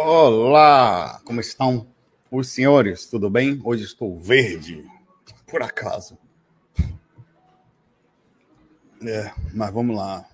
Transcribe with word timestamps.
Olá, 0.00 1.20
como 1.24 1.40
estão 1.40 1.88
os 2.30 2.50
senhores? 2.50 3.06
Tudo 3.06 3.28
bem? 3.28 3.60
Hoje 3.64 3.82
estou 3.82 4.16
verde, 4.16 4.88
por 5.44 5.60
acaso. 5.60 6.16
É, 9.02 9.32
mas 9.52 9.72
vamos 9.72 9.96
lá. 9.96 10.24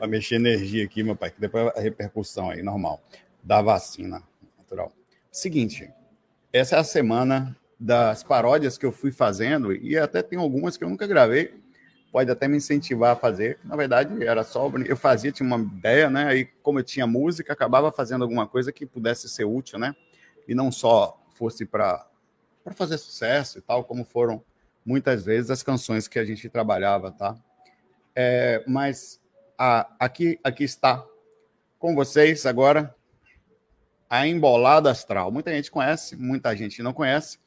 Vai 0.00 0.08
mexer 0.08 0.34
energia 0.34 0.84
aqui, 0.84 1.04
meu 1.04 1.14
pai, 1.14 1.30
que 1.30 1.40
depois 1.40 1.68
a 1.76 1.80
repercussão 1.80 2.50
aí, 2.50 2.60
normal, 2.60 3.00
da 3.40 3.62
vacina 3.62 4.20
natural. 4.58 4.90
Seguinte, 5.30 5.88
essa 6.52 6.74
é 6.74 6.80
a 6.80 6.84
semana 6.84 7.56
das 7.78 8.24
paródias 8.24 8.76
que 8.76 8.84
eu 8.84 8.90
fui 8.90 9.12
fazendo, 9.12 9.72
e 9.72 9.96
até 9.96 10.24
tem 10.24 10.40
algumas 10.40 10.76
que 10.76 10.82
eu 10.82 10.90
nunca 10.90 11.06
gravei, 11.06 11.54
pode 12.10 12.30
até 12.30 12.48
me 12.48 12.56
incentivar 12.56 13.12
a 13.12 13.16
fazer. 13.16 13.58
Na 13.64 13.76
verdade, 13.76 14.24
era 14.24 14.42
só 14.42 14.70
eu 14.86 14.96
fazia, 14.96 15.32
tinha 15.32 15.46
uma 15.46 15.58
ideia, 15.58 16.08
né? 16.10 16.26
Aí, 16.26 16.44
como 16.62 16.78
eu 16.78 16.84
tinha 16.84 17.06
música, 17.06 17.52
acabava 17.52 17.92
fazendo 17.92 18.22
alguma 18.22 18.46
coisa 18.46 18.72
que 18.72 18.86
pudesse 18.86 19.28
ser 19.28 19.44
útil, 19.44 19.78
né? 19.78 19.94
E 20.46 20.54
não 20.54 20.72
só 20.72 21.20
fosse 21.34 21.64
para 21.64 22.06
para 22.64 22.74
fazer 22.74 22.98
sucesso 22.98 23.58
e 23.58 23.62
tal, 23.62 23.82
como 23.82 24.04
foram 24.04 24.44
muitas 24.84 25.24
vezes 25.24 25.50
as 25.50 25.62
canções 25.62 26.06
que 26.06 26.18
a 26.18 26.24
gente 26.24 26.50
trabalhava, 26.50 27.10
tá? 27.10 27.34
É, 28.14 28.62
mas 28.66 29.20
a, 29.56 29.88
aqui 29.98 30.38
aqui 30.44 30.64
está 30.64 31.02
com 31.78 31.94
vocês 31.94 32.44
agora 32.44 32.94
a 34.10 34.26
embolada 34.26 34.90
astral. 34.90 35.30
Muita 35.30 35.52
gente 35.52 35.70
conhece, 35.70 36.16
muita 36.16 36.54
gente 36.56 36.82
não 36.82 36.92
conhece. 36.92 37.38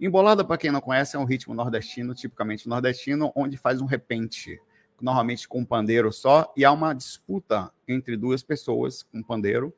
Embolada, 0.00 0.44
para 0.44 0.56
quem 0.56 0.70
não 0.70 0.80
conhece, 0.80 1.16
é 1.16 1.18
um 1.18 1.24
ritmo 1.24 1.54
nordestino, 1.54 2.14
tipicamente 2.14 2.68
nordestino, 2.68 3.32
onde 3.34 3.56
faz 3.56 3.80
um 3.80 3.84
repente, 3.84 4.60
normalmente 5.00 5.48
com 5.48 5.58
um 5.58 5.64
pandeiro 5.64 6.12
só, 6.12 6.52
e 6.56 6.64
há 6.64 6.70
uma 6.70 6.94
disputa 6.94 7.72
entre 7.86 8.16
duas 8.16 8.40
pessoas 8.42 9.02
com 9.02 9.18
um 9.18 9.22
pandeiro, 9.22 9.74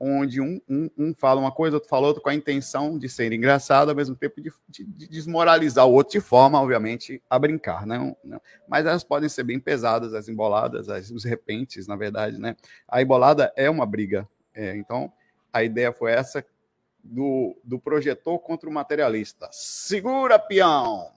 onde 0.00 0.40
um, 0.40 0.58
um, 0.68 0.88
um, 0.96 1.14
fala 1.14 1.40
uma 1.40 1.52
coisa, 1.52 1.76
outro 1.76 1.88
fala 1.88 2.06
outra, 2.06 2.22
com 2.22 2.30
a 2.30 2.34
intenção 2.34 2.98
de 2.98 3.10
ser 3.10 3.30
engraçado, 3.32 3.90
ao 3.90 3.94
mesmo 3.94 4.16
tempo 4.16 4.40
de, 4.40 4.50
de, 4.68 4.84
de 4.84 5.06
desmoralizar 5.08 5.86
o 5.86 5.92
outro, 5.92 6.12
de 6.12 6.20
forma, 6.20 6.58
obviamente, 6.60 7.22
a 7.28 7.38
brincar, 7.38 7.86
né? 7.86 8.16
Mas 8.66 8.86
elas 8.86 9.04
podem 9.04 9.28
ser 9.28 9.42
bem 9.42 9.58
pesadas, 9.58 10.14
as 10.14 10.28
emboladas, 10.28 10.88
as, 10.88 11.10
os 11.10 11.24
repentes, 11.24 11.86
na 11.86 11.96
verdade, 11.96 12.38
né? 12.38 12.56
A 12.88 13.02
embolada 13.02 13.52
é 13.56 13.68
uma 13.68 13.84
briga, 13.84 14.26
é, 14.54 14.76
então 14.76 15.12
a 15.52 15.62
ideia 15.64 15.92
foi 15.92 16.12
essa, 16.12 16.44
do, 17.10 17.56
do 17.64 17.78
projetor 17.78 18.38
contra 18.38 18.68
o 18.68 18.72
materialista. 18.72 19.48
Segura, 19.52 20.38
peão! 20.38 21.08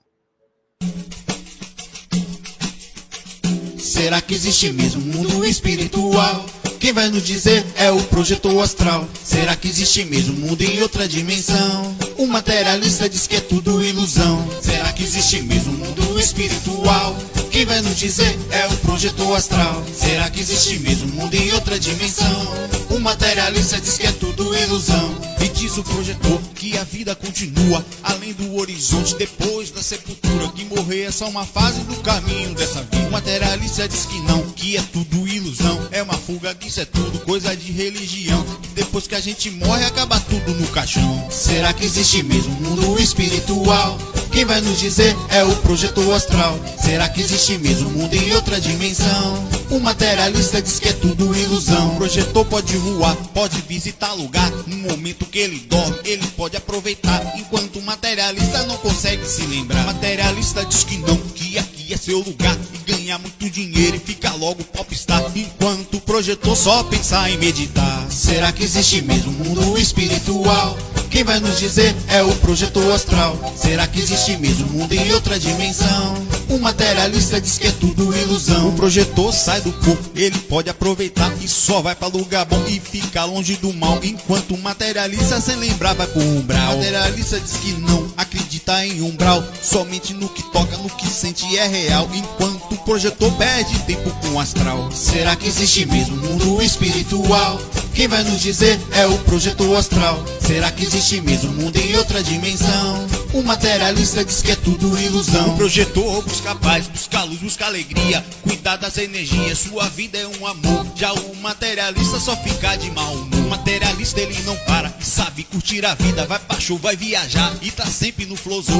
Será 3.78 4.20
que 4.20 4.34
existe 4.34 4.72
mesmo 4.72 5.02
um 5.02 5.16
mundo 5.16 5.44
espiritual? 5.44 6.44
Quem 6.80 6.92
vai 6.92 7.08
nos 7.08 7.24
dizer 7.24 7.64
é 7.76 7.92
o 7.92 8.02
projetor 8.04 8.60
astral. 8.60 9.08
Será 9.22 9.54
que 9.54 9.68
existe 9.68 10.04
mesmo 10.04 10.34
um 10.34 10.48
mundo 10.48 10.62
em 10.62 10.82
outra 10.82 11.06
dimensão? 11.06 11.96
O 12.18 12.26
materialista 12.26 13.08
diz 13.08 13.28
que 13.28 13.36
é 13.36 13.40
tudo 13.40 13.84
ilusão. 13.84 14.44
Será 14.60 14.92
que 14.92 15.04
existe 15.04 15.42
mesmo 15.42 15.72
um 15.72 15.76
mundo 15.76 16.18
espiritual? 16.18 17.16
Quem 17.52 17.64
vai 17.64 17.80
nos 17.82 17.96
dizer 17.96 18.36
é 18.50 18.66
o 18.66 18.76
projetor 18.78 19.36
astral. 19.36 19.84
Será 19.94 20.28
que 20.30 20.40
existe 20.40 20.80
mesmo 20.80 21.12
um 21.12 21.22
mundo 21.22 21.34
em 21.34 21.52
outra 21.52 21.78
dimensão? 21.78 22.48
O 22.90 22.98
materialista 22.98 23.80
diz 23.80 23.98
que 23.98 24.06
é 24.06 24.12
tudo 24.12 24.56
ilusão. 24.56 25.31
E 25.42 25.48
diz 25.48 25.76
o 25.76 25.82
projetor 25.82 26.40
que 26.54 26.78
a 26.78 26.84
vida 26.84 27.16
continua 27.16 27.84
além 28.04 28.32
do 28.32 28.54
horizonte 28.54 29.16
depois 29.16 29.72
da 29.72 29.82
sepultura. 29.82 30.48
Que 30.54 30.64
morrer 30.64 31.02
é 31.02 31.10
só 31.10 31.28
uma 31.28 31.44
fase 31.44 31.80
do 31.80 31.96
caminho 31.96 32.54
dessa 32.54 32.80
vida. 32.82 33.08
O 33.08 33.10
materialista 33.10 33.88
diz 33.88 34.06
que 34.06 34.20
não, 34.20 34.40
que 34.52 34.76
é 34.76 34.82
tudo 34.92 35.26
ilusão. 35.26 35.88
É 35.90 36.00
uma 36.00 36.14
fuga, 36.14 36.54
que 36.54 36.68
isso 36.68 36.80
é 36.80 36.84
tudo 36.84 37.18
coisa 37.24 37.56
de 37.56 37.72
religião. 37.72 38.46
Depois 38.74 39.08
que 39.08 39.16
a 39.16 39.20
gente 39.20 39.50
morre, 39.50 39.84
acaba 39.84 40.20
tudo 40.20 40.54
no 40.54 40.68
caixão. 40.68 41.28
Será 41.28 41.72
que 41.72 41.84
existe 41.84 42.22
mesmo 42.22 42.56
um 42.58 42.60
mundo 42.60 43.00
espiritual? 43.00 43.98
Quem 44.32 44.46
vai 44.46 44.62
nos 44.62 44.78
dizer 44.78 45.14
é 45.28 45.44
o 45.44 45.54
projetor 45.56 46.14
astral. 46.14 46.58
Será 46.82 47.06
que 47.06 47.20
existe 47.20 47.58
mesmo 47.58 47.90
mundo 47.90 48.14
em 48.14 48.32
outra 48.34 48.58
dimensão? 48.58 49.46
O 49.70 49.78
materialista 49.78 50.60
diz 50.60 50.80
que 50.80 50.88
é 50.88 50.92
tudo 50.92 51.36
ilusão. 51.36 51.92
O 51.92 51.96
projetor 51.96 52.44
pode 52.46 52.76
voar, 52.78 53.14
pode 53.34 53.60
visitar 53.62 54.14
lugar. 54.14 54.50
No 54.66 54.76
momento 54.76 55.26
que 55.26 55.38
ele 55.38 55.58
dorme, 55.60 55.98
ele 56.04 56.26
pode 56.28 56.56
aproveitar. 56.56 57.22
Enquanto 57.36 57.78
o 57.78 57.82
materialista 57.82 58.64
não 58.64 58.76
consegue 58.78 59.24
se 59.26 59.42
lembrar. 59.42 59.82
O 59.82 59.86
materialista 59.86 60.64
diz 60.64 60.82
que 60.82 60.96
não, 60.96 61.16
que 61.16 61.58
aqui 61.58 61.92
é 61.92 61.96
seu 61.98 62.18
lugar. 62.18 62.56
E 62.72 62.91
ganhar 63.02 63.18
muito 63.18 63.50
dinheiro 63.50 63.96
e 63.96 63.98
ficar 63.98 64.34
logo 64.34 64.62
popstar. 64.64 65.22
Enquanto 65.34 65.96
o 65.96 66.00
projetor 66.00 66.56
só 66.56 66.84
pensa 66.84 67.28
em 67.28 67.36
meditar. 67.36 68.06
Será 68.08 68.52
que 68.52 68.62
existe 68.62 69.02
mesmo 69.02 69.32
um 69.32 69.44
mundo 69.44 69.78
espiritual? 69.78 70.78
Quem 71.10 71.24
vai 71.24 71.40
nos 71.40 71.58
dizer 71.58 71.94
é 72.08 72.22
o 72.22 72.32
projetor 72.36 72.90
astral. 72.92 73.36
Será 73.56 73.86
que 73.86 74.00
existe 74.00 74.36
mesmo 74.38 74.66
um 74.68 74.78
mundo 74.78 74.92
em 74.94 75.12
outra 75.12 75.38
dimensão? 75.38 76.14
O 76.48 76.58
materialista 76.58 77.40
diz 77.40 77.58
que 77.58 77.66
é 77.66 77.72
tudo 77.72 78.16
ilusão. 78.16 78.68
O 78.68 78.72
projetor 78.72 79.32
sai 79.32 79.60
do 79.60 79.72
corpo, 79.72 80.10
ele 80.14 80.38
pode 80.38 80.70
aproveitar 80.70 81.30
e 81.42 81.48
só 81.48 81.82
vai 81.82 81.94
para 81.94 82.08
lugar 82.08 82.44
bom 82.44 82.62
e 82.66 82.80
fica 82.80 83.24
longe 83.24 83.56
do 83.56 83.72
mal. 83.74 83.98
Enquanto 84.02 84.54
o 84.54 84.58
materialista 84.58 85.40
sem 85.40 85.56
lembrar 85.56 85.94
vai 85.94 86.06
pro 86.06 86.22
umbral. 86.22 86.74
O 86.74 86.76
materialista 86.76 87.38
diz 87.40 87.56
que 87.56 87.72
não 87.72 88.12
acredita 88.16 88.51
em 88.84 89.02
umbral, 89.02 89.42
somente 89.62 90.14
no 90.14 90.28
que 90.28 90.42
toca, 90.52 90.76
no 90.78 90.88
que 90.90 91.06
sente 91.06 91.56
é 91.56 91.66
real. 91.66 92.08
Enquanto 92.12 92.72
o 92.72 92.78
projetor 92.78 93.32
perde 93.32 93.78
tempo 93.80 94.10
com 94.20 94.34
o 94.34 94.40
astral. 94.40 94.90
Será 94.92 95.36
que 95.36 95.46
existe 95.46 95.84
mesmo 95.86 96.16
um 96.16 96.30
mundo 96.30 96.62
espiritual? 96.62 97.60
Quem 97.94 98.08
vai 98.08 98.22
nos 98.22 98.40
dizer 98.40 98.80
é 98.92 99.06
o 99.06 99.18
projetor 99.18 99.76
astral. 99.76 100.24
Será 100.40 100.70
que 100.70 100.84
existe 100.84 101.20
mesmo 101.20 101.50
um 101.50 101.54
mundo 101.54 101.76
em 101.76 101.96
outra 101.96 102.22
dimensão? 102.22 103.06
O 103.34 103.42
materialista 103.42 104.24
diz 104.24 104.42
que 104.42 104.52
é 104.52 104.56
tudo 104.56 104.98
ilusão. 104.98 105.54
O 105.54 105.56
projetor 105.56 106.22
busca 106.22 106.54
paz, 106.54 106.86
busca 106.86 107.22
luz, 107.24 107.40
busca 107.40 107.66
alegria. 107.66 108.24
Cuidar 108.42 108.76
das 108.76 108.96
energias, 108.98 109.58
sua 109.58 109.88
vida 109.88 110.18
é 110.18 110.26
um 110.26 110.46
amor. 110.46 110.86
Já 110.96 111.12
o 111.12 111.36
materialista 111.36 112.18
só 112.18 112.36
fica 112.36 112.76
de 112.76 112.90
mal 112.90 113.12
humor. 113.12 113.40
O 113.40 113.50
materialista 113.50 114.20
ele 114.20 114.38
não 114.42 114.56
para, 114.66 114.92
sabe 115.00 115.44
curtir 115.44 115.84
a 115.84 115.94
vida. 115.94 116.26
Vai 116.26 116.38
pra 116.38 116.60
show, 116.60 116.78
vai 116.78 116.96
viajar 116.96 117.52
e 117.60 117.70
tá 117.70 117.86
sempre 117.86 118.26
no 118.26 118.36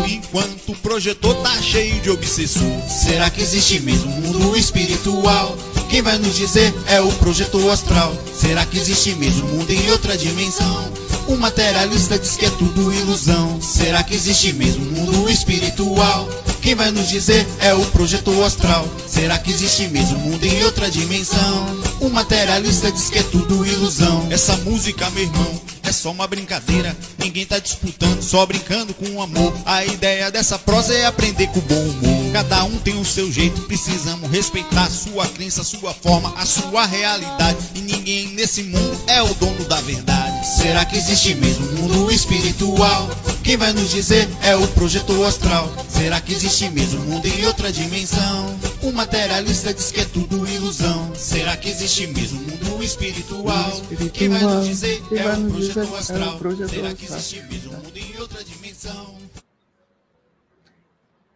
Enquanto 0.06 0.72
o 0.72 0.76
projetor 0.76 1.34
tá 1.36 1.62
cheio 1.62 1.98
de 2.02 2.10
obsessor. 2.10 2.62
Será 2.88 3.30
que 3.30 3.40
existe 3.40 3.80
mesmo 3.80 4.12
um 4.12 4.20
mundo 4.20 4.56
espiritual? 4.56 5.56
Quem 5.88 6.02
vai 6.02 6.18
nos 6.18 6.36
dizer 6.36 6.74
é 6.86 7.00
o 7.00 7.10
projetor 7.12 7.70
astral. 7.70 8.14
Será 8.38 8.66
que 8.66 8.78
existe 8.78 9.14
mesmo 9.14 9.46
um 9.46 9.58
mundo 9.58 9.70
em 9.70 9.90
outra 9.90 10.16
dimensão? 10.16 10.92
O 11.26 11.36
materialista 11.36 12.18
diz 12.18 12.36
que 12.36 12.44
é 12.44 12.50
tudo 12.50 12.92
ilusão. 12.92 13.58
Será 13.62 14.02
que 14.02 14.14
existe 14.14 14.52
mesmo 14.52 14.84
um 14.84 14.90
mundo 14.90 15.30
espiritual? 15.30 16.28
Quem 16.60 16.74
vai 16.74 16.90
nos 16.90 17.08
dizer 17.08 17.46
é 17.60 17.72
o 17.72 17.84
projetor 17.86 18.44
astral. 18.44 18.86
Será 19.06 19.38
que 19.38 19.50
existe 19.50 19.88
mesmo 19.88 20.18
mundo 20.18 20.44
em 20.44 20.64
outra 20.64 20.90
dimensão? 20.90 21.66
O 22.00 22.10
materialista 22.10 22.92
diz 22.92 23.08
que 23.08 23.18
é 23.18 23.22
tudo 23.22 23.66
ilusão. 23.66 24.28
Essa 24.30 24.54
música, 24.58 25.08
meu 25.10 25.24
irmão, 25.24 25.60
é 25.92 25.94
só 25.94 26.10
uma 26.10 26.26
brincadeira. 26.26 26.96
Ninguém 27.18 27.44
tá 27.44 27.58
disputando, 27.58 28.22
só 28.22 28.46
brincando 28.46 28.94
com 28.94 29.06
o 29.10 29.20
amor. 29.20 29.52
A 29.66 29.84
ideia 29.84 30.30
dessa 30.30 30.58
prosa 30.58 30.94
é 30.94 31.04
aprender 31.04 31.48
com 31.48 31.60
bom 31.60 31.74
humor. 31.74 32.32
Cada 32.32 32.64
um 32.64 32.78
tem 32.78 32.98
o 32.98 33.04
seu 33.04 33.30
jeito, 33.30 33.60
precisamos 33.62 34.30
respeitar 34.30 34.88
sua 34.88 35.28
crença, 35.28 35.62
sua 35.62 35.92
forma, 35.92 36.32
a 36.38 36.46
sua 36.46 36.86
realidade. 36.86 37.58
E 37.74 37.80
ninguém 37.80 38.28
nesse 38.28 38.62
mundo 38.62 38.98
é 39.06 39.22
o 39.22 39.34
dono 39.34 39.66
da 39.66 39.82
verdade. 39.82 40.31
Será 40.42 40.84
que 40.84 40.96
existe 40.96 41.36
mesmo 41.36 41.68
um 41.68 41.72
mundo 41.82 42.10
espiritual? 42.10 43.08
Quem 43.44 43.56
vai 43.56 43.72
nos 43.72 43.90
dizer 43.90 44.28
é 44.42 44.56
o 44.56 44.66
projetor 44.68 45.24
astral. 45.24 45.72
Será 45.88 46.20
que 46.20 46.32
existe 46.32 46.68
mesmo 46.68 47.00
um 47.00 47.04
mundo 47.04 47.26
em 47.26 47.46
outra 47.46 47.70
dimensão? 47.70 48.58
O 48.82 48.90
materialista 48.90 49.72
diz 49.72 49.92
que 49.92 50.00
é 50.00 50.04
tudo 50.04 50.48
ilusão. 50.48 51.14
Será 51.14 51.56
que 51.56 51.68
existe 51.68 52.08
mesmo 52.08 52.40
um 52.40 52.44
mundo 52.44 52.82
espiritual? 52.82 53.70
Quem 54.12 54.30
vai 54.30 54.42
nos 54.42 54.66
dizer 54.66 55.00
é 55.12 55.32
o 55.32 55.48
projeto 55.48 55.94
astral. 55.94 56.38
Será 56.68 56.92
que 56.92 57.04
existe 57.04 57.42
mesmo 57.42 57.74
um 57.74 57.76
mundo 57.76 57.96
em 57.96 58.20
outra 58.20 58.42
dimensão? 58.42 59.18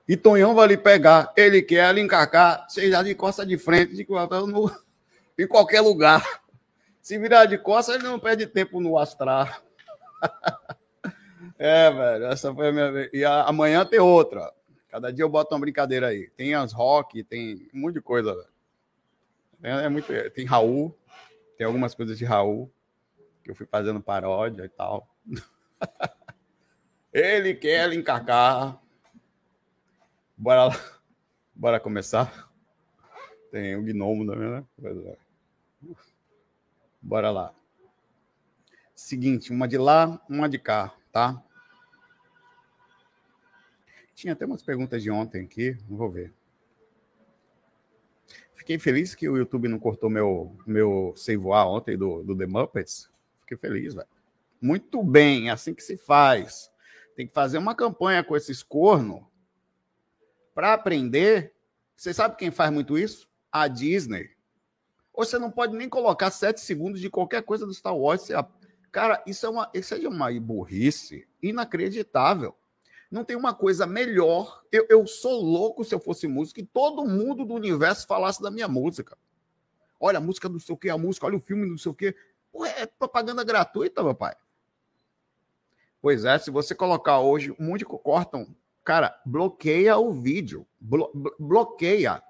E 0.09 0.17
Tonhão 0.17 0.53
vai 0.53 0.67
lhe 0.67 0.77
pegar, 0.77 1.33
ele 1.37 1.63
quer 1.63 1.95
lhe 1.95 2.01
encarcar, 2.01 2.67
seja 2.69 3.03
de 3.03 3.15
costa 3.15 3.47
de 3.47 3.57
frente, 3.57 3.95
de 3.95 4.07
no, 4.09 4.71
em 5.39 5.47
qualquer 5.47 5.81
lugar. 5.81 6.25
Se 7.07 7.17
virar 7.19 7.47
de 7.47 7.57
costa, 7.57 7.95
ele 7.95 8.03
não 8.03 8.19
perde 8.19 8.49
tempo 8.49 8.81
no 8.81 8.99
astral. 8.99 9.47
é, 11.57 11.89
velho, 11.89 12.25
essa 12.25 12.53
foi 12.53 12.67
a 12.67 12.73
minha. 12.73 13.09
E 13.13 13.25
a, 13.25 13.45
amanhã 13.45 13.87
tem 13.87 14.01
outra. 14.01 14.53
Cada 14.89 15.13
dia 15.13 15.23
eu 15.23 15.29
boto 15.29 15.55
uma 15.55 15.61
brincadeira 15.61 16.09
aí. 16.09 16.29
Tem 16.31 16.53
as 16.53 16.73
rock, 16.73 17.23
tem 17.23 17.71
um 17.73 17.79
monte 17.79 17.95
de 17.95 18.01
coisa, 18.01 18.35
velho. 18.35 18.49
É, 19.63 19.85
é 19.85 19.89
muito. 19.89 20.09
Tem 20.33 20.45
Raul, 20.45 20.99
tem 21.57 21.65
algumas 21.65 21.95
coisas 21.95 22.19
de 22.19 22.25
Raul, 22.25 22.69
que 23.45 23.53
eu 23.53 23.55
fui 23.55 23.67
fazendo 23.67 24.01
paródia 24.01 24.65
e 24.65 24.69
tal. 24.69 25.09
ele 27.15 27.55
quer 27.55 27.93
encarcar 27.93 28.83
Bora 30.37 30.65
lá. 30.65 30.81
Bora 31.55 31.79
começar. 31.79 32.51
Tem 33.53 33.77
o 33.77 33.83
gnomo 33.85 34.27
também, 34.27 34.51
né? 34.51 35.17
Bora 37.07 37.31
lá. 37.31 37.55
Seguinte, 38.93 39.53
uma 39.53 39.69
de 39.69 39.79
lá, 39.79 40.21
uma 40.29 40.49
de 40.49 40.59
cá, 40.59 40.93
tá? 41.13 41.41
Tinha 44.13 44.33
até 44.33 44.45
umas 44.45 44.61
perguntas 44.61 45.01
de 45.01 45.09
ontem 45.09 45.45
aqui, 45.45 45.79
vou 45.89 46.11
ver. 46.11 46.35
Fiquei 48.57 48.77
feliz 48.77 49.15
que 49.15 49.29
o 49.29 49.37
YouTube 49.37 49.69
não 49.69 49.79
cortou 49.79 50.11
meu, 50.11 50.57
meu 50.67 51.15
save 51.17 51.47
ontem 51.47 51.97
do, 51.97 52.25
do 52.25 52.37
The 52.37 52.47
Muppets. 52.47 53.09
Fiquei 53.43 53.57
feliz, 53.57 53.95
velho. 53.95 54.09
Muito 54.61 55.01
bem, 55.05 55.49
é 55.49 55.53
assim 55.53 55.75
que 55.75 55.85
se 55.85 55.97
faz. 55.97 56.73
Tem 57.15 57.25
que 57.25 57.33
fazer 57.33 57.59
uma 57.59 57.77
campanha 57.77 58.25
com 58.25 58.37
esses 58.37 58.65
corno 58.65 59.31
para 60.53 60.73
aprender, 60.73 61.55
você 61.95 62.13
sabe 62.13 62.37
quem 62.37 62.51
faz 62.51 62.73
muito 62.73 62.99
isso? 62.99 63.29
A 63.53 63.69
Disney. 63.69 64.36
Ou 65.17 65.25
você 65.25 65.39
não 65.39 65.51
pode 65.51 65.75
nem 65.75 65.89
colocar 65.89 66.31
sete 66.31 66.61
segundos 66.61 67.01
de 67.01 67.11
qualquer 67.11 67.43
coisa 67.43 67.67
do 67.67 67.73
Star 67.73 67.97
Wars. 67.97 68.29
Cara, 68.93 69.23
isso 69.27 69.47
é 69.47 69.49
uma, 69.49 69.71
isso 69.75 69.95
é 69.95 70.09
uma 70.09 70.31
burrice 70.39 71.27
inacreditável. 71.43 72.55
Não 73.11 73.25
tem 73.25 73.37
uma 73.37 73.55
coisa 73.55 73.87
melhor. 73.87 74.63
Eu, 74.71 74.87
eu 74.91 75.07
sou 75.07 75.43
louco 75.43 75.85
se 75.85 75.95
eu 75.95 75.99
fosse 75.99 76.29
músico 76.29 76.61
e 76.61 76.67
todo 76.67 77.07
mundo 77.07 77.45
do 77.45 77.55
universo 77.55 78.07
falasse 78.07 78.43
da 78.43 78.51
minha 78.51 78.69
música. 78.69 79.17
Olha 79.99 80.19
a 80.19 80.21
música 80.21 80.49
do 80.49 80.61
sei 80.61 80.75
o 80.75 80.79
que, 80.79 80.91
a 80.91 80.99
música, 80.99 81.27
olha 81.27 81.37
o 81.37 81.41
filme 81.41 81.67
do 81.67 81.79
sei 81.79 81.91
o 81.91 81.95
é 82.65 82.87
propaganda 82.87 83.43
gratuita, 83.43 84.03
meu 84.03 84.15
pai. 84.15 84.37
Pois 86.03 86.25
é, 86.25 86.39
se 86.39 86.51
você 86.51 86.75
colocar 86.75 87.21
hoje, 87.21 87.51
um 87.59 87.65
monte 87.65 87.81
de 87.81 87.87
cortam 87.87 88.55
Cara, 88.87 89.21
bloqueia 89.27 89.99
o 89.99 90.13
vídeo. 90.13 90.65
Blo 90.79 91.11
bloqueia. 91.41 92.23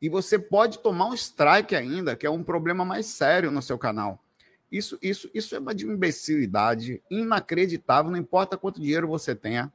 E 0.00 0.08
você 0.08 0.38
pode 0.38 0.78
tomar 0.78 1.06
um 1.06 1.14
strike 1.14 1.76
ainda, 1.76 2.16
que 2.16 2.26
é 2.26 2.30
um 2.30 2.42
problema 2.42 2.84
mais 2.84 3.06
sério 3.06 3.50
no 3.50 3.60
seu 3.60 3.78
canal. 3.78 4.22
Isso, 4.70 4.98
isso, 5.02 5.28
isso 5.34 5.54
é 5.54 5.58
uma 5.58 5.74
de 5.74 5.84
imbecilidade 5.84 7.02
inacreditável, 7.10 8.10
não 8.10 8.18
importa 8.18 8.56
quanto 8.56 8.80
dinheiro 8.80 9.08
você 9.08 9.34
tenha. 9.34 9.72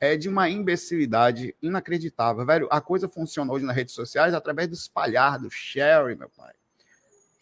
É 0.00 0.16
de 0.16 0.28
uma 0.28 0.50
imbecilidade 0.50 1.54
inacreditável. 1.62 2.44
Velho, 2.44 2.68
a 2.70 2.80
coisa 2.80 3.08
funciona 3.08 3.52
hoje 3.52 3.64
nas 3.64 3.76
redes 3.76 3.94
sociais 3.94 4.34
através 4.34 4.68
do 4.68 4.74
espalhar, 4.74 5.38
do 5.38 5.48
share, 5.48 6.16
meu 6.16 6.28
pai. 6.28 6.52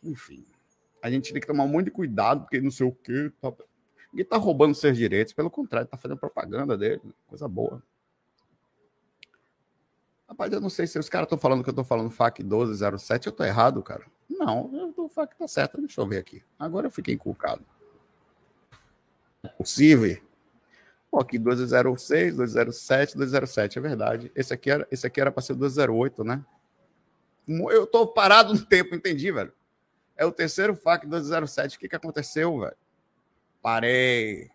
Enfim, 0.04 0.44
a 1.02 1.10
gente 1.10 1.32
tem 1.32 1.40
que 1.40 1.46
tomar 1.46 1.66
muito 1.66 1.90
cuidado, 1.90 2.42
porque 2.42 2.60
não 2.60 2.70
sei 2.70 2.86
o 2.86 2.92
quê. 2.92 3.32
Tá... 3.40 3.50
Ninguém 4.12 4.24
está 4.24 4.36
roubando 4.36 4.74
seus 4.74 4.96
direitos, 4.96 5.32
pelo 5.32 5.50
contrário, 5.50 5.86
está 5.86 5.96
fazendo 5.96 6.18
propaganda 6.18 6.76
dele, 6.76 7.00
coisa 7.26 7.48
boa. 7.48 7.82
Rapaz, 10.30 10.52
eu 10.52 10.60
não 10.60 10.70
sei 10.70 10.86
se 10.86 10.96
os 10.98 11.08
caras 11.08 11.26
estão 11.26 11.36
falando 11.36 11.62
que 11.62 11.68
eu 11.68 11.72
estou 11.72 11.84
falando 11.84 12.08
FAC 12.08 12.42
1207, 12.42 13.26
eu 13.26 13.30
estou 13.30 13.44
errado, 13.44 13.82
cara. 13.82 14.06
Não, 14.28 14.92
o 14.96 15.08
FAC 15.08 15.32
está 15.32 15.48
certo, 15.48 15.78
deixa 15.78 16.00
eu 16.00 16.06
ver 16.06 16.18
aqui. 16.18 16.42
Agora 16.56 16.86
eu 16.86 16.90
fiquei 16.90 17.14
inculcado. 17.14 17.66
É 19.42 19.48
possível. 19.48 20.16
Pô, 21.10 21.20
aqui 21.20 21.36
1206, 21.36 22.36
1207, 22.36 23.18
1207, 23.18 23.78
é 23.78 23.82
verdade. 23.82 24.32
Esse 24.34 24.54
aqui 24.54 24.70
era, 24.70 24.86
esse 24.90 25.04
aqui 25.04 25.20
era 25.20 25.32
para 25.32 25.42
ser 25.42 25.54
1208, 25.54 26.22
né? 26.22 26.44
Eu 27.48 27.82
estou 27.82 28.06
parado 28.06 28.54
no 28.54 28.64
tempo, 28.64 28.94
entendi, 28.94 29.32
velho. 29.32 29.52
É 30.16 30.24
o 30.24 30.30
terceiro 30.30 30.76
FAC 30.76 31.04
1207. 31.06 31.76
O 31.76 31.80
que, 31.80 31.88
que 31.88 31.96
aconteceu, 31.96 32.60
velho? 32.60 32.76
parei. 33.62 34.50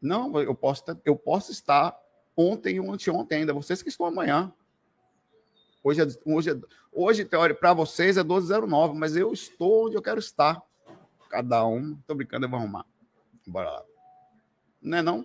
Não, 0.00 0.38
eu 0.40 0.54
posso, 0.54 0.84
eu 1.04 1.16
posso 1.16 1.50
estar 1.50 1.98
ontem 2.36 2.78
ou 2.80 2.92
anteontem 2.92 3.38
ainda, 3.38 3.52
vocês 3.52 3.82
que 3.82 3.88
estão 3.88 4.06
amanhã. 4.06 4.52
Hoje, 5.86 6.02
é, 6.02 6.06
hoje, 6.24 6.50
é, 6.50 6.54
hoje 6.92 7.24
teoria, 7.24 7.54
para 7.54 7.72
vocês 7.72 8.16
é 8.16 8.24
1209, 8.24 8.98
mas 8.98 9.14
eu 9.14 9.32
estou 9.32 9.86
onde 9.86 9.94
eu 9.94 10.02
quero 10.02 10.18
estar. 10.18 10.60
Cada 11.30 11.64
um, 11.64 11.94
tô 12.04 12.12
brincando, 12.12 12.44
eu 12.44 12.50
vou 12.50 12.58
arrumar. 12.58 12.84
Bora 13.46 13.70
lá. 13.70 13.84
Não 14.82 14.98
é 14.98 15.02
não? 15.02 15.24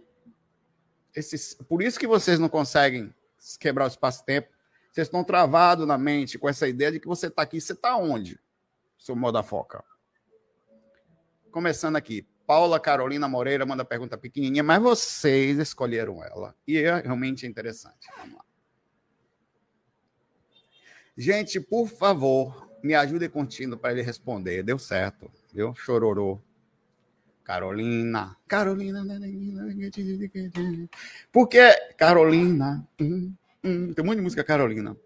Esses, 1.15 1.55
por 1.67 1.81
isso 1.81 1.99
que 1.99 2.05
vocês 2.05 2.37
não 2.37 2.47
conseguem 2.47 3.11
quebrar 3.59 3.85
o 3.85 3.87
espaço-tempo. 3.87 4.49
Vocês 4.91 5.07
estão 5.07 5.23
travados 5.23 5.87
na 5.87 5.97
mente 5.97 6.37
com 6.37 6.47
essa 6.47 6.67
ideia 6.67 6.91
de 6.91 6.99
que 6.99 7.07
você 7.07 7.25
está 7.25 7.41
aqui. 7.41 7.59
Você 7.59 7.73
está 7.73 7.97
onde, 7.97 8.39
seu 8.99 9.15
modo 9.15 9.33
da 9.33 9.43
foca? 9.43 9.83
Começando 11.49 11.95
aqui. 11.95 12.21
Paula 12.45 12.79
Carolina 12.79 13.27
Moreira 13.27 13.65
manda 13.65 13.83
pergunta 13.83 14.15
pequenininha, 14.15 14.61
mas 14.61 14.79
vocês 14.79 15.57
escolheram 15.57 16.23
ela. 16.23 16.53
E 16.67 16.77
é 16.77 16.99
realmente 16.99 17.47
interessante. 17.47 18.07
Vamos 18.19 18.35
lá. 18.35 18.50
Gente, 21.21 21.59
por 21.61 21.87
favor, 21.87 22.67
me 22.81 22.95
ajude 22.95 23.29
curtindo 23.29 23.77
para 23.77 23.91
ele 23.91 24.01
responder. 24.01 24.63
Deu 24.63 24.79
certo, 24.79 25.29
viu? 25.53 25.71
Chororô. 25.75 26.41
Carolina. 27.43 28.35
Carolina. 28.47 29.03
Porque 31.31 31.59
Carolina. 31.95 32.87
Hum, 32.99 33.35
hum, 33.63 33.93
tem 33.93 34.03
muita 34.03 34.19
música 34.19 34.43
Carolina. 34.43 34.97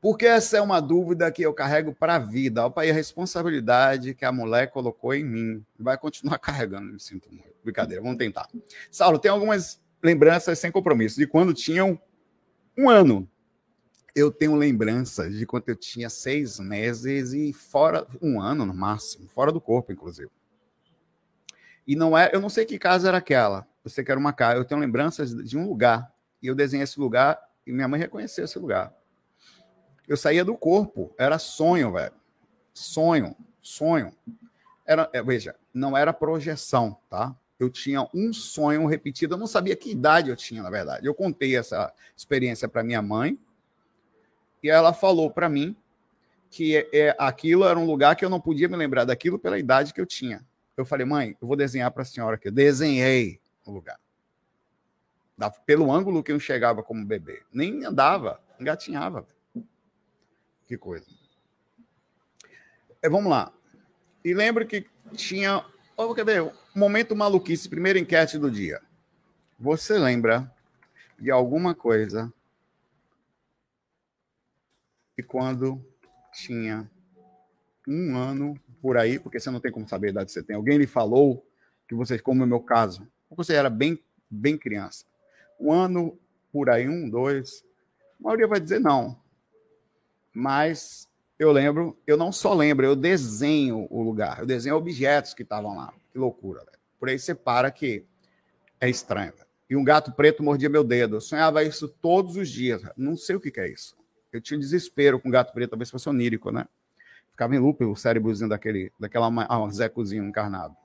Porque 0.00 0.26
essa 0.26 0.56
é 0.56 0.60
uma 0.60 0.80
dúvida 0.80 1.30
que 1.30 1.42
eu 1.42 1.54
carrego 1.54 1.94
para 1.94 2.16
a 2.16 2.18
vida. 2.18 2.66
Opa, 2.66 2.84
e 2.84 2.90
a 2.90 2.94
responsabilidade 2.94 4.12
que 4.12 4.24
a 4.24 4.32
mulher 4.32 4.72
colocou 4.72 5.14
em 5.14 5.22
mim. 5.22 5.64
Vai 5.78 5.96
continuar 5.98 6.40
carregando, 6.42 6.92
me 6.92 6.98
sinto 6.98 7.28
muito. 7.30 7.54
Brincadeira, 7.62 8.02
vamos 8.02 8.18
tentar. 8.18 8.48
Saulo, 8.90 9.20
tem 9.20 9.30
algumas 9.30 9.80
lembranças 10.02 10.58
sem 10.58 10.72
compromisso 10.72 11.16
de 11.16 11.28
quando 11.28 11.54
tinham 11.54 11.96
um 12.76 12.90
ano. 12.90 13.30
Eu 14.14 14.30
tenho 14.30 14.54
lembranças 14.54 15.34
de 15.36 15.46
quando 15.46 15.68
eu 15.68 15.76
tinha 15.76 16.10
seis 16.10 16.58
meses 16.58 17.32
e 17.32 17.52
fora, 17.52 18.06
um 18.20 18.40
ano 18.40 18.66
no 18.66 18.74
máximo, 18.74 19.28
fora 19.28 19.52
do 19.52 19.60
corpo, 19.60 19.92
inclusive. 19.92 20.30
E 21.86 21.96
não 21.96 22.16
é, 22.16 22.30
eu 22.32 22.40
não 22.40 22.48
sei 22.48 22.64
que 22.64 22.78
casa 22.78 23.08
era 23.08 23.18
aquela. 23.18 23.66
Eu 23.84 23.90
sei 23.90 24.04
que 24.04 24.10
era 24.10 24.20
uma 24.20 24.32
casa. 24.32 24.58
Eu 24.58 24.64
tenho 24.64 24.80
lembranças 24.80 25.34
de 25.34 25.56
um 25.56 25.66
lugar. 25.66 26.12
E 26.42 26.46
eu 26.46 26.54
desenhei 26.54 26.84
esse 26.84 26.98
lugar 26.98 27.38
e 27.66 27.72
minha 27.72 27.88
mãe 27.88 28.00
reconheceu 28.00 28.44
esse 28.44 28.58
lugar 28.58 28.94
eu 30.10 30.16
saía 30.16 30.44
do 30.44 30.56
corpo. 30.56 31.14
Era 31.16 31.38
sonho, 31.38 31.92
velho. 31.92 32.12
Sonho, 32.74 33.36
sonho. 33.60 34.12
Era, 34.84 35.08
é, 35.12 35.22
veja, 35.22 35.54
não 35.72 35.96
era 35.96 36.12
projeção, 36.12 36.98
tá? 37.08 37.32
Eu 37.60 37.70
tinha 37.70 38.08
um 38.12 38.32
sonho 38.32 38.84
repetido. 38.86 39.34
Eu 39.34 39.38
não 39.38 39.46
sabia 39.46 39.76
que 39.76 39.92
idade 39.92 40.28
eu 40.28 40.34
tinha, 40.34 40.64
na 40.64 40.70
verdade. 40.70 41.06
Eu 41.06 41.14
contei 41.14 41.56
essa 41.56 41.94
experiência 42.16 42.68
para 42.68 42.82
minha 42.82 43.00
mãe 43.00 43.38
e 44.62 44.68
ela 44.68 44.92
falou 44.92 45.30
para 45.30 45.48
mim 45.48 45.76
que 46.50 46.76
é, 46.76 46.88
é, 46.92 47.16
aquilo 47.18 47.64
era 47.64 47.78
um 47.78 47.86
lugar 47.86 48.16
que 48.16 48.24
eu 48.24 48.30
não 48.30 48.40
podia 48.40 48.68
me 48.68 48.76
lembrar 48.76 49.04
daquilo 49.04 49.38
pela 49.38 49.58
idade 49.58 49.94
que 49.94 50.00
eu 50.00 50.06
tinha. 50.06 50.44
Eu 50.76 50.84
falei, 50.84 51.06
mãe, 51.06 51.36
eu 51.40 51.46
vou 51.46 51.56
desenhar 51.56 51.90
para 51.90 52.02
a 52.02 52.06
senhora 52.06 52.34
aqui. 52.34 52.48
Eu 52.48 52.52
desenhei 52.52 53.40
o 53.64 53.70
lugar. 53.70 53.98
Da, 55.38 55.48
pelo 55.50 55.92
ângulo 55.92 56.22
que 56.22 56.32
eu 56.32 56.36
enxergava 56.36 56.82
como 56.82 57.06
bebê. 57.06 57.42
Nem 57.52 57.84
andava, 57.84 58.40
engatinhava. 58.58 59.26
Que 60.66 60.76
coisa. 60.76 61.06
É, 63.02 63.08
vamos 63.08 63.30
lá. 63.30 63.52
E 64.24 64.34
lembro 64.34 64.66
que 64.66 64.86
tinha. 65.12 65.64
Oh, 65.96 66.14
quer 66.14 66.24
ver? 66.24 66.52
Momento 66.74 67.16
maluquice, 67.16 67.68
primeira 67.68 67.98
enquete 67.98 68.38
do 68.38 68.50
dia. 68.50 68.80
Você 69.58 69.98
lembra 69.98 70.52
de 71.18 71.30
alguma 71.30 71.74
coisa 71.74 72.32
que 75.20 75.22
quando 75.22 75.84
tinha 76.32 76.90
um 77.86 78.16
ano 78.16 78.58
por 78.80 78.96
aí, 78.96 79.18
porque 79.18 79.38
você 79.38 79.50
não 79.50 79.60
tem 79.60 79.70
como 79.70 79.86
saber 79.86 80.08
a 80.08 80.10
idade 80.10 80.26
que 80.26 80.32
você 80.32 80.42
tem, 80.42 80.56
alguém 80.56 80.78
lhe 80.78 80.86
falou 80.86 81.44
que 81.86 81.94
você, 81.94 82.18
como 82.18 82.40
no 82.40 82.46
meu 82.46 82.60
caso, 82.60 83.06
você 83.30 83.54
era 83.54 83.68
bem, 83.68 83.98
bem 84.30 84.56
criança. 84.56 85.04
Um 85.58 85.72
ano 85.72 86.18
por 86.50 86.70
aí, 86.70 86.88
um, 86.88 87.08
dois, 87.08 87.62
A 88.18 88.24
maioria 88.24 88.46
vai 88.46 88.60
dizer 88.60 88.80
não. 88.80 89.18
Mas 90.32 91.08
eu 91.38 91.52
lembro, 91.52 91.98
eu 92.06 92.16
não 92.16 92.32
só 92.32 92.54
lembro, 92.54 92.86
eu 92.86 92.96
desenho 92.96 93.86
o 93.90 94.02
lugar, 94.02 94.40
eu 94.40 94.46
desenho 94.46 94.76
objetos 94.76 95.34
que 95.34 95.42
estavam 95.42 95.76
lá. 95.76 95.92
Que 96.12 96.18
loucura, 96.18 96.60
velho. 96.60 96.78
Por 96.98 97.08
aí 97.08 97.18
você 97.18 97.34
para 97.34 97.70
que 97.70 98.04
é 98.80 98.88
estranho. 98.88 99.32
E 99.68 99.76
um 99.76 99.84
gato 99.84 100.12
preto 100.12 100.42
mordia 100.42 100.68
meu 100.68 100.82
dedo. 100.82 101.16
Eu 101.16 101.20
sonhava 101.20 101.62
isso 101.62 101.88
todos 101.88 102.36
os 102.36 102.48
dias. 102.48 102.82
Não 102.96 103.16
sei 103.16 103.36
o 103.36 103.40
que, 103.40 103.50
que 103.50 103.60
é 103.60 103.68
isso. 103.68 103.99
Eu 104.32 104.40
tinha 104.40 104.58
desespero 104.58 105.18
com 105.18 105.30
gato 105.30 105.52
preto, 105.52 105.70
talvez 105.70 105.90
fosse 105.90 106.08
onírico, 106.08 106.50
né? 106.50 106.66
Ficava 107.30 107.54
em 107.54 107.58
loop 107.58 107.84
o 107.84 107.96
cérebrozinho 107.96 108.48
daquele, 108.48 108.92
daquela 108.98 109.28
ah, 109.48 109.70
Zecozinho 109.70 110.24
encarnado. 110.24 110.76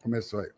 Começou 0.00 0.40
aí. 0.40 0.50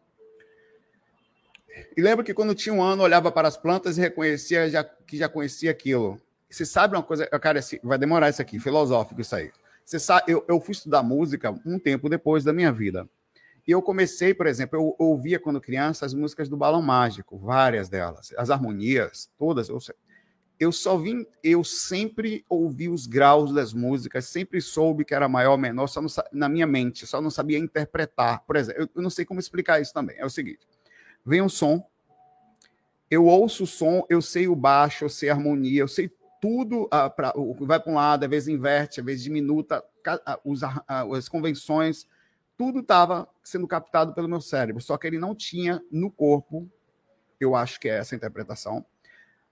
E 1.97 2.01
lembro 2.01 2.25
que 2.25 2.33
quando 2.33 2.55
tinha 2.55 2.75
um 2.75 2.83
ano, 2.83 3.03
olhava 3.03 3.31
para 3.31 3.49
as 3.49 3.57
plantas 3.57 3.99
e 3.99 4.01
reconhecia 4.01 4.71
já, 4.71 4.83
que 4.83 5.17
já 5.17 5.29
conhecia 5.29 5.71
aquilo. 5.71 6.21
Você 6.49 6.65
sabe 6.65 6.97
uma 6.97 7.03
coisa, 7.03 7.27
cara, 7.27 7.61
vai 7.83 7.99
demorar 7.99 8.31
isso 8.31 8.41
aqui, 8.41 8.59
filosófico 8.59 9.21
isso 9.21 9.35
aí. 9.35 9.51
Você 9.85 9.99
sabe, 9.99 10.33
eu, 10.33 10.45
eu 10.49 10.61
fui 10.61 10.73
estudar 10.73 11.03
música 11.03 11.55
um 11.65 11.79
tempo 11.79 12.09
depois 12.09 12.43
da 12.43 12.53
minha 12.53 12.73
vida. 12.73 13.09
E 13.67 13.73
eu 13.73 13.83
comecei, 13.83 14.33
por 14.33 14.47
exemplo, 14.47 14.79
eu 14.79 14.97
ouvia 14.99 15.41
quando 15.41 15.61
criança 15.61 16.07
as 16.07 16.15
músicas 16.15 16.49
do 16.49 16.57
Balão 16.57 16.81
Mágico, 16.81 17.37
várias 17.37 17.89
delas, 17.89 18.33
as 18.37 18.49
harmonias, 18.51 19.29
todas. 19.37 19.69
Eu, 19.69 19.79
eu 20.59 20.73
só 20.73 20.97
vim, 20.97 21.27
eu 21.43 21.63
sempre 21.63 22.45
ouvi 22.49 22.89
os 22.89 23.07
graus 23.07 23.53
das 23.53 23.75
músicas, 23.75 24.27
sempre 24.27 24.61
soube 24.61 25.05
que 25.05 25.15
era 25.15 25.29
maior 25.29 25.53
ou 25.53 25.59
menor, 25.59 25.87
só 25.87 26.01
não, 26.01 26.09
na 26.33 26.49
minha 26.49 26.67
mente, 26.67 27.07
só 27.07 27.21
não 27.21 27.31
sabia 27.31 27.59
interpretar. 27.59 28.43
Por 28.47 28.57
exemplo, 28.57 28.89
eu, 28.95 29.03
não 29.03 29.11
sei 29.11 29.25
como 29.25 29.39
explicar 29.39 29.81
isso 29.81 29.93
também. 29.93 30.17
É 30.19 30.25
o 30.25 30.31
seguinte: 30.31 30.67
vem 31.25 31.43
um 31.43 31.49
som, 31.49 31.87
eu 33.11 33.27
ouço 33.27 33.65
o 33.65 33.67
som, 33.67 34.05
eu 34.09 34.23
sei 34.23 34.49
o 34.49 34.57
baixo, 34.57 35.05
eu 35.05 35.09
sei 35.11 35.29
a 35.29 35.35
harmonia, 35.35 35.81
eu 35.81 35.89
sei 35.89 36.11
tudo, 36.41 36.89
ah, 36.91 37.11
pra, 37.11 37.35
vai 37.61 37.81
para 37.81 37.93
um 37.93 37.97
lado, 37.97 38.25
às 38.25 38.31
vezes 38.31 38.49
inverte, 38.49 39.01
às 39.01 39.07
vezes 39.07 39.23
diminuta, 39.23 39.85
as 40.99 41.29
convenções, 41.29 42.07
tudo 42.57 42.81
estava 42.81 43.29
sendo 43.43 43.67
captado 43.67 44.15
pelo 44.15 44.29
meu 44.29 44.41
cérebro, 44.41 44.81
só 44.83 44.97
que 44.97 45.07
ele 45.07 45.19
não 45.19 45.35
tinha 45.35 45.83
no 45.91 46.11
corpo, 46.11 46.71
eu 47.39 47.55
acho 47.55 47.79
que 47.81 47.89
é 47.89 47.99
essa 47.99 48.15
interpretação, 48.15 48.85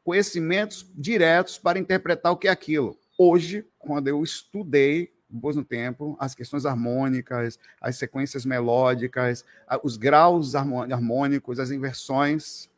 conhecimentos 0.05 0.87
diretos 0.95 1.59
para 1.59 1.79
interpretar 1.79 2.31
o 2.31 2.37
que 2.37 2.47
é 2.47 2.51
aquilo. 2.51 2.97
Hoje, 3.19 3.67
quando 3.79 4.07
eu 4.09 4.23
estudei, 4.23 5.13
depois 5.29 5.57
no 5.57 5.65
tempo, 5.65 6.17
as 6.21 6.35
questões 6.35 6.67
harmônicas, 6.67 7.59
as 7.81 7.97
sequências 7.97 8.45
melódicas, 8.45 9.45
os 9.83 9.97
graus 9.97 10.55
harmônicos, 10.55 11.59
as 11.59 11.71
inversões, 11.71 12.71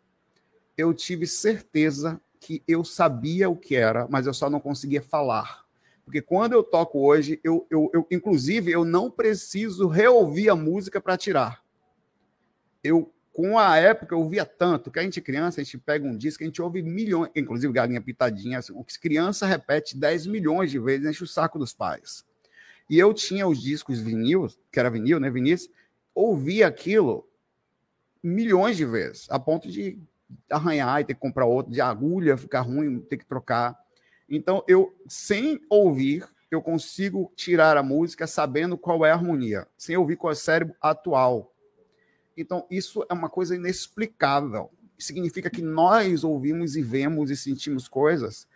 eu 0.78 0.95
tive 0.95 1.26
certeza 1.26 2.21
que 2.38 2.62
eu 2.68 2.85
sabia 2.85 3.50
o 3.50 3.56
que 3.56 3.75
era, 3.75 4.06
mas 4.09 4.26
eu 4.26 4.33
só 4.33 4.49
não 4.49 4.61
conseguia 4.61 5.02
falar. 5.02 5.64
Porque 6.04 6.23
quando 6.23 6.52
eu 6.52 6.62
toco 6.62 7.00
hoje, 7.00 7.40
eu, 7.42 7.66
eu, 7.68 7.90
eu 7.92 8.06
inclusive, 8.11 8.71
eu 8.71 8.85
não 8.85 9.11
preciso 9.11 9.88
reouvir 9.88 10.49
a 10.49 10.54
música 10.54 11.00
para 11.00 11.16
tirar. 11.16 11.61
Eu, 12.85 13.12
com 13.37 13.59
a 13.59 13.76
época, 13.76 14.14
eu 14.14 14.21
ouvia 14.21 14.47
tanto 14.47 14.90
que 14.90 14.99
a 14.99 15.02
gente 15.02 15.21
criança, 15.21 15.61
a 15.61 15.64
gente 15.64 15.76
pega 15.76 16.09
um 16.09 16.16
disco, 16.16 16.43
a 16.43 16.47
gente 16.47 16.62
ouve 16.62 16.81
milhões, 16.81 17.31
inclusive 17.37 17.71
Galinha 17.71 18.00
Pitadinha, 18.00 18.61
assim, 18.61 18.73
criança 18.99 19.45
repete 19.45 19.95
10 19.95 20.26
milhões 20.26 20.71
de 20.71 20.78
vezes, 20.78 21.07
enche 21.07 21.23
o 21.23 21.26
saco 21.26 21.59
dos 21.59 21.75
pais. 21.75 22.25
E 22.88 22.99
eu 22.99 23.12
tinha 23.12 23.47
os 23.47 23.61
discos 23.61 24.00
vinil, 24.00 24.49
que 24.73 24.81
era 24.81 24.88
vinil, 24.88 25.21
né, 25.21 25.28
Vinícius? 25.28 25.71
Ouvia 26.14 26.66
aquilo 26.66 27.28
milhões 28.23 28.78
de 28.78 28.87
vezes, 28.87 29.26
a 29.28 29.38
ponto 29.38 29.71
de 29.71 29.99
arranhar 30.50 31.02
e 31.02 31.05
ter 31.05 31.12
que 31.12 31.21
comprar 31.21 31.45
outro, 31.45 31.71
de 31.71 31.83
agulha 31.83 32.38
ficar 32.38 32.62
ruim, 32.62 33.00
ter 33.00 33.19
que 33.19 33.26
trocar. 33.26 33.78
Então, 34.31 34.64
eu, 34.66 34.97
sem 35.07 35.61
ouvir, 35.69 36.26
eu 36.50 36.62
consigo 36.62 37.31
tirar 37.37 37.76
a 37.76 37.83
música 37.83 38.26
sabendo 38.26 38.78
qual 38.78 39.05
é 39.05 39.11
a 39.11 39.14
harmonia, 39.14 39.69
sem 39.76 39.95
ouvir 39.95 40.16
qual 40.16 40.31
é 40.31 40.33
o 40.33 40.38
cérebro 40.38 40.75
atual. 40.81 41.52
Então, 42.37 42.66
isso 42.71 43.05
é 43.09 43.14
uma 43.14 43.28
coisa 43.28 43.55
inexplicável. 43.55 44.71
Significa 44.99 45.50
que 45.50 45.62
nós 45.62 46.25
ouvimos 46.25 46.76
e 46.76 46.83
vemos 46.83 47.31
e 47.31 47.37
sentimos 47.37 47.88
coisas 47.88 48.47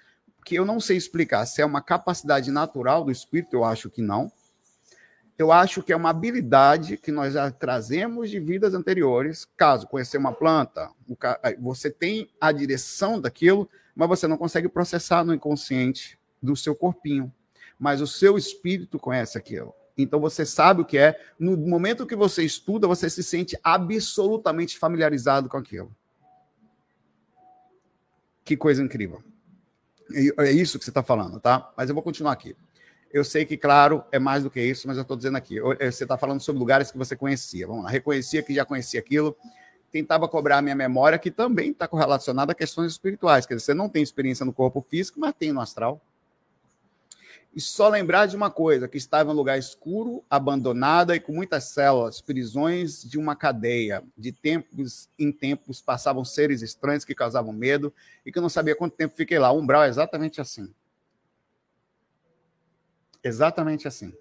que 0.44 0.54
eu 0.54 0.64
não 0.64 0.80
sei 0.80 0.96
explicar. 0.96 1.46
Se 1.46 1.60
é 1.62 1.66
uma 1.66 1.82
capacidade 1.82 2.50
natural 2.50 3.04
do 3.04 3.10
espírito, 3.10 3.54
eu 3.54 3.64
acho 3.64 3.90
que 3.90 4.00
não 4.02 4.32
eu 5.40 5.50
acho 5.50 5.82
que 5.82 5.90
é 5.90 5.96
uma 5.96 6.10
habilidade 6.10 6.98
que 6.98 7.10
nós 7.10 7.32
já 7.32 7.50
trazemos 7.50 8.28
de 8.28 8.38
vidas 8.38 8.74
anteriores. 8.74 9.48
Caso 9.56 9.86
conhecer 9.86 10.18
uma 10.18 10.34
planta, 10.34 10.90
você 11.58 11.90
tem 11.90 12.28
a 12.38 12.52
direção 12.52 13.18
daquilo, 13.18 13.66
mas 13.94 14.06
você 14.06 14.26
não 14.26 14.36
consegue 14.36 14.68
processar 14.68 15.24
no 15.24 15.32
inconsciente 15.32 16.18
do 16.42 16.54
seu 16.54 16.76
corpinho. 16.76 17.32
Mas 17.78 18.02
o 18.02 18.06
seu 18.06 18.36
espírito 18.36 18.98
conhece 18.98 19.38
aquilo. 19.38 19.72
Então 20.02 20.20
você 20.20 20.44
sabe 20.44 20.82
o 20.82 20.84
que 20.84 20.98
é. 20.98 21.18
No 21.38 21.56
momento 21.56 22.06
que 22.06 22.16
você 22.16 22.42
estuda, 22.42 22.86
você 22.86 23.08
se 23.08 23.22
sente 23.22 23.58
absolutamente 23.62 24.78
familiarizado 24.78 25.48
com 25.48 25.56
aquilo. 25.56 25.94
Que 28.44 28.56
coisa 28.56 28.82
incrível. 28.82 29.22
É 30.38 30.50
isso 30.50 30.78
que 30.78 30.84
você 30.84 30.90
está 30.90 31.02
falando, 31.02 31.38
tá? 31.38 31.72
Mas 31.76 31.88
eu 31.88 31.94
vou 31.94 32.02
continuar 32.02 32.32
aqui. 32.32 32.56
Eu 33.12 33.24
sei 33.24 33.44
que, 33.44 33.56
claro, 33.56 34.04
é 34.12 34.18
mais 34.18 34.44
do 34.44 34.50
que 34.50 34.60
isso, 34.60 34.86
mas 34.86 34.96
eu 34.96 35.02
estou 35.02 35.16
dizendo 35.16 35.36
aqui. 35.36 35.58
Eh, 35.78 35.90
você 35.90 36.04
está 36.04 36.16
falando 36.16 36.40
sobre 36.40 36.58
lugares 36.58 36.90
que 36.90 36.98
você 36.98 37.16
conhecia. 37.16 37.66
Vamos 37.66 37.84
lá, 37.84 37.90
reconhecia 37.90 38.42
que 38.42 38.54
já 38.54 38.64
conhecia 38.64 39.00
aquilo. 39.00 39.36
Tentava 39.90 40.28
cobrar 40.28 40.58
a 40.58 40.62
minha 40.62 40.76
memória, 40.76 41.18
que 41.18 41.30
também 41.30 41.72
está 41.72 41.88
correlacionada 41.88 42.52
a 42.52 42.54
questões 42.54 42.92
espirituais. 42.92 43.46
Quer 43.46 43.54
dizer, 43.54 43.66
você 43.66 43.74
não 43.74 43.88
tem 43.88 44.02
experiência 44.02 44.46
no 44.46 44.52
corpo 44.52 44.84
físico, 44.88 45.18
mas 45.18 45.34
tem 45.36 45.52
no 45.52 45.60
astral. 45.60 46.00
E 47.54 47.60
só 47.60 47.88
lembrar 47.88 48.26
de 48.26 48.36
uma 48.36 48.50
coisa: 48.50 48.88
que 48.88 48.96
estava 48.96 49.30
em 49.30 49.32
um 49.32 49.36
lugar 49.36 49.58
escuro, 49.58 50.24
abandonada 50.30 51.16
e 51.16 51.20
com 51.20 51.32
muitas 51.32 51.64
células, 51.64 52.20
prisões 52.20 53.02
de 53.02 53.18
uma 53.18 53.34
cadeia. 53.34 54.02
De 54.16 54.32
tempos 54.32 55.08
em 55.18 55.32
tempos 55.32 55.80
passavam 55.80 56.24
seres 56.24 56.62
estranhos 56.62 57.04
que 57.04 57.14
causavam 57.14 57.52
medo 57.52 57.92
e 58.24 58.30
que 58.30 58.38
eu 58.38 58.42
não 58.42 58.48
sabia 58.48 58.76
quanto 58.76 58.96
tempo 58.96 59.16
fiquei 59.16 59.38
lá. 59.38 59.50
O 59.50 59.58
umbral 59.58 59.84
é 59.84 59.88
exatamente 59.88 60.40
assim. 60.40 60.72
Exatamente 63.22 63.88
assim. 63.88 64.14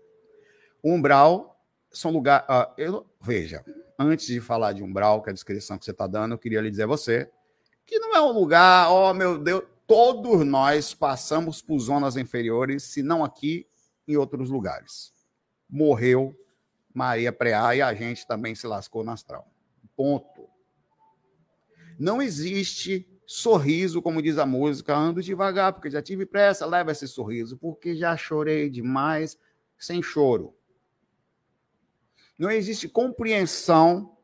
O 0.81 0.91
umbral 0.91 1.61
são 1.91 2.11
lugares. 2.11 2.47
Uh, 2.49 2.73
eu, 2.77 3.05
veja, 3.21 3.63
antes 3.97 4.25
de 4.25 4.41
falar 4.41 4.73
de 4.73 4.83
umbral, 4.83 5.21
que 5.21 5.29
é 5.29 5.31
a 5.31 5.33
descrição 5.33 5.77
que 5.77 5.85
você 5.85 5.91
está 5.91 6.07
dando, 6.07 6.33
eu 6.33 6.37
queria 6.37 6.61
lhe 6.61 6.71
dizer 6.71 6.83
a 6.83 6.87
você 6.87 7.29
que 7.85 7.97
não 7.97 8.15
é 8.15 8.21
um 8.21 8.31
lugar, 8.31 8.91
oh 8.91 9.11
meu 9.15 9.39
Deus, 9.39 9.63
todos 9.89 10.45
nós 10.45 10.93
passamos 10.93 11.63
por 11.63 11.79
zonas 11.79 12.15
inferiores, 12.15 12.83
se 12.83 13.01
não 13.01 13.23
aqui, 13.23 13.67
em 14.07 14.15
outros 14.15 14.51
lugares. 14.51 15.11
Morreu 15.67 16.39
Maria 16.93 17.33
Preá 17.33 17.75
e 17.75 17.81
a 17.81 17.91
gente 17.95 18.27
também 18.27 18.53
se 18.53 18.67
lascou 18.67 19.03
no 19.03 19.09
astral. 19.09 19.51
Ponto. 19.95 20.47
Não 21.97 22.21
existe 22.21 23.09
sorriso, 23.25 23.99
como 23.99 24.21
diz 24.21 24.37
a 24.37 24.45
música, 24.45 24.95
ando 24.95 25.23
devagar, 25.23 25.73
porque 25.73 25.89
já 25.89 26.03
tive 26.03 26.23
pressa, 26.23 26.67
leva 26.67 26.91
esse 26.91 27.07
sorriso, 27.07 27.57
porque 27.57 27.95
já 27.95 28.15
chorei 28.15 28.69
demais 28.69 29.39
sem 29.75 30.03
choro. 30.03 30.55
Não 32.37 32.51
existe 32.51 32.87
compreensão, 32.87 34.15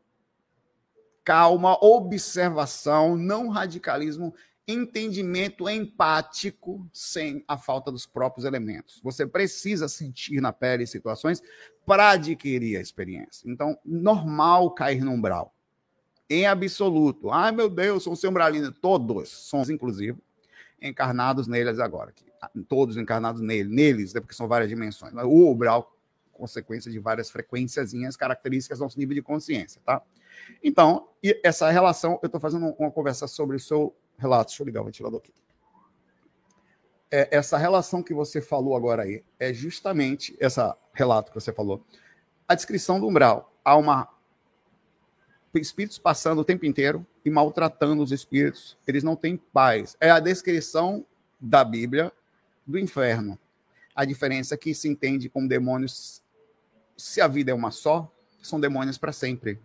calma, 1.24 1.76
observação, 1.84 3.18
não 3.18 3.50
radicalismo, 3.50 4.32
entendimento 4.68 5.70
empático 5.70 6.88
sem 6.92 7.44
a 7.48 7.58
falta 7.58 7.92
dos 7.92 8.06
próprios 8.06 8.46
elementos. 8.46 9.00
Você 9.04 9.26
precisa 9.28 9.88
sentir 9.88 10.42
na 10.42 10.52
pele 10.52 10.88
situações 10.88 11.42
para 11.86 12.12
adquirir 12.12 12.78
a 12.78 12.82
experiência. 12.82 13.50
Então, 13.50 13.78
normal 13.86 14.72
cair 14.72 15.04
no 15.04 15.12
umbral 15.12 15.54
em 16.30 16.48
absoluto. 16.48 17.30
Ai, 17.30 17.52
meu 17.52 17.70
Deus, 17.70 18.04
são 18.04 18.16
sembralinos. 18.16 18.74
Todos 18.82 19.30
somos, 19.30 19.70
inclusive, 19.70 20.18
encarnados 20.82 21.48
neles 21.48 21.80
agora. 21.80 22.14
Todos 22.68 22.98
encarnados 22.98 23.42
nele, 23.42 23.70
neles, 23.70 24.14
né, 24.14 24.20
porque 24.20 24.36
são 24.36 24.48
várias 24.48 24.70
dimensões. 24.70 25.14
O 25.14 25.52
umbral, 25.52 25.96
consequência 26.32 26.92
de 26.92 27.00
várias 27.00 27.30
frequênciazinhas, 27.30 28.18
características 28.18 28.80
do 28.80 28.84
nosso 28.84 28.98
nível 28.98 29.16
de 29.16 29.22
consciência, 29.22 29.82
tá? 29.86 30.02
Então, 30.64 31.08
essa 31.44 31.70
relação, 31.70 32.20
eu 32.22 32.26
estou 32.26 32.42
fazendo 32.42 32.76
uma 32.78 32.92
conversa 32.92 33.28
sobre 33.28 33.56
o 33.56 33.60
seu 33.60 33.96
relato. 34.18 34.50
Deixa 34.50 34.64
eu 34.64 34.66
ligar 34.66 34.82
o 34.82 34.86
ventilador 34.86 35.20
aqui. 35.20 35.34
É, 37.12 37.38
essa 37.38 37.58
relação 37.58 38.04
que 38.04 38.14
você 38.14 38.42
falou 38.42 38.76
agora 38.76 39.04
aí 39.04 39.24
é 39.40 39.54
justamente 39.54 40.36
essa 40.40 40.78
relato 40.94 41.32
que 41.32 41.40
você 41.40 41.54
falou, 41.54 41.86
a 42.48 42.56
descrição 42.56 43.00
do 43.00 43.08
umbral. 43.08 43.54
Há 43.64 43.78
uma 43.78 44.10
espíritos 45.60 45.98
passando 45.98 46.40
o 46.40 46.46
tempo 46.46 46.66
inteiro 46.66 47.06
e 47.24 47.30
maltratando 47.30 48.04
os 48.04 48.12
espíritos. 48.12 48.78
Eles 48.86 49.04
não 49.04 49.16
têm 49.16 49.38
paz. 49.38 49.96
É 50.00 50.10
a 50.10 50.20
descrição 50.20 51.06
da 51.40 51.64
Bíblia 51.64 52.12
do 52.66 52.78
inferno. 52.78 53.40
A 53.96 54.04
diferença 54.04 54.56
é 54.56 54.58
que 54.58 54.74
se 54.74 54.90
entende 54.90 55.30
como 55.30 55.48
demônios, 55.48 56.22
se 56.98 57.22
a 57.22 57.28
vida 57.28 57.52
é 57.52 57.54
uma 57.54 57.72
só, 57.72 58.12
são 58.42 58.60
demônios 58.60 58.98
para 58.98 59.14
sempre. 59.14 59.60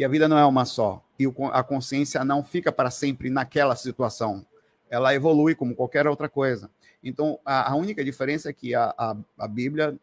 E 0.00 0.04
a 0.04 0.08
vida 0.08 0.26
não 0.26 0.38
é 0.38 0.46
uma 0.46 0.64
só. 0.64 1.04
E 1.18 1.26
a 1.52 1.62
consciência 1.62 2.24
não 2.24 2.42
fica 2.42 2.72
para 2.72 2.90
sempre 2.90 3.28
naquela 3.28 3.76
situação. 3.76 4.46
ela 4.88 5.14
evolui 5.14 5.54
como 5.54 5.76
qualquer 5.76 6.06
outra 6.06 6.26
coisa. 6.26 6.70
Então, 7.04 7.38
a, 7.44 7.76
única 7.76 8.02
diferença 8.02 8.48
é 8.48 8.52
que 8.54 8.74
a, 8.74 8.94
a, 8.96 9.14
a 9.38 9.46
Bíblia 9.46 9.94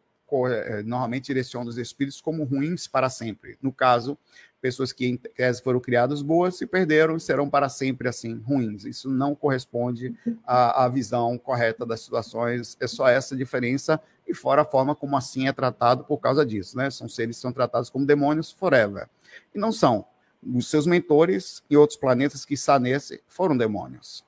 é, 0.50 0.84
normalmente 0.84 1.26
direciona 1.26 1.68
os 1.68 1.76
espíritos 1.78 2.20
como 2.20 2.44
ruins 2.44 2.86
para 2.86 3.10
sempre. 3.10 3.58
No 3.60 3.72
caso, 3.72 4.16
pessoas 4.60 4.92
que 4.92 5.06
em 5.06 5.16
tese 5.16 5.62
foram 5.62 5.80
criadas 5.80 6.22
boas 6.22 6.56
se 6.56 6.66
perderam 6.66 7.16
e 7.16 7.20
serão 7.20 7.48
para 7.48 7.68
sempre 7.68 8.08
assim 8.08 8.38
ruins. 8.38 8.84
Isso 8.84 9.08
não 9.08 9.34
corresponde 9.34 10.14
à, 10.46 10.84
à, 10.84 10.88
visão 10.88 11.38
correta 11.38 11.86
das 11.86 12.00
situações. 12.00 12.76
É 12.80 12.86
só 12.86 13.08
essa 13.08 13.36
diferença 13.36 14.00
e 14.26 14.34
fora 14.34 14.62
a 14.62 14.64
forma 14.64 14.94
como 14.94 15.16
assim 15.16 15.48
é 15.48 15.52
tratado 15.52 16.04
por 16.04 16.18
causa 16.18 16.44
disso, 16.44 16.76
né? 16.76 16.90
São 16.90 17.08
seres 17.08 17.36
que 17.36 17.42
são 17.42 17.52
tratados 17.52 17.88
como 17.88 18.06
demônios 18.06 18.50
forever 18.50 19.08
e 19.54 19.58
não 19.58 19.72
são. 19.72 20.04
Os 20.42 20.68
seus 20.68 20.86
mentores 20.86 21.62
e 21.68 21.76
outros 21.76 21.98
planetas 21.98 22.44
que 22.44 22.54
está 22.54 22.78
nesse 22.78 23.22
foram 23.26 23.56
demônios. 23.56 24.24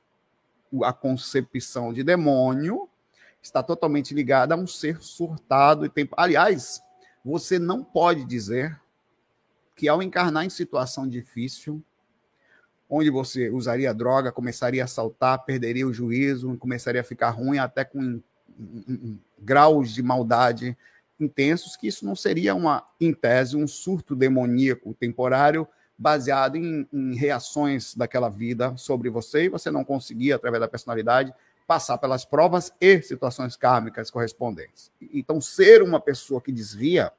A 0.83 0.93
concepção 0.93 1.93
de 1.93 2.03
demônio 2.03 2.89
está 3.43 3.63
totalmente 3.63 4.15
ligada 4.15 4.55
a 4.55 4.59
um 4.59 4.67
ser 4.67 5.01
surtado 5.01 5.85
e 5.85 5.89
tempo. 5.89 6.15
Aliás, 6.17 6.81
você 7.25 7.59
não 7.59 7.83
pode 7.83 8.25
dizer 8.25 8.81
que 9.75 9.89
ao 9.89 10.03
encarnar 10.03 10.45
em 10.45 10.51
situação 10.51 11.09
difícil, 11.09 11.83
onde 12.89 13.09
você 13.09 13.49
usaria 13.51 13.95
droga, 13.95 14.33
começaria 14.33 14.83
a 14.83 14.89
saltar, 14.89 15.45
perderia 15.45 15.87
o 15.87 15.93
juízo, 15.93 16.57
começaria 16.59 17.01
a 17.01 17.05
ficar 17.05 17.31
ruim, 17.31 17.59
até 17.59 17.85
com 17.85 18.21
graus 19.39 19.91
de 19.91 20.03
maldade 20.03 20.77
intensos, 21.19 21.77
que 21.77 21.87
isso 21.87 22.05
não 22.05 22.17
seria 22.17 22.55
uma, 22.55 22.85
em 23.01 23.13
tese, 23.13 23.57
um 23.57 23.67
surto 23.67 24.17
demoníaco 24.17 24.95
temporário 24.95 25.69
baseado 25.97 26.57
em, 26.57 26.89
em 26.93 27.15
reações 27.15 27.95
daquela 27.95 28.31
vida 28.31 28.75
sobre 28.77 29.11
você 29.11 29.45
e 29.45 29.49
você 29.51 29.71
não 29.71 29.85
conseguia, 29.85 30.37
através 30.37 30.61
da 30.61 30.69
personalidade, 30.69 31.33
passar 31.67 31.99
pelas 31.99 32.25
provas 32.25 32.73
e 32.81 33.01
situações 33.03 33.55
kármicas 33.55 34.11
correspondentes. 34.11 34.91
Então, 35.13 35.41
ser 35.41 35.83
uma 35.83 36.01
pessoa 36.01 36.41
que 36.41 36.51
desvia 36.51 37.13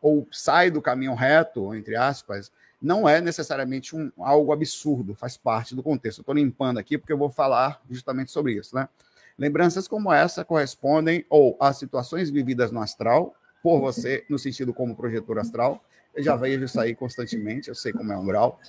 ou 0.00 0.26
sai 0.30 0.70
do 0.70 0.82
caminho 0.82 1.14
reto, 1.14 1.74
entre 1.74 1.96
aspas, 1.96 2.52
não 2.80 3.08
é 3.08 3.20
necessariamente 3.20 3.96
um, 3.96 4.12
algo 4.18 4.52
absurdo, 4.52 5.14
faz 5.14 5.36
parte 5.36 5.74
do 5.74 5.82
contexto. 5.82 6.20
Estou 6.20 6.34
limpando 6.34 6.78
aqui 6.78 6.98
porque 6.98 7.12
eu 7.12 7.18
vou 7.18 7.30
falar 7.30 7.80
justamente 7.90 8.30
sobre 8.30 8.52
isso. 8.52 8.74
Né? 8.74 8.88
Lembranças 9.38 9.88
como 9.88 10.12
essa 10.12 10.44
correspondem 10.44 11.24
ou 11.28 11.56
a 11.60 11.72
situações 11.72 12.30
vividas 12.30 12.70
no 12.70 12.80
astral, 12.80 13.34
por 13.62 13.80
você, 13.80 14.24
no 14.30 14.38
sentido 14.38 14.72
como 14.72 14.94
projetor 14.94 15.38
astral. 15.38 15.82
Eu 16.14 16.22
já 16.22 16.36
vejo 16.36 16.64
isso 16.64 16.80
aí 16.80 16.94
constantemente, 16.94 17.68
eu 17.68 17.74
sei 17.74 17.92
como 17.92 18.12
é 18.12 18.16
um 18.16 18.24
grau. 18.24 18.60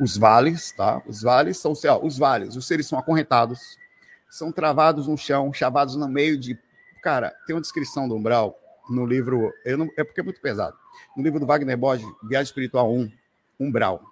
Os 0.00 0.16
vales, 0.16 0.72
tá? 0.72 1.02
Os 1.06 1.22
vales 1.22 1.58
são 1.58 1.72
ó, 1.72 2.04
os 2.04 2.18
vales, 2.18 2.56
os 2.56 2.66
seres 2.66 2.86
são 2.86 2.98
acorrentados, 2.98 3.76
são 4.28 4.50
travados 4.50 5.06
no 5.06 5.16
chão, 5.16 5.52
chavados 5.52 5.94
no 5.94 6.08
meio 6.08 6.38
de. 6.38 6.58
Cara, 7.02 7.34
tem 7.46 7.54
uma 7.54 7.60
descrição 7.60 8.08
do 8.08 8.16
umbral 8.16 8.58
no 8.92 9.06
livro. 9.06 9.52
Eu 9.64 9.78
não, 9.78 9.88
é 9.96 10.04
porque 10.04 10.20
é 10.20 10.24
muito 10.24 10.40
pesado. 10.40 10.76
No 11.16 11.22
livro 11.22 11.40
do 11.40 11.46
Wagner 11.46 11.76
Borges, 11.76 12.06
Viagem 12.22 12.44
Espiritual 12.44 12.92
1, 12.92 13.10
Umbral. 13.58 14.02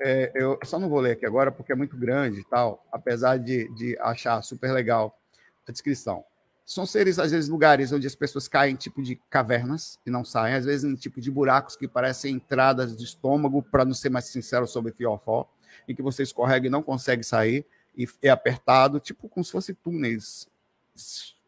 É, 0.00 0.30
eu 0.34 0.58
só 0.64 0.78
não 0.78 0.88
vou 0.88 1.00
ler 1.00 1.12
aqui 1.12 1.24
agora 1.24 1.50
porque 1.50 1.72
é 1.72 1.74
muito 1.74 1.96
grande 1.96 2.40
e 2.40 2.44
tal, 2.44 2.84
apesar 2.92 3.38
de, 3.38 3.68
de 3.74 3.98
achar 3.98 4.42
super 4.42 4.70
legal 4.72 5.18
a 5.66 5.72
descrição. 5.72 6.22
São 6.66 6.84
seres, 6.84 7.18
às 7.18 7.30
vezes, 7.30 7.48
lugares 7.48 7.92
onde 7.92 8.06
as 8.06 8.14
pessoas 8.14 8.48
caem 8.48 8.74
em 8.74 8.76
tipo 8.76 9.00
de 9.00 9.16
cavernas 9.30 9.98
e 10.04 10.10
não 10.10 10.24
saem, 10.24 10.54
às 10.56 10.64
vezes 10.64 10.84
em 10.84 10.96
tipo 10.96 11.20
de 11.20 11.30
buracos 11.30 11.76
que 11.76 11.86
parecem 11.86 12.34
entradas 12.34 12.96
de 12.96 13.04
estômago, 13.04 13.62
para 13.62 13.84
não 13.84 13.94
ser 13.94 14.10
mais 14.10 14.26
sincero 14.26 14.66
sobre 14.66 14.92
fiofó, 14.92 15.48
em 15.88 15.94
que 15.94 16.02
você 16.02 16.24
escorrega 16.24 16.66
e 16.66 16.70
não 16.70 16.82
consegue 16.82 17.22
sair, 17.22 17.64
e 17.96 18.06
é 18.20 18.28
apertado, 18.28 18.98
tipo 18.98 19.28
como 19.28 19.44
se 19.44 19.52
fosse 19.52 19.72
túneis 19.72 20.48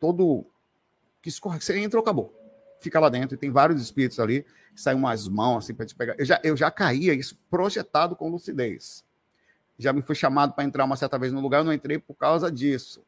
todo 0.01 0.47
que 1.23 1.29
escorre, 1.29 1.61
você 1.61 1.79
entra 1.79 2.01
acabou. 2.01 2.35
Fica 2.81 3.01
lá 3.01 3.09
dentro 3.09 3.35
e 3.35 3.39
tem 3.39 3.51
vários 3.51 3.83
espíritos 3.83 4.21
ali, 4.21 4.47
saem 4.75 4.97
umas 4.97 5.27
mãos 5.27 5.65
assim 5.65 5.75
para 5.75 5.87
te 5.87 5.95
pegar. 5.95 6.15
Eu 6.19 6.25
já, 6.25 6.41
eu 6.45 6.57
já 6.57 6.71
caía 6.71 7.13
isso 7.13 7.37
projetado 7.51 8.15
com 8.15 8.31
lucidez. 8.31 9.05
Já 9.79 9.93
me 9.93 10.03
fui 10.03 10.15
chamado 10.15 10.55
para 10.55 10.65
entrar 10.65 10.85
uma 10.85 10.97
certa 10.97 11.19
vez 11.19 11.33
no 11.33 11.41
lugar, 11.41 11.59
eu 11.59 11.65
não 11.65 11.73
entrei 11.73 11.99
por 11.99 12.15
causa 12.15 12.51
disso. 12.51 13.05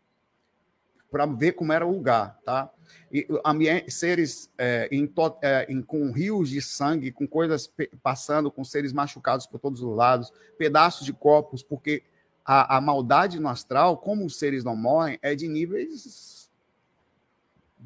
Para 1.10 1.26
ver 1.26 1.52
como 1.52 1.72
era 1.72 1.84
o 1.84 1.92
lugar, 1.92 2.38
tá? 2.44 2.70
E 3.12 3.26
ambiente, 3.44 3.90
seres 3.90 4.48
é, 4.56 4.88
em, 4.92 5.12
é, 5.42 5.66
em, 5.68 5.82
com 5.82 6.12
rios 6.12 6.48
de 6.48 6.62
sangue, 6.62 7.10
com 7.10 7.26
coisas 7.26 7.72
passando, 8.02 8.50
com 8.50 8.62
seres 8.62 8.92
machucados 8.92 9.46
por 9.46 9.58
todos 9.58 9.82
os 9.82 9.96
lados, 9.96 10.32
pedaços 10.56 11.04
de 11.04 11.12
corpos, 11.12 11.62
porque 11.62 12.04
a, 12.44 12.76
a 12.76 12.80
maldade 12.80 13.40
no 13.40 13.48
astral, 13.48 13.96
como 13.96 14.24
os 14.24 14.38
seres 14.38 14.62
não 14.62 14.76
morrem, 14.76 15.18
é 15.22 15.34
de 15.34 15.48
níveis 15.48 16.39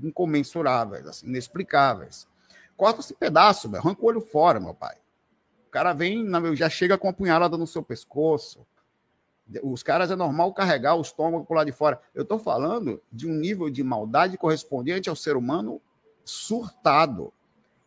incomensuráveis, 0.02 1.06
assim, 1.06 1.26
inexplicáveis. 1.26 2.26
Corta-se 2.76 3.14
pedaço, 3.14 3.68
meu, 3.68 3.80
arranca 3.80 4.02
o 4.02 4.06
olho 4.06 4.20
fora, 4.20 4.58
meu 4.58 4.74
pai. 4.74 4.96
O 5.68 5.70
cara 5.70 5.92
vem, 5.92 6.26
já 6.54 6.68
chega 6.68 6.98
com 6.98 7.08
a 7.08 7.12
punhalada 7.12 7.56
no 7.56 7.66
seu 7.66 7.82
pescoço. 7.82 8.66
Os 9.62 9.82
caras 9.82 10.10
é 10.10 10.16
normal 10.16 10.52
carregar 10.54 10.94
o 10.94 11.02
estômago 11.02 11.44
por 11.44 11.54
lá 11.54 11.64
de 11.64 11.72
fora. 11.72 12.00
Eu 12.14 12.22
estou 12.22 12.38
falando 12.38 13.02
de 13.12 13.28
um 13.28 13.34
nível 13.34 13.68
de 13.68 13.82
maldade 13.82 14.38
correspondente 14.38 15.08
ao 15.08 15.16
ser 15.16 15.36
humano 15.36 15.80
surtado. 16.24 17.32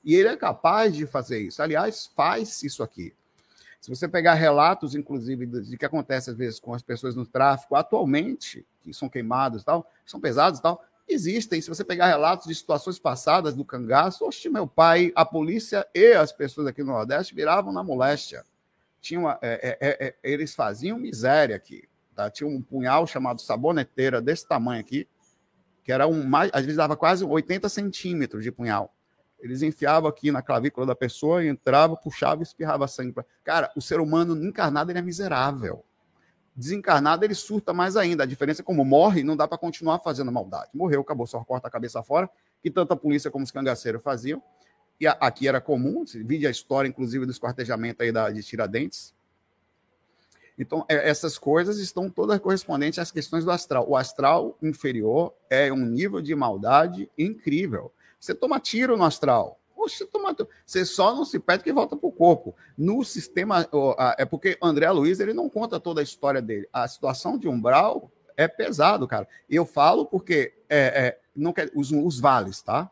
E 0.04 0.16
ele 0.16 0.30
é 0.30 0.38
capaz 0.38 0.96
de 0.96 1.06
fazer 1.06 1.40
isso. 1.40 1.62
Aliás, 1.62 2.10
faz 2.16 2.62
isso 2.64 2.84
aqui. 2.84 3.14
Se 3.80 3.90
você 3.90 4.08
pegar 4.08 4.34
relatos, 4.34 4.96
inclusive, 4.96 5.46
de 5.46 5.78
que 5.78 5.86
acontece 5.86 6.30
às 6.30 6.36
vezes 6.36 6.60
com 6.60 6.74
as 6.74 6.82
pessoas 6.82 7.16
no 7.16 7.26
tráfico, 7.26 7.76
atualmente, 7.76 8.66
que 8.82 8.94
são 8.94 9.10
queimados 9.10 9.62
e 9.62 9.66
tal, 9.66 9.90
são 10.06 10.20
pesados 10.20 10.60
e 10.60 10.64
tal, 10.64 10.84
existem. 11.08 11.62
Se 11.62 11.70
você 11.70 11.84
pegar 11.84 12.08
relatos 12.08 12.48
de 12.48 12.56
situações 12.56 13.00
passadas 13.00 13.56
do 13.56 13.64
cangaço, 13.64 14.26
oxe, 14.26 14.50
meu 14.50 14.68
pai, 14.68 15.12
a 15.16 15.26
polícia 15.26 15.88
e 15.94 16.14
as 16.14 16.32
pessoas 16.32 16.68
aqui 16.68 16.84
no 16.84 16.92
Nordeste 16.92 17.34
viravam 17.34 17.72
na 17.72 17.84
moléstia. 17.84 18.44
Tinha 19.00 19.38
é, 19.42 19.78
é, 19.80 19.88
é, 19.90 20.08
é, 20.08 20.16
eles 20.24 20.54
faziam 20.54 20.98
miséria 20.98 21.56
aqui. 21.56 21.88
Tá? 22.16 22.30
Tinha 22.30 22.50
um 22.50 22.62
punhal 22.62 23.06
chamado 23.08 23.40
saboneteira 23.42 24.22
desse 24.22 24.48
tamanho 24.48 24.82
aqui, 24.82 25.08
que 25.84 25.92
era 25.92 26.08
um 26.08 26.24
mais, 26.24 26.52
às 26.54 26.62
vezes 26.62 26.78
dava 26.78 26.98
quase 26.98 27.24
80 27.24 27.70
centímetros 27.70 28.44
de 28.44 28.52
punhal. 28.52 28.94
Eles 29.40 29.62
enfiavam 29.62 30.10
aqui 30.10 30.32
na 30.32 30.42
clavícula 30.42 30.86
da 30.86 30.96
pessoa, 30.96 31.46
entrava, 31.46 31.96
puxava 31.96 32.42
e 32.42 32.44
espirrava 32.44 32.88
sangue. 32.88 33.14
Cara, 33.44 33.72
o 33.76 33.82
ser 33.82 34.00
humano 34.00 34.36
encarnado 34.44 34.92
ele 34.92 35.00
é 35.00 35.02
miserável. 35.02 35.86
Desencarnado 36.58 37.24
ele 37.24 37.36
surta 37.36 37.72
mais 37.72 37.96
ainda. 37.96 38.24
A 38.24 38.26
diferença 38.26 38.64
é 38.64 38.66
como 38.66 38.84
morre, 38.84 39.24
não 39.24 39.38
dá 39.38 39.48
para 39.48 39.60
continuar 39.60 40.00
fazendo 40.00 40.32
maldade. 40.32 40.72
Morreu, 40.74 41.02
acabou, 41.02 41.28
só 41.28 41.44
corta 41.44 41.68
a 41.68 41.72
cabeça 41.72 42.02
fora, 42.02 42.28
que 42.64 42.72
tanto 42.72 42.94
a 42.94 42.98
polícia 42.98 43.30
como 43.30 43.44
os 43.44 43.52
cangaceiros 43.52 44.02
faziam. 44.02 44.42
E 45.00 45.06
a, 45.06 45.12
aqui 45.12 45.48
era 45.48 45.62
comum, 45.62 46.04
vide 46.26 46.48
a 46.48 46.50
história, 46.50 46.90
inclusive, 46.90 47.28
do 47.28 47.32
esquartejamento 47.32 48.02
aí 48.02 48.12
da, 48.12 48.32
de 48.32 48.42
Tiradentes. 48.42 49.14
Então, 50.58 50.84
é, 50.90 51.08
essas 51.08 51.38
coisas 51.38 51.78
estão 51.78 52.10
todas 52.10 52.40
correspondentes 52.40 52.98
às 52.98 53.12
questões 53.12 53.46
do 53.46 53.52
astral. 53.52 53.88
O 53.88 53.96
astral 53.96 54.58
inferior 54.60 55.36
é 55.52 55.72
um 55.72 55.86
nível 55.86 56.20
de 56.24 56.34
maldade 56.34 57.08
incrível. 57.16 57.94
Você 58.20 58.34
toma 58.34 58.60
tiro 58.60 58.98
no 58.98 59.04
astral. 59.04 59.60
Você 60.66 60.86
só 60.86 61.14
não 61.16 61.26
se 61.26 61.40
perde 61.40 61.64
que 61.64 61.74
volta 61.74 61.96
para 61.96 62.08
o 62.08 62.12
corpo. 62.12 62.56
No 62.78 63.04
sistema. 63.04 63.68
É 64.18 64.26
porque 64.26 64.58
André 64.62 64.90
Luiz 64.92 65.20
ele 65.20 65.34
não 65.34 65.50
conta 65.50 65.80
toda 65.80 66.02
a 66.02 66.04
história 66.04 66.42
dele. 66.42 66.68
A 66.72 66.88
situação 66.88 67.38
de 67.38 67.48
umbral 67.48 68.12
é 68.36 68.48
pesado, 68.48 69.08
cara. 69.08 69.28
Eu 69.50 69.66
falo 69.66 70.06
porque 70.06 70.54
é, 70.70 70.78
é, 70.78 71.20
não 71.36 71.52
quer, 71.52 71.72
os, 71.76 71.92
os 71.92 72.20
vales, 72.20 72.62
tá? 72.62 72.90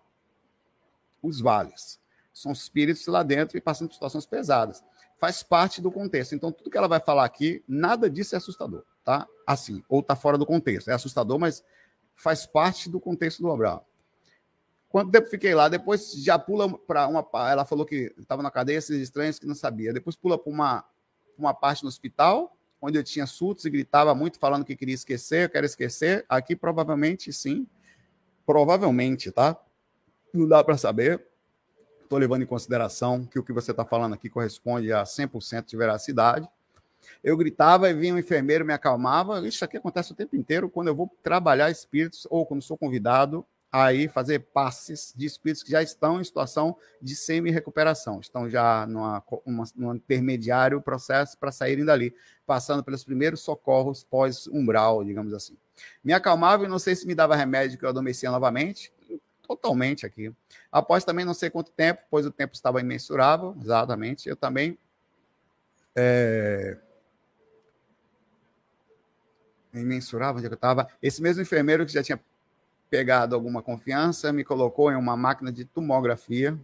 Os 1.22 1.40
vales. 1.40 2.00
São 2.34 2.52
espíritos 2.52 3.06
lá 3.08 3.24
dentro 3.24 3.58
e 3.58 3.62
passando 3.62 3.88
por 3.88 3.94
situações 3.94 4.26
pesadas. 4.26 4.84
Faz 5.20 5.44
parte 5.44 5.82
do 5.82 5.92
contexto. 5.92 6.36
Então, 6.36 6.52
tudo 6.52 6.70
que 6.70 6.78
ela 6.78 6.88
vai 6.88 7.00
falar 7.00 7.24
aqui, 7.24 7.64
nada 7.68 8.10
disso 8.10 8.36
é 8.36 8.38
assustador, 8.38 8.84
tá? 9.04 9.28
Assim, 9.48 9.84
ou 9.88 10.04
tá 10.04 10.16
fora 10.16 10.38
do 10.38 10.46
contexto. 10.46 10.90
É 10.90 10.94
assustador, 10.94 11.40
mas 11.40 11.64
faz 12.16 12.46
parte 12.46 12.90
do 12.90 13.00
contexto 13.00 13.42
do 13.42 13.54
umbral. 13.54 13.88
Quanto 14.90 15.12
tempo 15.12 15.28
fiquei 15.28 15.54
lá? 15.54 15.68
Depois 15.68 16.14
já 16.14 16.40
pula 16.40 16.78
para 16.78 17.08
uma. 17.08 17.26
Ela 17.50 17.66
falou 17.66 17.86
que 17.86 18.14
estava 18.18 18.42
na 18.42 18.52
cadeia, 18.52 18.78
esses 18.78 19.02
estranhos 19.02 19.40
que 19.40 19.46
não 19.46 19.56
sabia. 19.56 19.92
Depois 19.92 20.16
pula 20.16 20.38
para 20.38 20.52
uma, 20.52 20.86
uma 21.38 21.54
parte 21.54 21.84
no 21.84 21.90
hospital, 21.90 22.56
onde 22.82 22.98
eu 22.98 23.04
tinha 23.04 23.26
surtos 23.26 23.66
e 23.66 23.70
gritava 23.70 24.16
muito, 24.16 24.40
falando 24.40 24.64
que 24.64 24.76
queria 24.76 24.96
esquecer, 24.96 25.46
eu 25.46 25.50
quero 25.50 25.66
esquecer. 25.66 26.26
Aqui 26.30 26.56
provavelmente 26.56 27.34
sim. 27.34 27.68
Provavelmente, 28.46 29.32
tá? 29.32 29.60
Não 30.34 30.48
dá 30.48 30.64
para 30.64 30.78
saber. 30.78 31.26
Estou 32.04 32.20
levando 32.20 32.44
em 32.44 32.46
consideração 32.46 33.26
que 33.26 33.40
o 33.40 33.44
que 33.44 33.52
você 33.52 33.72
está 33.72 33.84
falando 33.84 34.14
aqui 34.14 34.30
corresponde 34.30 34.94
a 34.94 35.04
100% 35.04 35.66
de 35.66 35.76
veracidade. 35.76 36.48
Eu 37.24 37.36
gritava 37.36 37.90
e 37.90 37.94
vinha 37.94 38.14
um 38.14 38.20
enfermeiro 38.20 38.64
me 38.64 38.74
acalmava. 38.74 39.46
Isso 39.48 39.66
aqui 39.66 39.78
acontece 39.78 40.12
o 40.12 40.16
tempo 40.16 40.36
inteiro 40.36 40.70
quando 40.70 40.88
eu 40.88 40.96
vou 40.96 41.12
trabalhar 41.24 41.72
espíritos 41.72 42.28
ou 42.30 42.46
quando 42.46 42.62
sou 42.62 42.78
convidado 42.78 43.46
aí 43.72 44.08
fazer 44.08 44.40
passes 44.40 45.14
de 45.16 45.26
espíritos 45.26 45.64
que 45.64 45.72
já 45.72 45.82
estão 45.84 46.22
em 46.22 46.24
situação 46.24 46.78
de 47.02 47.16
semi-recuperação, 47.16 48.20
estão 48.20 48.50
já 48.50 48.86
numa, 48.88 49.24
uma, 49.46 49.64
num 49.76 49.96
intermediário 49.96 50.82
processo 50.82 51.38
para 51.38 51.52
saírem 51.52 51.84
dali, 51.84 52.16
passando 52.46 52.84
pelos 52.84 53.04
primeiros 53.04 53.42
socorros 53.42 54.04
pós-umbral, 54.04 55.04
digamos 55.04 55.34
assim. 55.34 55.58
Me 56.04 56.14
acalmava 56.14 56.64
e 56.64 56.68
não 56.68 56.80
sei 56.80 56.96
se 56.96 57.06
me 57.06 57.14
dava 57.14 57.36
remédio 57.36 57.78
que 57.78 57.84
eu 57.84 57.90
adormecia 57.90 58.32
novamente, 58.32 58.94
totalmente 59.46 60.06
aqui. 60.06 60.34
Após 60.72 61.04
também 61.04 61.26
não 61.26 61.34
sei 61.34 61.50
quanto 61.50 61.72
tempo, 61.72 62.02
pois 62.10 62.26
o 62.26 62.32
tempo 62.32 62.54
estava 62.54 62.80
imensurável, 62.80 63.56
exatamente, 63.62 64.30
eu 64.30 64.36
também 64.36 64.78
é, 65.96 66.78
imensurável 69.74 70.38
onde 70.38 70.48
é 70.48 70.50
eu 70.50 70.54
estava. 70.54 70.88
Esse 71.02 71.22
mesmo 71.22 71.42
enfermeiro 71.42 71.86
que 71.86 71.92
já 71.92 72.04
tinha 72.04 72.20
pegado 72.90 73.36
alguma 73.36 73.62
confiança 73.62 74.32
me 74.32 74.44
colocou 74.44 74.92
em 74.92 74.96
uma 74.96 75.18
máquina 75.18 75.52
de 75.52 75.66
tomografia 75.66 76.58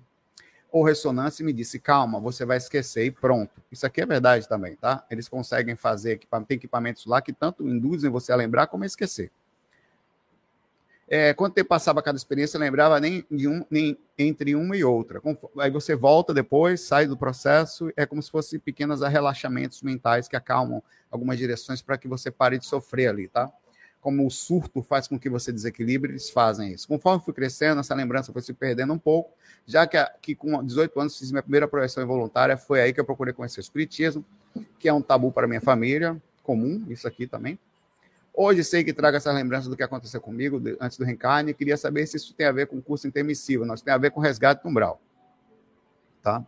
ou 0.72 0.84
ressonância 0.84 1.44
e 1.44 1.46
me 1.46 1.52
disse: 1.52 1.80
calma, 1.80 2.20
você 2.20 2.46
vai 2.46 2.58
esquecer 2.58 3.06
e 3.06 3.12
pronto. 3.12 3.62
Isso 3.72 3.86
aqui 3.86 4.02
é 4.02 4.06
verdade 4.06 4.48
também, 4.48 4.76
tá? 4.76 5.06
Eles 5.12 5.28
conseguem 5.28 5.76
fazer, 5.76 6.20
tem 6.48 6.56
equipamentos 6.56 7.06
lá 7.06 7.22
que 7.22 7.34
tanto 7.34 7.68
induzem 7.68 8.10
você 8.10 8.32
a 8.32 8.36
lembrar 8.36 8.68
como 8.68 8.84
a 8.84 8.88
esquecer. 8.88 9.32
É, 11.14 11.34
quanto 11.34 11.56
tempo 11.56 11.68
passava 11.68 12.02
cada 12.02 12.16
experiência, 12.16 12.58
lembrava 12.58 12.98
nem, 12.98 13.26
um, 13.30 13.66
nem 13.70 13.98
entre 14.18 14.56
uma 14.56 14.78
e 14.78 14.84
outra. 14.86 15.22
Aí 15.60 15.70
você 15.70 15.94
volta 15.94 16.34
depois, 16.34 16.80
sai 16.80 17.06
do 17.06 17.18
processo, 17.18 17.92
é 17.98 18.06
como 18.06 18.24
se 18.24 18.32
fossem 18.32 18.58
pequenos 18.58 19.02
relaxamentos 19.02 19.82
mentais 19.82 20.30
que 20.30 20.38
acalmam 20.38 20.82
algumas 21.12 21.38
direções 21.38 21.82
para 21.82 21.98
que 21.98 22.08
você 22.08 22.32
pare 22.32 22.58
de 22.58 22.66
sofrer 22.66 23.10
ali, 23.10 23.28
tá? 23.28 23.52
Como 24.02 24.26
o 24.26 24.32
surto 24.32 24.82
faz 24.82 25.08
com 25.08 25.18
que 25.18 25.30
você 25.30 25.52
desequilibre, 25.52 26.12
eles 26.12 26.30
fazem 26.30 26.74
isso. 26.74 26.88
Conforme 26.88 27.24
fui 27.24 27.34
crescendo, 27.34 27.80
essa 27.80 27.96
lembrança 27.96 28.34
foi 28.34 28.42
se 28.42 28.52
perdendo 28.52 28.92
um 28.92 28.98
pouco, 28.98 29.32
já 29.66 29.86
que, 29.86 29.98
que 30.22 30.36
com 30.36 30.64
18 30.64 31.00
anos 31.00 31.18
fiz 31.18 31.32
minha 31.32 31.44
primeira 31.44 31.68
projeção 31.68 32.04
involuntária, 32.04 32.58
foi 32.58 32.82
aí 32.82 32.92
que 32.92 33.00
eu 33.00 33.06
procurei 33.06 33.34
conhecer 33.34 33.60
o 33.60 33.62
espiritismo, 33.62 34.26
que 34.80 34.90
é 34.90 34.94
um 34.94 35.02
tabu 35.02 35.32
para 35.32 35.48
minha 35.48 35.62
família, 35.62 36.20
comum, 36.44 36.84
isso 36.90 37.08
aqui 37.08 37.28
também 37.28 37.60
Hoje 38.34 38.64
sei 38.64 38.84
que 38.84 38.94
traga 38.94 39.18
essa 39.18 39.32
lembrança 39.32 39.70
do 39.70 39.76
que 39.76 39.84
aconteceu 39.84 40.22
comigo 40.22 40.62
antes 40.80 40.98
do 40.98 41.04
reencarne 41.04 41.52
e 41.52 41.54
queria 41.54 41.76
saber 41.76 42.08
se 42.08 42.16
isso 42.16 42.34
tem 42.34 42.48
a 42.48 42.52
ver 42.52 42.68
com 42.68 42.78
o 42.78 42.82
curso 42.82 43.06
intermissivo, 43.06 43.66
não, 43.66 43.76
isso 43.76 43.84
tem 43.84 43.94
a 43.94 43.98
ver 43.98 44.12
com 44.12 44.22
resgate 44.22 44.66
umbral. 44.66 45.02
Tá? 46.22 46.46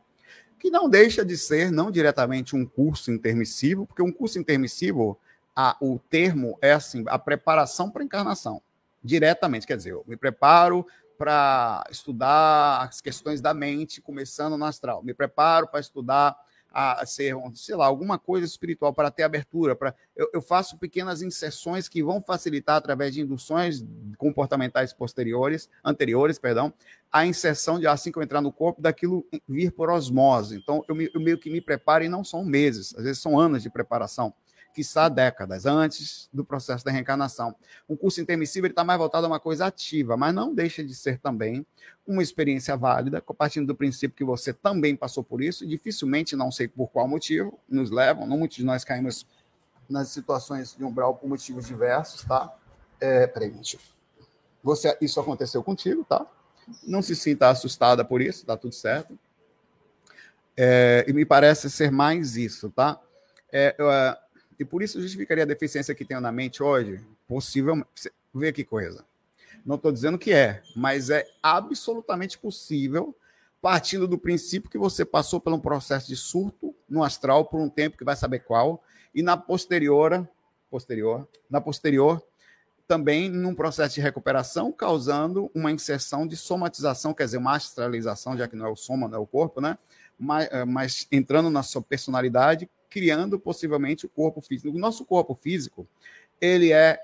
Que 0.57 0.69
não 0.69 0.89
deixa 0.89 1.25
de 1.25 1.37
ser, 1.37 1.71
não 1.71 1.91
diretamente 1.91 2.55
um 2.55 2.65
curso 2.65 3.11
intermissivo, 3.11 3.85
porque 3.85 4.01
um 4.01 4.13
curso 4.13 4.39
intermissivo, 4.39 5.19
a, 5.55 5.77
o 5.81 5.99
termo 5.99 6.57
é 6.61 6.73
assim, 6.73 7.03
a 7.07 7.19
preparação 7.19 7.89
para 7.89 8.01
a 8.01 8.05
encarnação. 8.05 8.61
Diretamente, 9.03 9.67
quer 9.67 9.77
dizer, 9.77 9.91
eu 9.91 10.03
me 10.07 10.15
preparo 10.15 10.85
para 11.17 11.83
estudar 11.91 12.83
as 12.83 13.01
questões 13.01 13.41
da 13.41 13.53
mente, 13.53 14.01
começando 14.01 14.57
no 14.57 14.65
astral. 14.65 15.03
Me 15.03 15.13
preparo 15.13 15.67
para 15.67 15.79
estudar 15.79 16.35
a 16.73 17.05
ser, 17.05 17.35
sei 17.53 17.75
lá, 17.75 17.85
alguma 17.85 18.17
coisa 18.17 18.47
espiritual 18.47 18.91
para 18.91 19.11
ter 19.11 19.21
abertura. 19.21 19.75
Para 19.75 19.93
eu, 20.15 20.27
eu, 20.33 20.41
faço 20.41 20.75
pequenas 20.79 21.21
inserções 21.21 21.87
que 21.87 22.01
vão 22.01 22.19
facilitar 22.19 22.77
através 22.77 23.13
de 23.13 23.21
induções 23.21 23.85
comportamentais 24.17 24.91
posteriores, 24.91 25.69
anteriores, 25.85 26.39
perdão, 26.39 26.73
a 27.11 27.27
inserção 27.27 27.79
de 27.79 27.85
assim 27.85 28.11
que 28.11 28.17
eu 28.17 28.23
entrar 28.23 28.41
no 28.41 28.51
corpo 28.51 28.81
daquilo 28.81 29.23
vir 29.47 29.71
por 29.71 29.91
osmose. 29.91 30.57
Então 30.57 30.83
eu, 30.87 30.95
me, 30.95 31.11
eu 31.13 31.21
meio 31.21 31.37
que 31.37 31.51
me 31.51 31.61
preparo 31.61 32.05
e 32.05 32.09
não 32.09 32.23
são 32.23 32.43
meses, 32.43 32.95
às 32.97 33.03
vezes 33.03 33.21
são 33.21 33.39
anos 33.39 33.61
de 33.61 33.69
preparação 33.69 34.33
quiçá 34.73 35.07
décadas 35.07 35.65
antes 35.65 36.27
do 36.33 36.43
processo 36.43 36.83
da 36.83 36.91
reencarnação. 36.91 37.55
O 37.87 37.95
curso 37.95 38.19
intermissível 38.19 38.69
está 38.69 38.83
mais 38.83 38.97
voltado 38.97 39.25
a 39.25 39.29
uma 39.29 39.39
coisa 39.39 39.67
ativa, 39.67 40.17
mas 40.17 40.33
não 40.33 40.53
deixa 40.53 40.83
de 40.83 40.95
ser 40.95 41.19
também 41.19 41.65
uma 42.05 42.23
experiência 42.23 42.75
válida, 42.75 43.21
partindo 43.21 43.67
do 43.67 43.75
princípio 43.75 44.17
que 44.17 44.23
você 44.23 44.51
também 44.51 44.95
passou 44.95 45.23
por 45.23 45.41
isso, 45.41 45.65
dificilmente, 45.65 46.35
não 46.35 46.51
sei 46.51 46.67
por 46.67 46.89
qual 46.89 47.07
motivo, 47.07 47.57
nos 47.69 47.91
levam, 47.91 48.27
não 48.27 48.37
muitos 48.37 48.57
de 48.57 48.65
nós 48.65 48.83
caímos 48.83 49.25
nas 49.89 50.09
situações 50.09 50.75
de 50.75 50.83
umbral 50.83 51.15
por 51.15 51.29
motivos 51.29 51.67
diversos, 51.67 52.23
tá? 52.23 52.53
É, 52.99 53.27
peraí, 53.27 53.53
você, 54.63 54.97
isso 55.01 55.19
aconteceu 55.19 55.63
contigo, 55.63 56.03
tá? 56.03 56.25
Não 56.85 57.01
se 57.01 57.15
sinta 57.15 57.49
assustada 57.49 58.03
por 58.03 58.21
isso, 58.21 58.45
tá 58.45 58.57
tudo 58.57 58.73
certo. 58.73 59.17
É, 60.55 61.03
e 61.07 61.13
me 61.13 61.25
parece 61.25 61.69
ser 61.69 61.91
mais 61.91 62.37
isso, 62.37 62.69
tá? 62.69 62.99
É, 63.51 63.75
é 63.77 64.22
e 64.59 64.65
por 64.65 64.81
isso 64.81 65.01
justificaria 65.01 65.43
a 65.43 65.47
deficiência 65.47 65.95
que 65.95 66.05
tenho 66.05 66.21
na 66.21 66.31
mente 66.31 66.61
hoje? 66.61 66.99
Possível. 67.27 67.85
Vê 68.33 68.51
que 68.51 68.63
coisa. 68.63 69.05
Não 69.65 69.75
estou 69.75 69.91
dizendo 69.91 70.17
que 70.17 70.33
é, 70.33 70.61
mas 70.75 71.09
é 71.09 71.25
absolutamente 71.41 72.37
possível, 72.37 73.15
partindo 73.61 74.07
do 74.07 74.17
princípio 74.17 74.69
que 74.69 74.77
você 74.77 75.05
passou 75.05 75.39
por 75.39 75.53
um 75.53 75.59
processo 75.59 76.07
de 76.07 76.15
surto 76.15 76.75
no 76.89 77.03
astral 77.03 77.45
por 77.45 77.59
um 77.59 77.69
tempo 77.69 77.97
que 77.97 78.03
vai 78.03 78.15
saber 78.15 78.39
qual, 78.39 78.83
e 79.15 79.21
na 79.21 79.37
posterior, 79.37 80.27
posterior, 80.69 81.27
na 81.49 81.61
posterior, 81.61 82.21
também 82.87 83.29
num 83.29 83.55
processo 83.55 83.95
de 83.95 84.01
recuperação, 84.01 84.71
causando 84.71 85.49
uma 85.55 85.71
inserção 85.71 86.27
de 86.27 86.35
somatização, 86.35 87.13
quer 87.13 87.25
dizer, 87.25 87.37
uma 87.37 87.55
astralização, 87.55 88.37
já 88.37 88.47
que 88.47 88.55
não 88.55 88.65
é 88.65 88.69
o 88.69 88.75
soma, 88.75 89.07
não 89.07 89.17
é 89.17 89.21
o 89.21 89.25
corpo, 89.25 89.61
né? 89.61 89.77
Mas, 90.19 90.49
eh, 90.51 90.65
mas 90.65 91.07
entrando 91.11 91.49
na 91.49 91.63
sua 91.63 91.81
personalidade, 91.81 92.69
criando 92.93 93.39
possivelmente 93.39 94.05
o 94.05 94.09
corpo 94.09 94.39
físico. 94.39 94.69
O 94.69 94.79
nosso 94.79 95.03
corpo 95.03 95.33
físico, 95.33 95.87
ele 96.39 96.71
é 96.71 96.99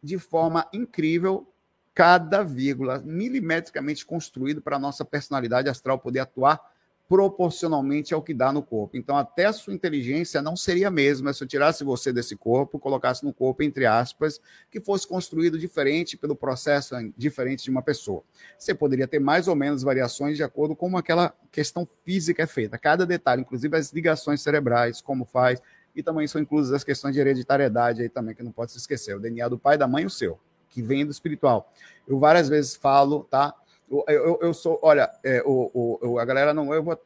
de 0.00 0.16
forma 0.16 0.68
incrível 0.72 1.52
cada 1.92 2.44
vírgula 2.44 3.00
milimetricamente 3.00 4.06
construído 4.06 4.62
para 4.62 4.76
a 4.76 4.78
nossa 4.78 5.04
personalidade 5.04 5.68
astral 5.68 5.98
poder 5.98 6.20
atuar 6.20 6.71
proporcionalmente 7.08 8.14
ao 8.14 8.22
que 8.22 8.32
dá 8.32 8.52
no 8.52 8.62
corpo. 8.62 8.96
Então, 8.96 9.16
até 9.16 9.46
a 9.46 9.52
sua 9.52 9.74
inteligência 9.74 10.40
não 10.40 10.56
seria 10.56 10.88
a 10.88 10.90
mesma 10.90 11.32
se 11.32 11.42
eu 11.42 11.48
tirasse 11.48 11.82
você 11.82 12.12
desse 12.12 12.36
corpo, 12.36 12.78
colocasse 12.78 13.24
no 13.24 13.34
corpo, 13.34 13.62
entre 13.62 13.84
aspas, 13.86 14.40
que 14.70 14.80
fosse 14.80 15.06
construído 15.06 15.58
diferente 15.58 16.16
pelo 16.16 16.36
processo 16.36 16.94
diferente 17.16 17.64
de 17.64 17.70
uma 17.70 17.82
pessoa. 17.82 18.22
Você 18.56 18.72
poderia 18.72 19.08
ter 19.08 19.18
mais 19.18 19.48
ou 19.48 19.56
menos 19.56 19.82
variações 19.82 20.36
de 20.36 20.44
acordo 20.44 20.76
com 20.76 20.92
como 20.92 20.98
aquela 20.98 21.34
questão 21.50 21.88
física 22.04 22.42
é 22.42 22.46
feita. 22.46 22.76
Cada 22.76 23.06
detalhe, 23.06 23.40
inclusive 23.40 23.74
as 23.74 23.90
ligações 23.94 24.42
cerebrais, 24.42 25.00
como 25.00 25.24
faz, 25.24 25.58
e 25.96 26.02
também 26.02 26.26
são 26.26 26.38
inclusas 26.38 26.70
as 26.70 26.84
questões 26.84 27.14
de 27.14 27.20
hereditariedade 27.20 28.02
aí 28.02 28.10
também, 28.10 28.34
que 28.34 28.42
não 28.42 28.52
pode 28.52 28.72
se 28.72 28.78
esquecer. 28.78 29.16
O 29.16 29.20
DNA 29.20 29.48
do 29.48 29.58
pai, 29.58 29.78
da 29.78 29.88
mãe 29.88 30.04
o 30.04 30.10
seu, 30.10 30.38
que 30.68 30.82
vem 30.82 31.06
do 31.06 31.10
espiritual. 31.10 31.72
Eu 32.06 32.18
várias 32.18 32.46
vezes 32.46 32.76
falo, 32.76 33.24
tá? 33.30 33.54
Eu, 33.92 34.04
eu, 34.08 34.38
eu 34.40 34.54
sou, 34.54 34.78
olha, 34.82 35.12
é, 35.22 35.42
o, 35.44 35.98
o, 36.00 36.18
a 36.18 36.24
galera 36.24 36.54
não. 36.54 36.72
Eu 36.72 36.82
vou. 36.82 36.98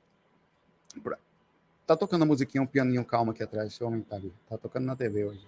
Tá 1.84 1.96
tocando 1.96 2.22
a 2.22 2.26
musiquinha, 2.26 2.62
um 2.62 2.66
pianinho 2.66 3.04
calmo 3.04 3.32
aqui 3.32 3.42
atrás. 3.42 3.68
Deixa 3.68 3.82
eu 3.82 3.88
aumentar 3.88 4.16
ali. 4.16 4.32
Tá 4.48 4.56
tocando 4.56 4.86
na 4.86 4.94
TV 4.94 5.24
hoje. 5.24 5.46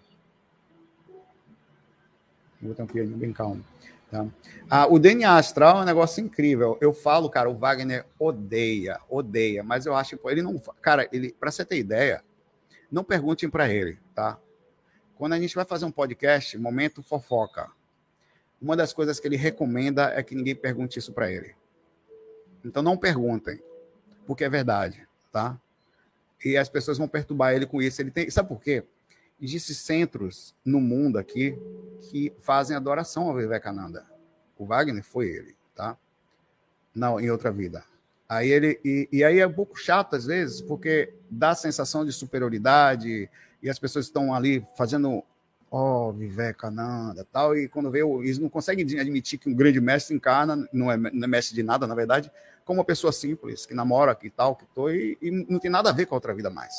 Vou 2.61 2.70
botar 2.70 2.83
um 2.83 2.87
pianinho 2.87 3.16
bem 3.16 3.33
calmo. 3.33 3.64
Tá? 4.11 4.27
Ah, 4.68 4.87
o 4.87 4.98
DNA 4.98 5.37
astral 5.37 5.79
é 5.79 5.83
um 5.83 5.85
negócio 5.85 6.24
incrível. 6.24 6.77
Eu 6.81 6.92
falo, 6.92 7.31
cara, 7.31 7.48
o 7.48 7.55
Wagner 7.55 8.05
odeia, 8.18 9.01
odeia, 9.09 9.62
mas 9.62 9.87
eu 9.87 9.94
acho 9.94 10.16
que 10.16 10.29
ele 10.29 10.42
não. 10.42 10.61
Cara, 10.83 11.09
ele, 11.12 11.33
para 11.33 11.53
você 11.53 11.64
ter 11.64 11.79
ideia, 11.79 12.24
não 12.90 13.05
perguntem 13.05 13.48
para 13.48 13.68
ele, 13.68 13.98
tá? 14.12 14.38
Quando 15.14 15.35
a 15.35 15.40
gente 15.40 15.55
vai 15.55 15.64
fazer 15.64 15.85
um 15.85 15.90
podcast, 15.90 16.59
momento 16.59 17.03
fofoca, 17.03 17.70
uma 18.60 18.76
das 18.76 18.92
coisas 18.92 19.20
que 19.20 19.28
ele 19.28 19.36
recomenda 19.36 20.12
é 20.14 20.22
que 20.22 20.34
ninguém 20.34 20.54
pergunte 20.54 20.98
isso 20.98 21.12
para 21.12 21.30
ele. 21.30 21.54
Então 22.64 22.82
não 22.82 22.96
perguntem, 22.96 23.62
porque 24.26 24.44
é 24.44 24.48
verdade, 24.48 25.06
tá? 25.32 25.58
E 26.44 26.56
as 26.56 26.68
pessoas 26.68 26.98
vão 26.98 27.08
perturbar 27.08 27.54
ele 27.54 27.66
com 27.66 27.80
isso. 27.80 28.00
Ele 28.00 28.10
tem, 28.10 28.30
sabe 28.30 28.48
por 28.48 28.60
quê? 28.60 28.84
Existem 29.40 29.74
centros 29.74 30.54
no 30.64 30.80
mundo 30.80 31.18
aqui 31.18 31.56
que 32.10 32.32
fazem 32.40 32.76
adoração 32.76 33.28
ao 33.28 33.36
Vivekananda. 33.36 34.04
O 34.56 34.66
Wagner 34.66 35.04
foi 35.04 35.28
ele, 35.28 35.56
tá? 35.74 35.96
Não, 36.94 37.20
em 37.20 37.30
outra 37.30 37.52
vida. 37.52 37.84
Aí 38.28 38.50
ele 38.50 38.80
e, 38.84 39.08
e 39.10 39.24
aí 39.24 39.38
é 39.38 39.46
um 39.46 39.52
pouco 39.52 39.78
chato 39.78 40.16
às 40.16 40.26
vezes, 40.26 40.60
porque 40.60 41.14
dá 41.30 41.50
a 41.50 41.54
sensação 41.54 42.04
de 42.04 42.12
superioridade 42.12 43.30
e 43.62 43.70
as 43.70 43.78
pessoas 43.78 44.06
estão 44.06 44.34
ali 44.34 44.64
fazendo 44.76 45.24
ó, 45.70 46.09
oh, 46.09 46.12
Vivekananda, 46.12 47.26
tal, 47.31 47.57
e 47.57 47.68
quando 47.68 47.90
vê, 47.90 48.00
eles 48.02 48.38
não 48.38 48.48
conseguem 48.48 48.85
admitir 48.98 49.38
que 49.38 49.48
um 49.48 49.54
grande 49.54 49.81
mestre 49.81 50.14
encarna, 50.14 50.68
não 50.72 50.90
é, 50.90 50.96
não 50.96 51.24
é 51.24 51.26
mestre 51.26 51.54
de 51.54 51.62
nada, 51.62 51.87
na 51.87 51.94
verdade, 51.94 52.31
como 52.64 52.78
uma 52.78 52.85
pessoa 52.85 53.12
simples, 53.12 53.66
que 53.66 53.74
namora, 53.74 54.14
que 54.14 54.31
tal, 54.31 54.57
que 54.57 54.64
tô, 54.74 54.90
e, 54.90 55.16
e 55.20 55.31
não 55.31 55.59
tem 55.59 55.70
nada 55.70 55.90
a 55.90 55.92
ver 55.92 56.07
com 56.07 56.14
a 56.14 56.16
outra 56.16 56.35
vida 56.35 56.50
mais. 56.50 56.74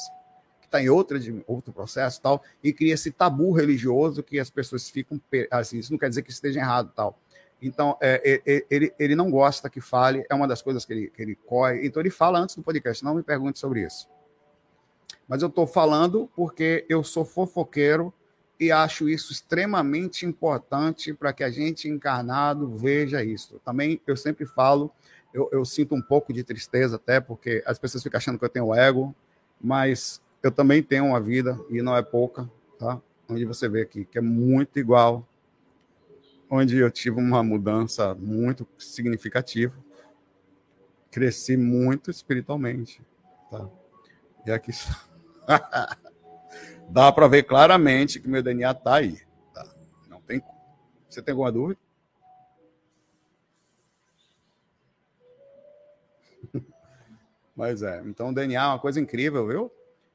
Que 0.62 0.68
está 0.68 0.82
em 0.82 0.90
outra, 0.90 1.20
de, 1.20 1.44
outro 1.48 1.72
processo, 1.72 2.22
tal, 2.22 2.44
e 2.64 2.74
cria 2.74 2.94
esse 2.94 3.12
tabu 3.12 3.52
religioso 3.52 4.24
que 4.24 4.40
as 4.40 4.50
pessoas 4.50 4.90
ficam, 4.90 5.22
assim, 5.52 5.80
isso 5.80 5.92
não 5.92 6.00
quer 6.00 6.10
dizer 6.10 6.24
que 6.24 6.32
esteja 6.32 6.60
errado, 6.60 6.92
tal. 6.96 7.20
Então, 7.62 7.98
é, 8.02 8.42
é, 8.46 8.56
é, 8.56 8.66
ele, 8.70 8.94
ele 8.98 9.16
não 9.16 9.30
gosta 9.30 9.70
que 9.70 9.82
fale, 9.82 10.26
é 10.30 10.34
uma 10.34 10.48
das 10.48 10.62
coisas 10.62 10.86
que 10.86 10.94
ele, 10.94 11.10
que 11.10 11.22
ele 11.22 11.36
corre, 11.36 11.86
então 11.86 12.02
ele 12.02 12.10
fala 12.10 12.40
antes 12.40 12.56
do 12.56 12.64
podcast, 12.64 13.04
não 13.04 13.16
me 13.16 13.24
pergunte 13.24 13.60
sobre 13.60 13.86
isso. 13.86 14.08
Mas 15.28 15.44
eu 15.44 15.48
estou 15.48 15.68
falando 15.68 16.30
porque 16.36 16.86
eu 16.90 17.04
sou 17.04 17.24
fofoqueiro, 17.24 18.14
e 18.60 18.72
acho 18.72 19.08
isso 19.08 19.32
extremamente 19.32 20.26
importante 20.26 21.14
para 21.14 21.32
que 21.32 21.44
a 21.44 21.50
gente 21.50 21.88
encarnado 21.88 22.68
veja 22.76 23.24
isso. 23.24 23.60
Também 23.64 24.02
eu 24.06 24.18
sempre 24.18 24.46
falo, 24.46 24.92
eu, 25.34 25.48
eu, 25.52 25.64
sinto 25.64 25.96
um 25.96 26.02
pouco 26.02 26.34
de 26.34 26.44
tristeza 26.44 26.98
até, 26.98 27.22
porque 27.22 27.64
as 27.66 27.80
pessoas 27.80 28.04
ficam 28.04 28.18
achando 28.18 28.38
que 28.38 28.44
eu 28.44 28.50
tenho 28.50 28.76
ego, 28.76 29.16
mas 29.62 30.22
eu 30.44 30.52
também 30.52 30.84
tenho 30.84 31.06
uma 31.06 31.22
vida, 31.22 31.58
e 31.70 31.82
não 31.82 31.96
é 31.96 32.02
pouca, 32.02 32.50
tá? 32.78 33.02
Onde 33.30 33.46
você 33.46 33.70
vê 33.70 33.82
aqui, 33.82 34.04
que 34.04 34.18
é 34.18 34.22
muito 34.22 34.78
igual, 34.78 35.26
onde 36.50 36.78
eu 36.78 36.92
tive 36.92 37.18
uma 37.18 37.44
mudança 37.44 38.14
muito 38.16 38.68
significativa, 38.78 39.74
cresci 41.12 41.56
muito 41.56 42.12
espiritualmente, 42.12 43.02
tá? 43.50 43.70
E 44.46 44.52
aqui 44.52 44.72
dá 46.90 47.12
para 47.12 47.28
ver 47.28 47.44
claramente 47.44 48.20
que 48.20 48.28
meu 48.28 48.42
DNA 48.42 48.72
está 48.72 48.96
aí. 48.96 49.20
Tá? 49.54 49.66
Não 50.08 50.22
tem. 50.22 50.42
Você 51.08 51.22
tem 51.22 51.32
alguma 51.32 51.52
dúvida? 51.52 51.80
Mas 57.56 57.82
é, 57.82 58.02
então 58.06 58.30
o 58.30 58.34
DNA 58.34 58.62
é 58.62 58.68
uma 58.68 58.80
coisa 58.80 59.00
incrível, 59.00 59.48
viu? 59.48 59.72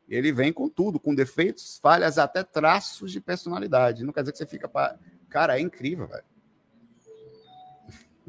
Ele 0.09 0.33
vem 0.33 0.53
com 0.53 0.69
tudo, 0.69 1.01
com 1.01 1.15
defeitos, 1.15 1.79
falhas, 1.83 2.19
até 2.19 2.43
traços 2.43 3.11
de 3.11 3.21
personalidade. 3.21 4.05
Não 4.05 4.13
quer 4.13 4.21
dizer 4.21 4.33
que 4.33 4.39
você 4.39 4.47
fica 4.47 4.69
para. 4.69 4.99
Cara, 5.31 5.59
é 5.59 5.61
incrível, 5.61 6.07
velho. 6.07 6.25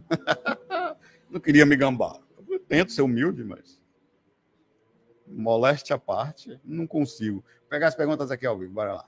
Não 1.30 1.40
queria 1.40 1.66
me 1.66 1.76
gambar. 1.76 2.20
Eu 2.48 2.60
tento 2.60 2.92
ser 2.92 3.02
humilde, 3.02 3.44
mas 3.44 3.82
moléstia 5.28 5.96
à 5.96 6.00
parte, 6.00 6.60
não 6.64 6.86
consigo. 6.88 7.44
Vou 7.62 7.70
pegar 7.70 7.88
as 7.88 7.96
perguntas 7.96 8.32
aqui 8.32 8.46
ao 8.46 8.58
vivo, 8.58 8.74
bora 8.74 8.94
lá. 8.94 9.06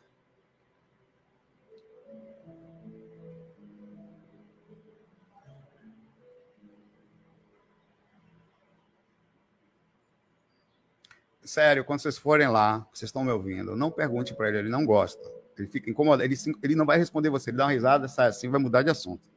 Sério, 11.43 11.85
quando 11.85 12.01
vocês 12.01 12.17
forem 12.17 12.49
lá, 12.49 12.85
vocês 12.91 13.07
estão 13.07 13.23
me 13.23 13.31
ouvindo, 13.31 13.73
não 13.73 13.89
pergunte 13.89 14.33
para 14.33 14.49
ele, 14.49 14.59
ele 14.59 14.69
não 14.69 14.85
gosta. 14.85 15.31
Ele 15.57 15.67
fica 15.67 15.89
incomodado, 15.89 16.23
ele, 16.23 16.35
ele 16.61 16.75
não 16.75 16.85
vai 16.85 16.97
responder 16.97 17.29
você, 17.29 17.49
ele 17.49 17.57
dá 17.57 17.65
uma 17.65 17.71
risada, 17.71 18.07
sai 18.09 18.27
assim, 18.27 18.49
vai 18.49 18.59
mudar 18.59 18.83
de 18.83 18.89
assunto. 18.89 19.29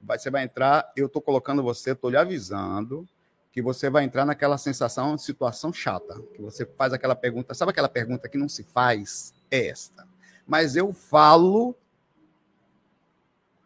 Vai, 0.00 0.18
você 0.18 0.30
vai 0.30 0.44
entrar, 0.44 0.92
eu 0.94 1.06
estou 1.06 1.22
colocando 1.22 1.62
você, 1.62 1.92
estou 1.92 2.10
lhe 2.10 2.16
avisando 2.16 3.08
que 3.56 3.62
você 3.62 3.88
vai 3.88 4.04
entrar 4.04 4.26
naquela 4.26 4.58
sensação 4.58 5.16
situação 5.16 5.72
chata, 5.72 6.20
que 6.34 6.42
você 6.42 6.66
faz 6.66 6.92
aquela 6.92 7.16
pergunta, 7.16 7.54
sabe 7.54 7.70
aquela 7.70 7.88
pergunta 7.88 8.28
que 8.28 8.36
não 8.36 8.50
se 8.50 8.62
faz? 8.62 9.32
É 9.50 9.68
esta. 9.68 10.06
Mas 10.46 10.76
eu 10.76 10.92
falo. 10.92 11.74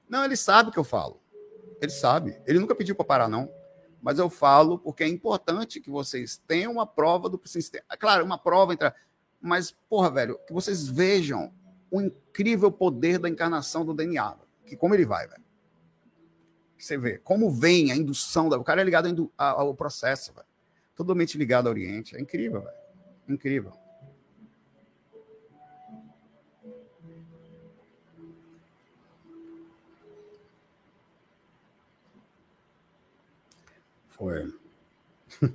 Não, 0.09 0.25
ele 0.25 0.37
sabe 0.37 0.71
que 0.71 0.79
eu 0.79 0.85
falo. 0.85 1.21
Ele 1.83 1.91
sabe. 1.91 2.41
Ele 2.47 2.61
nunca 2.61 2.73
pediu 2.73 2.95
para 2.95 3.05
parar, 3.05 3.29
não. 3.29 3.51
Mas 4.01 4.21
eu 4.21 4.31
falo 4.31 4.79
porque 4.79 5.03
é 5.03 5.09
importante 5.09 5.81
que 5.81 5.91
vocês 5.91 6.41
tenham 6.47 6.71
uma 6.71 6.87
prova 6.87 7.29
do 7.29 7.41
sistema. 7.45 7.85
Claro, 7.99 8.25
uma 8.25 8.39
prova 8.39 8.73
entre. 8.73 8.93
Mas, 9.41 9.73
porra, 9.89 10.09
velho, 10.09 10.39
que 10.47 10.53
vocês 10.53 10.87
vejam 10.87 11.53
o 11.91 12.01
incrível 12.01 12.71
poder 12.71 13.19
da 13.19 13.29
encarnação 13.29 13.85
do 13.85 13.93
DNA. 13.93 14.37
Que 14.65 14.77
como 14.77 14.95
ele 14.95 15.05
vai, 15.05 15.27
velho. 15.27 15.43
Você 16.81 16.97
vê 16.97 17.19
como 17.19 17.51
vem 17.51 17.93
a 17.93 17.97
indução. 17.97 18.49
Da... 18.49 18.57
O 18.57 18.65
cara 18.65 18.81
é 18.81 18.85
ligado 18.85 19.31
ao 19.37 19.75
processo. 19.75 20.33
Totalmente 20.97 21.37
ligado 21.37 21.67
ao 21.67 21.73
Oriente. 21.73 22.17
É 22.17 22.21
incrível, 22.21 22.63
velho. 22.63 22.75
Incrível. 23.29 23.73
Foi. 34.09 34.53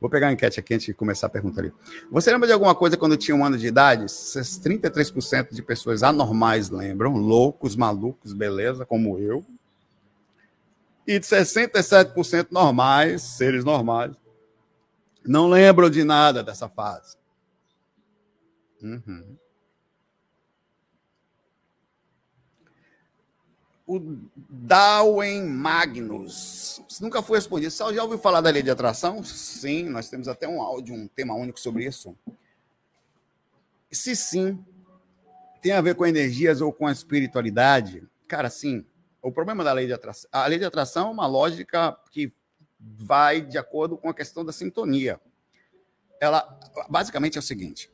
Vou 0.00 0.08
pegar 0.08 0.28
a 0.28 0.32
enquete 0.32 0.58
aqui 0.58 0.74
antes 0.74 0.86
de 0.86 0.94
começar 0.94 1.26
a 1.26 1.30
pergunta 1.30 1.60
ali. 1.60 1.72
Você 2.10 2.32
lembra 2.32 2.46
de 2.46 2.52
alguma 2.52 2.74
coisa 2.74 2.96
quando 2.96 3.16
tinha 3.16 3.36
um 3.36 3.44
ano 3.44 3.58
de 3.58 3.66
idade? 3.66 4.04
33% 4.06 5.52
de 5.52 5.62
pessoas 5.62 6.02
anormais 6.02 6.70
lembram, 6.70 7.16
loucos, 7.16 7.76
malucos, 7.76 8.32
beleza, 8.32 8.86
como 8.86 9.18
eu 9.18 9.44
e 11.08 11.18
de 11.18 11.24
67% 11.26 12.48
normais, 12.50 13.22
seres 13.22 13.64
normais, 13.64 14.14
não 15.24 15.48
lembram 15.48 15.88
de 15.88 16.04
nada 16.04 16.44
dessa 16.44 16.68
fase. 16.68 17.16
Uhum. 18.82 19.38
O 23.86 23.98
Darwin 24.36 25.44
Magnus. 25.44 26.82
Nunca 27.00 27.22
foi 27.22 27.38
respondido. 27.38 27.70
Você 27.70 27.94
já 27.94 28.02
ouviu 28.02 28.18
falar 28.18 28.42
da 28.42 28.50
lei 28.50 28.62
de 28.62 28.70
atração? 28.70 29.24
Sim, 29.24 29.88
nós 29.88 30.10
temos 30.10 30.28
até 30.28 30.46
um 30.46 30.60
áudio, 30.60 30.94
um 30.94 31.08
tema 31.08 31.34
único 31.34 31.58
sobre 31.58 31.86
isso. 31.86 32.14
Se 33.90 34.14
sim, 34.14 34.62
tem 35.62 35.72
a 35.72 35.80
ver 35.80 35.94
com 35.94 36.04
energias 36.04 36.60
ou 36.60 36.70
com 36.70 36.86
a 36.86 36.92
espiritualidade, 36.92 38.06
cara, 38.26 38.50
sim, 38.50 38.84
o 39.22 39.32
problema 39.32 39.64
da 39.64 39.72
lei 39.72 39.86
de 39.86 39.92
atração, 39.92 40.28
a 40.32 40.46
lei 40.46 40.58
de 40.58 40.64
atração 40.64 41.08
é 41.08 41.10
uma 41.10 41.26
lógica 41.26 41.96
que 42.10 42.32
vai 42.80 43.40
de 43.40 43.58
acordo 43.58 43.96
com 43.96 44.08
a 44.08 44.14
questão 44.14 44.44
da 44.44 44.52
sintonia. 44.52 45.20
Ela 46.20 46.58
basicamente 46.88 47.36
é 47.36 47.40
o 47.40 47.42
seguinte: 47.42 47.90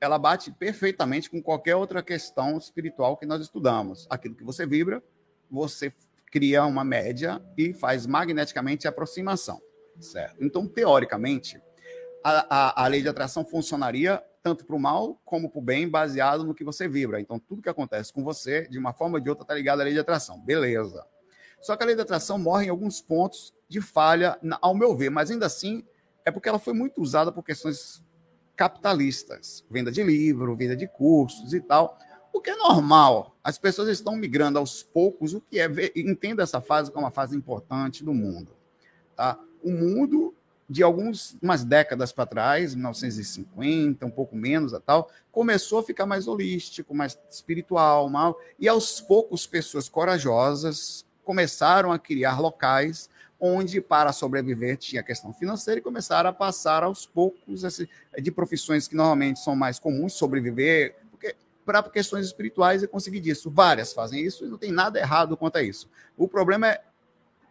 ela 0.00 0.18
bate 0.18 0.50
perfeitamente 0.50 1.30
com 1.30 1.42
qualquer 1.42 1.76
outra 1.76 2.02
questão 2.02 2.58
espiritual 2.58 3.16
que 3.16 3.26
nós 3.26 3.40
estudamos. 3.40 4.06
Aquilo 4.10 4.34
que 4.34 4.44
você 4.44 4.66
vibra, 4.66 5.02
você 5.50 5.92
cria 6.30 6.64
uma 6.64 6.84
média 6.84 7.42
e 7.56 7.72
faz 7.72 8.06
magneticamente 8.06 8.86
a 8.86 8.90
aproximação, 8.90 9.60
certo? 10.00 10.44
Então, 10.44 10.66
teoricamente, 10.66 11.60
a, 12.22 12.46
a, 12.48 12.84
a 12.84 12.86
lei 12.88 13.02
de 13.02 13.08
atração 13.08 13.44
funcionaria 13.44 14.22
tanto 14.46 14.64
para 14.64 14.76
o 14.76 14.78
mal 14.78 15.20
como 15.24 15.50
para 15.50 15.58
o 15.58 15.62
bem, 15.62 15.88
baseado 15.88 16.44
no 16.44 16.54
que 16.54 16.62
você 16.62 16.86
vibra. 16.86 17.20
Então, 17.20 17.36
tudo 17.36 17.60
que 17.60 17.68
acontece 17.68 18.12
com 18.12 18.22
você, 18.22 18.68
de 18.68 18.78
uma 18.78 18.92
forma 18.92 19.16
ou 19.16 19.20
de 19.20 19.28
outra, 19.28 19.42
está 19.42 19.54
ligado 19.54 19.80
à 19.80 19.84
lei 19.84 19.92
de 19.92 19.98
atração. 19.98 20.38
Beleza. 20.38 21.04
Só 21.60 21.74
que 21.74 21.82
a 21.82 21.86
lei 21.86 21.96
de 21.96 22.02
atração 22.02 22.38
morre 22.38 22.66
em 22.66 22.68
alguns 22.68 23.00
pontos 23.00 23.52
de 23.68 23.80
falha, 23.80 24.38
ao 24.60 24.72
meu 24.72 24.96
ver, 24.96 25.10
mas 25.10 25.32
ainda 25.32 25.46
assim 25.46 25.84
é 26.24 26.30
porque 26.30 26.48
ela 26.48 26.60
foi 26.60 26.74
muito 26.74 27.02
usada 27.02 27.32
por 27.32 27.42
questões 27.42 28.04
capitalistas, 28.54 29.64
venda 29.68 29.90
de 29.90 30.04
livro, 30.04 30.54
venda 30.54 30.76
de 30.76 30.86
cursos 30.86 31.52
e 31.52 31.60
tal, 31.60 31.98
o 32.32 32.40
que 32.40 32.50
é 32.50 32.56
normal. 32.56 33.36
As 33.42 33.58
pessoas 33.58 33.88
estão 33.88 34.14
migrando 34.14 34.60
aos 34.60 34.80
poucos, 34.80 35.34
o 35.34 35.40
que 35.40 35.58
é 35.58 35.68
entenda 35.96 36.44
essa 36.44 36.60
fase 36.60 36.92
como 36.92 37.04
uma 37.04 37.10
fase 37.10 37.36
importante 37.36 38.04
do 38.04 38.14
mundo, 38.14 38.56
tá? 39.16 39.36
O 39.60 39.72
mundo 39.72 40.35
de 40.68 40.82
algumas 40.82 41.36
umas 41.40 41.64
décadas 41.64 42.12
para 42.12 42.26
trás, 42.26 42.74
1950, 42.74 44.04
um 44.04 44.10
pouco 44.10 44.34
menos 44.34 44.74
a 44.74 44.80
tal, 44.80 45.10
começou 45.30 45.78
a 45.78 45.82
ficar 45.82 46.06
mais 46.06 46.26
holístico, 46.26 46.94
mais 46.94 47.18
espiritual, 47.30 48.08
mal, 48.08 48.38
e 48.58 48.68
aos 48.68 49.00
poucos 49.00 49.46
pessoas 49.46 49.88
corajosas 49.88 51.04
começaram 51.24 51.92
a 51.92 51.98
criar 51.98 52.40
locais 52.40 53.08
onde 53.38 53.80
para 53.80 54.12
sobreviver 54.12 54.78
tinha 54.78 55.02
questão 55.02 55.32
financeira 55.32 55.78
e 55.78 55.82
começaram 55.82 56.30
a 56.30 56.32
passar 56.32 56.82
aos 56.82 57.04
poucos 57.04 57.64
esse, 57.64 57.88
de 58.18 58.30
profissões 58.30 58.88
que 58.88 58.96
normalmente 58.96 59.40
são 59.40 59.54
mais 59.54 59.78
comuns 59.78 60.14
sobreviver, 60.14 60.96
para 61.66 61.82
questões 61.82 62.24
espirituais 62.24 62.82
e 62.82 62.86
conseguir 62.86 63.18
disso. 63.18 63.50
Várias 63.50 63.92
fazem 63.92 64.24
isso 64.24 64.46
e 64.46 64.48
não 64.48 64.56
tem 64.56 64.70
nada 64.70 65.00
errado 65.00 65.36
quanto 65.36 65.56
a 65.56 65.62
isso. 65.62 65.90
O 66.16 66.28
problema 66.28 66.68
é 66.68 66.80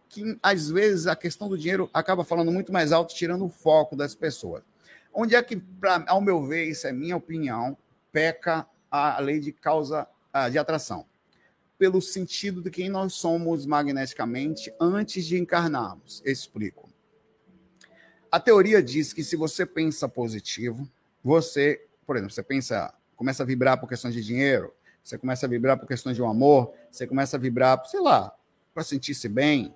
que 0.08 0.38
às 0.42 0.70
vezes 0.70 1.06
a 1.06 1.16
questão 1.16 1.48
do 1.48 1.58
dinheiro 1.58 1.90
acaba 1.92 2.24
falando 2.24 2.52
muito 2.52 2.72
mais 2.72 2.92
alto, 2.92 3.14
tirando 3.14 3.44
o 3.44 3.48
foco 3.48 3.96
das 3.96 4.14
pessoas. 4.14 4.62
Onde 5.12 5.34
é 5.34 5.42
que, 5.42 5.56
pra, 5.56 6.04
ao 6.06 6.20
meu 6.20 6.46
ver, 6.46 6.64
isso 6.66 6.86
é 6.86 6.92
minha 6.92 7.16
opinião, 7.16 7.76
peca 8.12 8.66
a 8.90 9.18
lei 9.20 9.40
de 9.40 9.52
causa 9.52 10.06
de 10.50 10.58
atração? 10.58 11.06
Pelo 11.78 12.00
sentido 12.00 12.62
de 12.62 12.70
quem 12.70 12.88
nós 12.88 13.14
somos 13.14 13.66
magneticamente 13.66 14.72
antes 14.80 15.26
de 15.26 15.38
encarnarmos. 15.38 16.22
Explico. 16.24 16.88
A 18.30 18.40
teoria 18.40 18.82
diz 18.82 19.12
que 19.12 19.24
se 19.24 19.36
você 19.36 19.64
pensa 19.64 20.08
positivo, 20.08 20.88
você, 21.22 21.86
por 22.06 22.16
exemplo, 22.16 22.34
você 22.34 22.42
pensa, 22.42 22.92
começa 23.14 23.42
a 23.42 23.46
vibrar 23.46 23.78
por 23.78 23.88
questões 23.88 24.14
de 24.14 24.22
dinheiro, 24.22 24.72
você 25.02 25.16
começa 25.16 25.46
a 25.46 25.48
vibrar 25.48 25.78
por 25.78 25.86
questões 25.86 26.16
de 26.16 26.22
um 26.22 26.28
amor, 26.28 26.74
você 26.90 27.06
começa 27.06 27.36
a 27.36 27.40
vibrar, 27.40 27.84
sei 27.86 28.00
lá, 28.00 28.34
para 28.74 28.82
sentir-se 28.82 29.28
bem, 29.28 29.74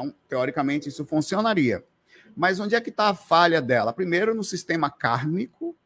então, 0.00 0.14
teoricamente, 0.28 0.88
isso 0.88 1.04
funcionaria. 1.04 1.84
Mas 2.34 2.58
onde 2.58 2.74
é 2.74 2.80
que 2.80 2.90
está 2.90 3.08
a 3.08 3.14
falha 3.14 3.60
dela? 3.60 3.92
Primeiro, 3.92 4.34
no 4.34 4.42
sistema 4.42 4.90
kármico, 4.90 5.76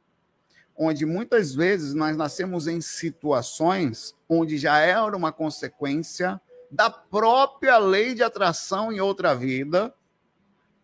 onde 0.77 1.05
muitas 1.05 1.55
vezes 1.55 1.95
nós 1.95 2.17
nascemos 2.17 2.67
em 2.67 2.81
situações 2.81 4.15
onde 4.29 4.57
já 4.59 4.79
era 4.79 5.17
uma 5.17 5.33
consequência 5.33 6.41
da 6.71 6.91
própria 6.91 7.79
lei 7.79 8.15
de 8.15 8.23
atração 8.23 8.93
em 8.93 9.01
outra 9.01 9.35
vida, 9.35 9.95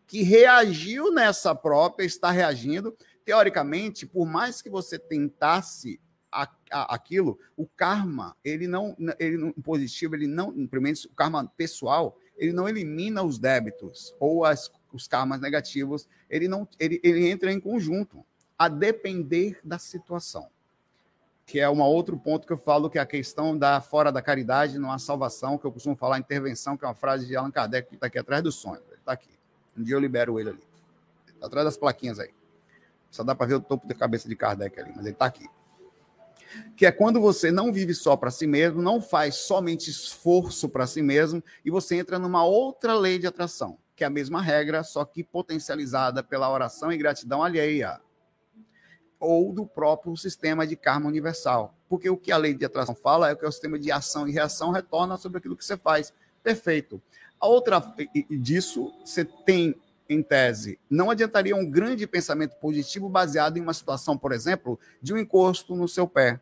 que 0.07 0.23
reagiu 0.23 1.12
nessa 1.12 1.55
própria, 1.55 2.05
está 2.05 2.31
reagindo. 2.31 2.97
Teoricamente, 3.25 4.07
por 4.07 4.27
mais 4.27 4.61
que 4.62 4.71
você 4.71 4.99
tentasse 4.99 6.01
a, 6.33 6.49
a, 6.71 6.95
aquilo, 6.95 7.38
o 7.57 7.66
karma, 7.66 8.37
ele 8.45 8.66
não, 8.66 8.97
ele 9.19 9.53
positivo, 9.62 10.14
ele 10.14 10.27
não, 10.27 10.66
primeiro, 10.66 10.99
o 11.07 11.14
karma 11.14 11.47
pessoal, 11.57 12.16
ele 12.40 12.55
não 12.55 12.66
elimina 12.66 13.22
os 13.22 13.38
débitos 13.38 14.14
ou 14.18 14.46
as, 14.46 14.72
os 14.92 15.07
karmas 15.07 15.40
negativos, 15.40 16.09
ele 16.29 16.48
não, 16.48 16.66
ele, 16.79 16.98
ele 17.05 17.29
entra 17.29 17.53
em 17.53 17.61
conjunto, 17.61 18.24
a 18.59 18.66
depender 18.66 19.61
da 19.62 19.79
situação. 19.79 20.48
Que 21.44 21.61
é 21.61 21.68
um 21.68 21.81
outro 21.81 22.16
ponto 22.18 22.46
que 22.46 22.53
eu 22.53 22.57
falo, 22.57 22.88
que 22.88 22.98
é 22.98 23.00
a 23.00 23.07
questão 23.07 23.57
da 23.57 23.81
fora 23.81 24.11
da 24.11 24.22
caridade, 24.22 24.79
não 24.79 24.90
há 24.90 24.98
salvação, 24.98 25.59
que 25.59 25.66
eu 25.66 25.72
costumo 25.72 25.96
falar 25.96 26.18
intervenção, 26.18 26.76
que 26.76 26.85
é 26.85 26.88
uma 26.88 26.94
frase 26.94 27.26
de 27.26 27.37
Allan 27.37 27.50
Kardec, 27.50 27.88
que 27.88 27.94
está 27.94 28.07
aqui 28.07 28.18
atrás 28.18 28.42
do 28.42 28.50
sonho. 28.50 28.81
Ele 28.88 28.96
está 28.96 29.12
aqui. 29.12 29.31
Um 29.76 29.83
dia 29.83 29.94
eu 29.94 30.00
libero 30.00 30.40
ele 30.40 30.50
ali. 30.50 30.62
Tá 31.38 31.46
atrás 31.46 31.64
das 31.64 31.76
plaquinhas 31.76 32.18
aí. 32.18 32.31
Só 33.11 33.22
dá 33.22 33.35
para 33.35 33.46
ver 33.46 33.55
o 33.55 33.61
topo 33.61 33.87
da 33.87 33.94
cabeça 33.94 34.29
de 34.29 34.37
Kardec 34.37 34.79
ali, 34.81 34.92
mas 34.94 35.05
ele 35.05 35.14
está 35.14 35.26
aqui. 35.26 35.46
Que 36.77 36.87
é 36.87 36.93
quando 36.93 37.21
você 37.21 37.51
não 37.51 37.73
vive 37.73 37.95
só 37.95 38.17
para 38.17 38.31
si 38.31 38.47
mesmo, 38.47 38.83
não 38.83 39.01
faz 39.01 39.37
somente 39.37 39.91
esforço 39.91 40.69
para 40.69 40.87
si 40.87 41.03
mesmo, 41.03 41.43
e 41.65 41.71
você 41.71 41.97
entra 41.97 42.19
numa 42.19 42.45
outra 42.45 42.95
lei 42.95 43.19
de 43.19 43.27
atração, 43.27 43.79
que 43.95 44.05
é 44.05 44.07
a 44.07 44.11
mesma 44.11 44.41
regra, 44.41 44.83
só 44.83 45.05
que 45.05 45.23
potencializada 45.23 46.23
pela 46.23 46.51
oração 46.51 46.93
e 46.93 46.97
gratidão 46.97 47.43
alheia, 47.43 48.01
ou 49.19 49.53
do 49.53 49.67
próprio 49.67 50.17
sistema 50.17 50.67
de 50.67 50.77
karma 50.77 51.07
universal. 51.07 51.75
Porque 51.89 52.09
o 52.09 52.17
que 52.17 52.33
a 52.33 52.37
lei 52.37 52.55
de 52.55 52.65
atração 52.65 52.95
fala 52.95 53.31
é 53.31 53.35
que 53.35 53.45
o 53.45 53.53
sistema 53.53 53.79
de 53.79 53.93
ação 53.93 54.27
e 54.27 54.33
reação 54.33 54.71
retorna 54.71 55.17
sobre 55.17 55.39
aquilo 55.39 55.57
que 55.57 55.65
você 55.65 55.77
faz. 55.77 56.13
Perfeito. 56.43 57.03
A 57.39 57.47
outra 57.47 57.83
disso, 58.31 58.93
você 59.05 59.25
tem 59.25 59.75
em 60.11 60.23
tese, 60.23 60.77
não 60.90 61.09
adiantaria 61.09 61.55
um 61.55 61.64
grande 61.64 62.05
pensamento 62.05 62.57
positivo 62.57 63.09
baseado 63.09 63.57
em 63.57 63.61
uma 63.61 63.73
situação, 63.73 64.18
por 64.18 64.33
exemplo, 64.33 64.79
de 65.01 65.14
um 65.14 65.18
encosto 65.18 65.77
no 65.77 65.87
seu 65.87 66.07
pé. 66.07 66.40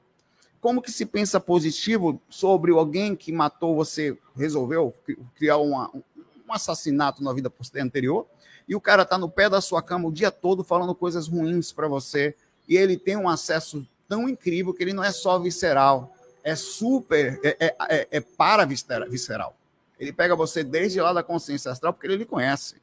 Como 0.58 0.80
que 0.80 0.90
se 0.90 1.04
pensa 1.04 1.38
positivo 1.38 2.20
sobre 2.30 2.72
alguém 2.72 3.14
que 3.14 3.30
matou 3.30 3.76
você, 3.76 4.16
resolveu 4.34 4.94
criar 5.36 5.58
uma, 5.58 5.90
um 5.94 6.52
assassinato 6.52 7.22
na 7.22 7.32
vida 7.32 7.52
anterior, 7.76 8.26
e 8.66 8.74
o 8.74 8.80
cara 8.80 9.02
está 9.02 9.18
no 9.18 9.28
pé 9.28 9.50
da 9.50 9.60
sua 9.60 9.82
cama 9.82 10.08
o 10.08 10.12
dia 10.12 10.30
todo 10.30 10.64
falando 10.64 10.94
coisas 10.94 11.28
ruins 11.28 11.70
para 11.70 11.86
você, 11.86 12.34
e 12.66 12.74
ele 12.74 12.96
tem 12.96 13.16
um 13.16 13.28
acesso 13.28 13.86
tão 14.08 14.28
incrível 14.28 14.72
que 14.72 14.82
ele 14.82 14.94
não 14.94 15.04
é 15.04 15.12
só 15.12 15.38
visceral, 15.38 16.14
é 16.42 16.56
super, 16.56 17.38
é, 17.44 17.56
é, 17.60 17.76
é, 17.90 18.08
é 18.12 18.20
para 18.20 18.64
visceral. 18.64 19.54
Ele 20.00 20.12
pega 20.12 20.34
você 20.34 20.64
desde 20.64 21.00
lá 21.00 21.12
da 21.12 21.22
consciência 21.22 21.70
astral 21.70 21.92
porque 21.92 22.06
ele 22.06 22.16
lhe 22.16 22.24
conhece. 22.24 22.76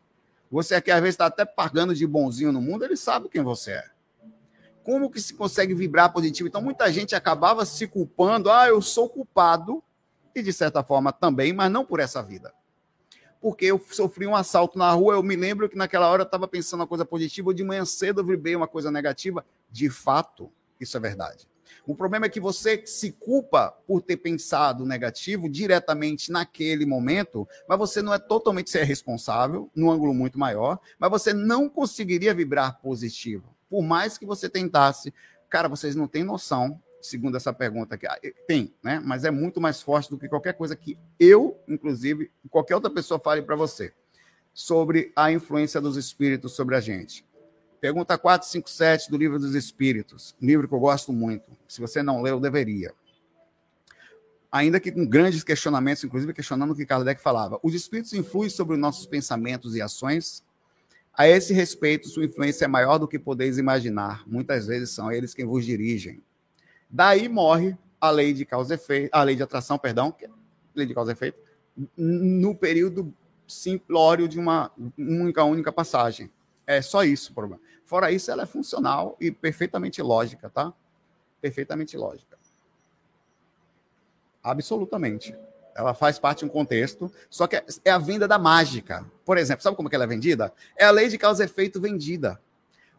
Você 0.51 0.75
aqui 0.75 0.91
às 0.91 1.01
vezes 1.01 1.15
está 1.15 1.25
até 1.25 1.45
pagando 1.45 1.93
de 1.93 2.05
bonzinho 2.05 2.51
no 2.51 2.62
mundo, 2.62 2.86
ele 2.86 2.95
sabe 2.95 3.29
quem 3.29 3.43
você 3.43 3.71
é. 3.71 3.95
Como 4.84 5.10
que 5.10 5.19
se 5.19 5.34
consegue 5.34 5.73
vibrar 5.73 6.13
positivo? 6.13 6.47
Então, 6.47 6.62
muita 6.62 6.91
gente 6.91 7.15
acabava 7.15 7.65
se 7.65 7.88
culpando. 7.88 8.51
Ah, 8.51 8.67
eu 8.67 8.79
sou 8.84 9.10
culpado, 9.10 9.84
e 10.36 10.43
de 10.43 10.53
certa 10.53 10.84
forma 10.84 11.12
também, 11.12 11.53
mas 11.53 11.71
não 11.71 11.86
por 11.86 11.99
essa 11.99 12.21
vida. 12.21 12.53
Porque 13.41 13.65
eu 13.65 13.84
sofri 13.89 14.27
um 14.27 14.36
assalto 14.36 14.77
na 14.77 14.91
rua, 14.91 15.15
eu 15.15 15.23
me 15.23 15.36
lembro 15.36 15.69
que 15.69 15.77
naquela 15.77 16.10
hora 16.10 16.23
eu 16.23 16.25
estava 16.25 16.47
pensando 16.47 16.81
uma 16.81 16.88
coisa 16.88 17.05
positiva, 17.05 17.53
de 17.53 17.63
manhã 17.63 17.86
cedo 17.86 18.21
eu 18.21 18.25
vibrei 18.25 18.55
uma 18.55 18.67
coisa 18.67 18.91
negativa. 18.91 19.45
De 19.71 19.89
fato, 19.89 20.51
isso 20.79 20.97
é 20.97 20.99
verdade. 20.99 21.47
O 21.88 21.95
problema 21.95 22.26
é 22.26 22.30
que 22.30 22.39
você 22.39 22.82
se 22.86 23.12
culpa 23.12 23.71
por 23.86 24.02
ter 24.02 24.17
pensado 24.17 24.86
negativo 24.86 25.48
diretamente 25.48 26.32
naquele 26.32 26.86
momento, 26.86 27.48
mas 27.67 27.78
você 27.78 28.02
não 28.02 28.13
é 28.13 28.17
totalmente 28.17 28.71
ser 28.71 28.84
responsável, 28.84 29.69
num 29.76 29.91
ângulo 29.91 30.13
muito 30.13 30.39
maior, 30.39 30.80
mas 30.98 31.12
você 31.12 31.34
não 31.34 31.69
conseguiria 31.69 32.34
vibrar 32.34 32.80
positivo. 32.82 33.56
Por 33.69 33.84
mais 33.84 34.17
que 34.17 34.26
você 34.26 34.50
tentasse. 34.50 35.13
Cara, 35.50 35.67
vocês 35.67 35.95
não 35.95 36.08
têm 36.08 36.24
noção, 36.24 36.82
segundo 37.02 37.38
essa 37.38 37.54
pergunta 37.54 37.95
aqui. 37.95 38.08
Ah, 38.08 38.19
tem, 38.48 38.74
né? 38.84 39.00
Mas 39.04 39.24
é 39.24 39.32
muito 39.32 39.62
mais 39.62 39.82
forte 39.82 40.10
do 40.10 40.17
que 40.17 40.28
qualquer 40.28 40.54
coisa 40.54 40.76
que 40.76 40.98
eu, 41.19 41.60
inclusive, 41.67 42.32
qualquer 42.50 42.76
outra 42.76 42.89
pessoa 42.89 43.19
fale 43.19 43.41
para 43.41 43.56
você 43.56 43.93
sobre 44.54 45.12
a 45.15 45.32
influência 45.32 45.80
dos 45.80 45.98
espíritos 45.98 46.54
sobre 46.54 46.76
a 46.76 46.80
gente. 46.80 47.26
Pergunta 47.80 48.18
457 48.18 49.12
do 49.12 49.18
Livro 49.18 49.38
dos 49.38 49.54
Espíritos, 49.54 50.36
um 50.42 50.46
livro 50.46 50.68
que 50.68 50.74
eu 50.74 50.80
gosto 50.80 51.14
muito. 51.14 51.52
Se 51.68 51.82
você 51.82 52.02
não 52.02 52.22
leu, 52.22 52.40
deveria. 52.40 52.94
Ainda 54.52 54.80
que 54.80 54.92
com 54.92 55.06
grandes 55.06 55.44
questionamentos, 55.44 56.04
inclusive 56.04 56.34
questionando 56.34 56.72
o 56.72 56.76
que 56.76 56.86
Kardec 56.86 57.22
falava. 57.22 57.60
Os 57.62 57.74
espíritos 57.74 58.14
influem 58.14 58.50
sobre 58.50 58.78
nossos 58.78 59.06
pensamentos 59.06 59.76
e 59.76 59.82
ações? 59.82 60.44
A 61.14 61.28
esse 61.28 61.54
respeito, 61.54 62.08
sua 62.08 62.26
influência 62.26 62.66
é 62.66 62.68
maior 62.68 62.98
do 62.98 63.08
que 63.08 63.20
podeis 63.20 63.58
imaginar. 63.58 64.24
Muitas 64.28 64.68
vezes 64.68 64.92
são 64.92 65.12
eles 65.12 65.34
quem 65.34 65.46
vos 65.46 65.66
dirigem. 65.66 66.24
Daí 66.90 67.28
morre 67.28 67.78
a 68.00 68.10
lei 68.10 68.34
de 68.34 68.46
causa 68.46 68.74
e 68.74 68.76
efeito, 68.76 69.10
a 69.14 69.24
lei 69.24 69.36
de 69.36 69.44
atração, 69.44 69.78
perdão, 69.78 70.16
é 70.22 70.30
lei 70.74 70.86
de 70.86 70.94
causa 70.94 71.12
e 71.12 71.14
efeito, 71.14 71.38
no 71.98 72.56
período 72.56 73.14
simplório 73.48 74.28
de 74.28 74.40
uma 74.40 74.72
única 74.98 75.44
única 75.44 75.72
passagem. 75.72 76.32
É 76.67 76.82
só 76.82 77.04
isso 77.04 77.32
o 77.32 77.36
problema. 77.36 77.62
Fora 77.84 78.12
isso, 78.12 78.32
ela 78.32 78.43
é 78.43 78.45
funcional 78.45 79.15
e 79.19 79.32
perfeitamente 79.32 80.01
lógica, 80.01 80.49
tá? 80.49 80.73
Perfeitamente 81.39 81.95
lógica. 81.95 82.38
Absolutamente. 84.43 85.36
Ela 85.75 85.93
faz 85.93 86.17
parte 86.17 86.39
de 86.39 86.45
um 86.45 86.49
contexto, 86.49 87.12
só 87.30 87.47
que 87.47 87.62
é 87.84 87.91
a 87.91 87.97
venda 87.97 88.28
da 88.28 88.39
mágica. 88.39 89.06
Por 89.25 89.38
exemplo, 89.38 89.62
sabe 89.62 89.75
como 89.75 89.89
que 89.89 89.95
ela 89.95 90.06
é 90.06 90.08
vendida? 90.08 90.54
É 90.75 90.86
a 90.86 90.91
lei 90.91 91.10
de 91.10 91.17
causa 91.17 91.43
e 91.43 91.45
efeito 91.45 91.82
vendida. 91.82 92.39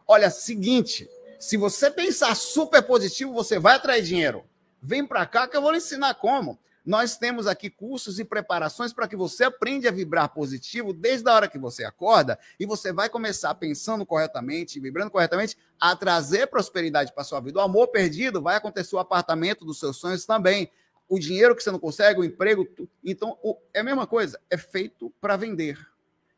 Olha, 0.07 0.29
seguinte, 0.29 1.09
se 1.39 1.57
você 1.57 1.89
pensar 1.89 2.35
super 2.35 2.81
positivo, 2.83 3.33
você 3.33 3.59
vai 3.59 3.75
atrair 3.75 4.03
dinheiro. 4.03 4.45
Vem 4.81 5.05
para 5.05 5.25
cá 5.25 5.47
que 5.47 5.57
eu 5.57 5.61
vou 5.61 5.71
lhe 5.71 5.77
ensinar 5.77 6.13
como. 6.15 6.59
Nós 6.87 7.17
temos 7.17 7.47
aqui 7.47 7.69
cursos 7.69 8.17
e 8.17 8.23
preparações 8.23 8.93
para 8.93 9.09
que 9.09 9.15
você 9.17 9.43
aprenda 9.43 9.89
a 9.89 9.91
vibrar 9.91 10.29
positivo 10.29 10.93
desde 10.93 11.29
a 11.29 11.33
hora 11.33 11.49
que 11.49 11.59
você 11.59 11.83
acorda 11.83 12.39
e 12.57 12.65
você 12.65 12.93
vai 12.93 13.09
começar 13.09 13.53
pensando 13.55 14.05
corretamente, 14.05 14.79
vibrando 14.79 15.11
corretamente, 15.11 15.57
a 15.77 15.93
trazer 15.97 16.47
prosperidade 16.47 17.13
para 17.13 17.25
sua 17.25 17.41
vida. 17.41 17.59
O 17.59 17.61
amor 17.61 17.89
perdido 17.89 18.41
vai 18.41 18.55
acontecer 18.55 18.95
o 18.95 18.99
apartamento 18.99 19.65
dos 19.65 19.81
seus 19.81 19.97
sonhos 19.97 20.25
também. 20.25 20.71
O 21.09 21.19
dinheiro 21.19 21.57
que 21.57 21.61
você 21.61 21.71
não 21.71 21.77
consegue, 21.77 22.21
o 22.21 22.23
emprego. 22.23 22.65
Então, 23.03 23.37
é 23.73 23.81
a 23.81 23.83
mesma 23.83 24.07
coisa, 24.07 24.39
é 24.49 24.55
feito 24.55 25.13
para 25.19 25.35
vender. 25.35 25.77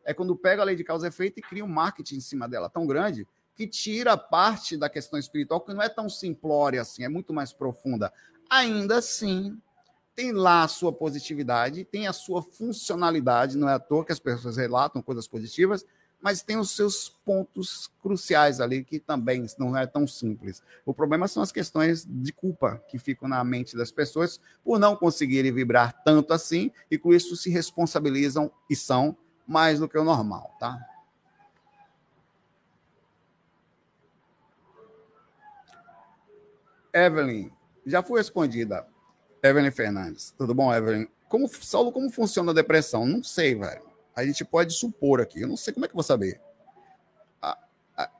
É 0.03 0.15
quando 0.15 0.35
pega 0.35 0.63
a 0.63 0.65
lei 0.65 0.75
de 0.75 0.83
causa 0.83 1.05
e 1.05 1.09
efeito 1.09 1.37
e 1.37 1.43
cria 1.43 1.63
um 1.63 1.67
marketing 1.67 2.15
em 2.15 2.21
cima 2.21 2.49
dela 2.49 2.71
tão 2.71 2.87
grande 2.87 3.27
que 3.55 3.67
tira 3.67 4.17
parte 4.17 4.75
da 4.75 4.89
questão 4.89 5.19
espiritual, 5.19 5.61
que 5.61 5.75
não 5.75 5.83
é 5.83 5.89
tão 5.89 6.09
simplória 6.09 6.81
assim, 6.81 7.03
é 7.03 7.09
muito 7.09 7.31
mais 7.31 7.53
profunda. 7.53 8.11
Ainda 8.49 8.97
assim, 8.97 9.61
tem 10.19 10.33
lá 10.33 10.63
a 10.63 10.67
sua 10.67 10.91
positividade, 10.91 11.85
tem 11.85 12.05
a 12.05 12.11
sua 12.11 12.41
funcionalidade, 12.41 13.55
não 13.55 13.69
é 13.69 13.75
à 13.75 13.79
toa 13.79 14.03
que 14.03 14.11
as 14.11 14.19
pessoas 14.19 14.57
relatam 14.57 15.01
coisas 15.01 15.25
positivas, 15.25 15.85
mas 16.21 16.43
tem 16.43 16.57
os 16.57 16.71
seus 16.71 17.07
pontos 17.23 17.89
cruciais 18.03 18.59
ali 18.59 18.83
que 18.83 18.99
também 18.99 19.45
não 19.57 19.77
é 19.77 19.87
tão 19.87 20.05
simples. 20.05 20.61
O 20.85 20.93
problema 20.93 21.25
são 21.29 21.41
as 21.41 21.53
questões 21.53 22.05
de 22.05 22.33
culpa 22.33 22.83
que 22.89 22.99
ficam 22.99 23.29
na 23.29 23.41
mente 23.45 23.77
das 23.77 23.93
pessoas 23.93 24.41
por 24.61 24.77
não 24.77 24.93
conseguirem 24.93 25.53
vibrar 25.53 26.03
tanto 26.03 26.33
assim 26.33 26.69
e 26.91 26.97
com 26.97 27.13
isso 27.13 27.37
se 27.37 27.49
responsabilizam 27.49 28.51
e 28.69 28.75
são 28.75 29.15
mais 29.47 29.79
do 29.79 29.87
que 29.87 29.97
o 29.97 30.03
normal, 30.03 30.53
tá? 30.59 30.77
Evelyn, 36.93 37.49
já 37.85 38.03
foi 38.03 38.19
respondida. 38.19 38.85
Evelyn 39.41 39.71
Fernandes. 39.71 40.33
Tudo 40.37 40.53
bom, 40.53 40.73
Evelyn? 40.73 41.07
Como, 41.27 41.47
Saulo, 41.47 41.91
como 41.91 42.09
funciona 42.09 42.51
a 42.51 42.55
depressão? 42.55 43.05
Não 43.05 43.23
sei, 43.23 43.55
velho. 43.55 43.83
A 44.15 44.25
gente 44.25 44.43
pode 44.43 44.73
supor 44.73 45.21
aqui. 45.21 45.41
Eu 45.41 45.47
não 45.47 45.55
sei 45.55 45.73
como 45.73 45.85
é 45.85 45.87
que 45.87 45.93
eu 45.93 45.97
vou 45.97 46.03
saber. 46.03 46.41
A, 47.41 47.57
a, 47.95 48.11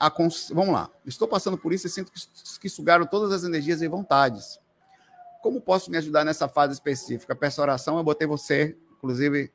a, 0.00 0.12
vamos 0.52 0.72
lá. 0.72 0.90
Estou 1.04 1.28
passando 1.28 1.58
por 1.58 1.72
isso 1.72 1.86
e 1.86 1.90
sinto 1.90 2.10
que, 2.10 2.20
que 2.60 2.68
sugaram 2.68 3.06
todas 3.06 3.32
as 3.32 3.44
energias 3.44 3.82
e 3.82 3.88
vontades. 3.88 4.58
Como 5.42 5.60
posso 5.60 5.90
me 5.90 5.98
ajudar 5.98 6.24
nessa 6.24 6.48
fase 6.48 6.72
específica? 6.72 7.34
Peço 7.34 7.60
oração, 7.60 7.98
eu 7.98 8.04
botei 8.04 8.26
você, 8.26 8.78
inclusive, 8.92 9.52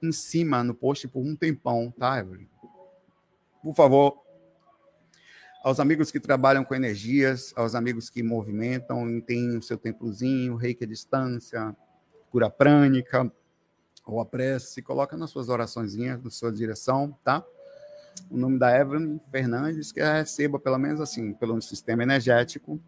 em 0.00 0.12
cima 0.12 0.62
no 0.62 0.74
post 0.74 1.08
por 1.08 1.20
um 1.20 1.34
tempão, 1.34 1.92
tá, 1.98 2.20
Evelyn? 2.20 2.46
Por 3.62 3.74
favor, 3.74 4.22
aos 5.62 5.80
amigos 5.80 6.10
que 6.10 6.20
trabalham 6.20 6.64
com 6.64 6.74
energias, 6.74 7.52
aos 7.56 7.74
amigos 7.74 8.08
que 8.08 8.22
movimentam, 8.22 9.20
têm 9.20 9.56
o 9.56 9.62
seu 9.62 9.76
templozinho, 9.76 10.56
reiki 10.56 10.84
à 10.84 10.86
distância, 10.86 11.76
cura 12.30 12.48
prânica, 12.48 13.30
ou 14.06 14.20
a 14.20 14.24
prece, 14.24 14.80
coloca 14.80 15.16
nas 15.16 15.30
suas 15.30 15.48
oraçõezinhas, 15.48 16.22
na 16.22 16.30
sua 16.30 16.50
direção, 16.50 17.16
tá? 17.22 17.44
O 18.30 18.36
nome 18.36 18.58
da 18.58 18.74
Evelyn 18.76 19.20
Fernandes, 19.30 19.92
que 19.92 20.00
receba, 20.00 20.58
pelo 20.58 20.78
menos 20.78 21.00
assim, 21.00 21.34
pelo 21.34 21.60
sistema 21.60 22.02
energético, 22.02 22.80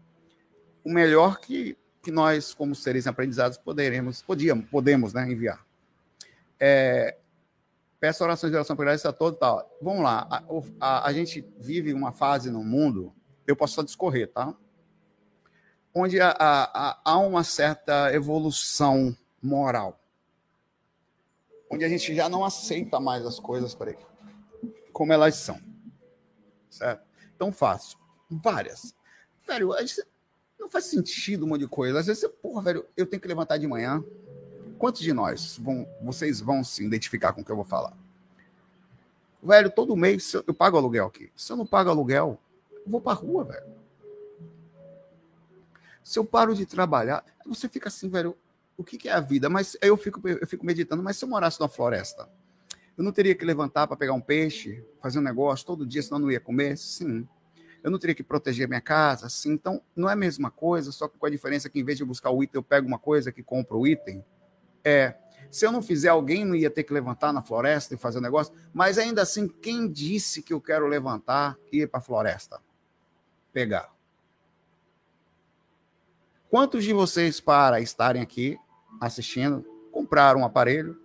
o 0.83 0.91
melhor 0.91 1.39
que, 1.39 1.77
que 2.01 2.11
nós, 2.11 2.53
como 2.53 2.73
seres 2.73 3.05
aprendizados, 3.05 3.57
poderemos, 3.57 4.21
podíamos, 4.21 4.65
podemos 4.67 5.13
né, 5.13 5.31
enviar. 5.31 5.63
É, 6.59 7.17
Peço 8.01 8.23
orações 8.23 8.51
de 8.51 8.57
oração 8.57 8.75
por 8.75 8.83
graça 8.83 9.07
a 9.07 9.13
todos. 9.13 9.39
Tá. 9.39 9.65
Vamos 9.81 10.03
lá. 10.03 10.27
A, 10.29 10.43
a, 10.81 11.07
a, 11.07 11.13
gente 11.13 11.47
vive 11.57 11.93
uma 11.93 12.11
fase 12.11 12.51
no 12.51 12.63
mundo, 12.63 13.13
eu 13.47 13.55
posso 13.55 13.75
só 13.75 13.81
discorrer, 13.81 14.29
tá? 14.29 14.53
onde 15.93 16.19
há, 16.21 17.17
uma 17.17 17.43
certa 17.43 18.13
evolução 18.13 19.15
moral. 19.41 19.99
Onde 21.69 21.85
a 21.85 21.89
gente 21.89 22.13
já 22.13 22.27
não 22.27 22.43
aceita 22.43 22.99
mais 22.99 23.25
as 23.25 23.39
coisas 23.39 23.73
por 23.73 23.95
como 24.91 25.13
elas 25.13 25.35
são. 25.35 25.59
Certo? 26.69 27.05
Tão 27.37 27.51
fácil. 27.51 27.97
Várias. 28.29 28.93
Velho, 29.47 29.73
não 30.59 30.69
faz 30.69 30.85
sentido 30.85 31.45
um 31.45 31.49
monte 31.49 31.61
de 31.61 31.67
coisa. 31.67 31.99
Às 31.99 32.07
vezes, 32.07 32.29
porra, 32.41 32.61
velho, 32.61 32.85
eu 32.95 33.05
tenho 33.05 33.21
que 33.21 33.27
levantar 33.27 33.57
de 33.57 33.67
manhã. 33.67 34.03
Quantos 34.81 35.01
de 35.01 35.13
nós 35.13 35.59
vão, 35.59 35.87
vocês 36.01 36.41
vão 36.41 36.63
se 36.63 36.83
identificar 36.83 37.33
com 37.33 37.41
o 37.41 37.45
que 37.45 37.51
eu 37.51 37.55
vou 37.55 37.63
falar? 37.63 37.95
Velho, 39.43 39.69
todo 39.69 39.95
mês 39.95 40.33
eu 40.33 40.55
pago 40.55 40.75
aluguel 40.75 41.05
aqui. 41.05 41.31
Se 41.35 41.53
eu 41.53 41.55
não 41.55 41.67
pago 41.67 41.91
aluguel, 41.91 42.39
eu 42.71 42.89
vou 42.89 42.99
pra 42.99 43.13
rua, 43.13 43.43
velho. 43.43 43.67
Se 46.03 46.17
eu 46.17 46.25
paro 46.25 46.55
de 46.55 46.65
trabalhar, 46.65 47.23
você 47.45 47.69
fica 47.69 47.89
assim, 47.89 48.09
velho, 48.09 48.35
o 48.75 48.83
que, 48.83 48.97
que 48.97 49.07
é 49.07 49.11
a 49.11 49.19
vida? 49.19 49.51
Mas 49.51 49.77
eu 49.83 49.95
fico, 49.95 50.27
eu 50.27 50.47
fico 50.47 50.65
meditando, 50.65 51.03
mas 51.03 51.15
se 51.15 51.25
eu 51.25 51.29
morasse 51.29 51.59
numa 51.59 51.69
floresta, 51.69 52.27
eu 52.97 53.03
não 53.03 53.11
teria 53.11 53.35
que 53.35 53.45
levantar 53.45 53.85
para 53.85 53.95
pegar 53.95 54.13
um 54.13 54.21
peixe, 54.21 54.83
fazer 54.99 55.19
um 55.19 55.21
negócio 55.21 55.63
todo 55.63 55.85
dia, 55.85 56.01
senão 56.01 56.17
eu 56.17 56.21
não 56.23 56.31
ia 56.31 56.39
comer? 56.39 56.75
Sim. 56.75 57.27
Eu 57.83 57.91
não 57.91 57.99
teria 57.99 58.15
que 58.15 58.23
proteger 58.23 58.67
minha 58.67 58.81
casa? 58.81 59.29
Sim. 59.29 59.51
Então, 59.51 59.79
não 59.95 60.09
é 60.09 60.13
a 60.13 60.15
mesma 60.15 60.49
coisa, 60.49 60.91
só 60.91 61.07
que 61.07 61.19
com 61.19 61.27
a 61.27 61.29
diferença 61.29 61.69
que 61.69 61.79
em 61.79 61.83
vez 61.83 61.99
de 61.99 62.03
buscar 62.03 62.31
o 62.31 62.41
item, 62.41 62.57
eu 62.57 62.63
pego 62.63 62.87
uma 62.87 62.97
coisa 62.97 63.31
que 63.31 63.43
compro 63.43 63.77
o 63.77 63.85
item. 63.85 64.25
É. 64.83 65.15
Se 65.49 65.65
eu 65.65 65.71
não 65.71 65.81
fizer, 65.81 66.07
alguém 66.07 66.45
não 66.45 66.55
ia 66.55 66.69
ter 66.69 66.83
que 66.83 66.93
levantar 66.93 67.33
na 67.33 67.41
floresta 67.41 67.93
e 67.93 67.97
fazer 67.97 68.19
um 68.19 68.21
negócio. 68.21 68.53
Mas 68.73 68.97
ainda 68.97 69.21
assim, 69.21 69.47
quem 69.47 69.91
disse 69.91 70.41
que 70.41 70.53
eu 70.53 70.61
quero 70.61 70.87
levantar 70.87 71.57
e 71.71 71.81
ir 71.81 71.87
para 71.87 71.99
a 71.99 72.03
floresta? 72.03 72.61
Pegar. 73.51 73.91
Quantos 76.49 76.83
de 76.83 76.93
vocês, 76.93 77.39
para 77.39 77.81
estarem 77.81 78.21
aqui 78.21 78.57
assistindo, 78.99 79.65
compraram 79.91 80.41
um 80.41 80.45
aparelho, 80.45 80.99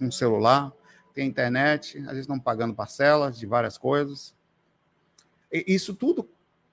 um 0.00 0.10
celular, 0.10 0.72
tem 1.14 1.26
internet, 1.26 1.98
às 1.98 2.04
vezes 2.06 2.20
estão 2.20 2.38
pagando 2.38 2.74
parcelas 2.74 3.38
de 3.38 3.46
várias 3.46 3.76
coisas. 3.76 4.34
E 5.52 5.64
isso 5.66 5.94
tudo. 5.94 6.28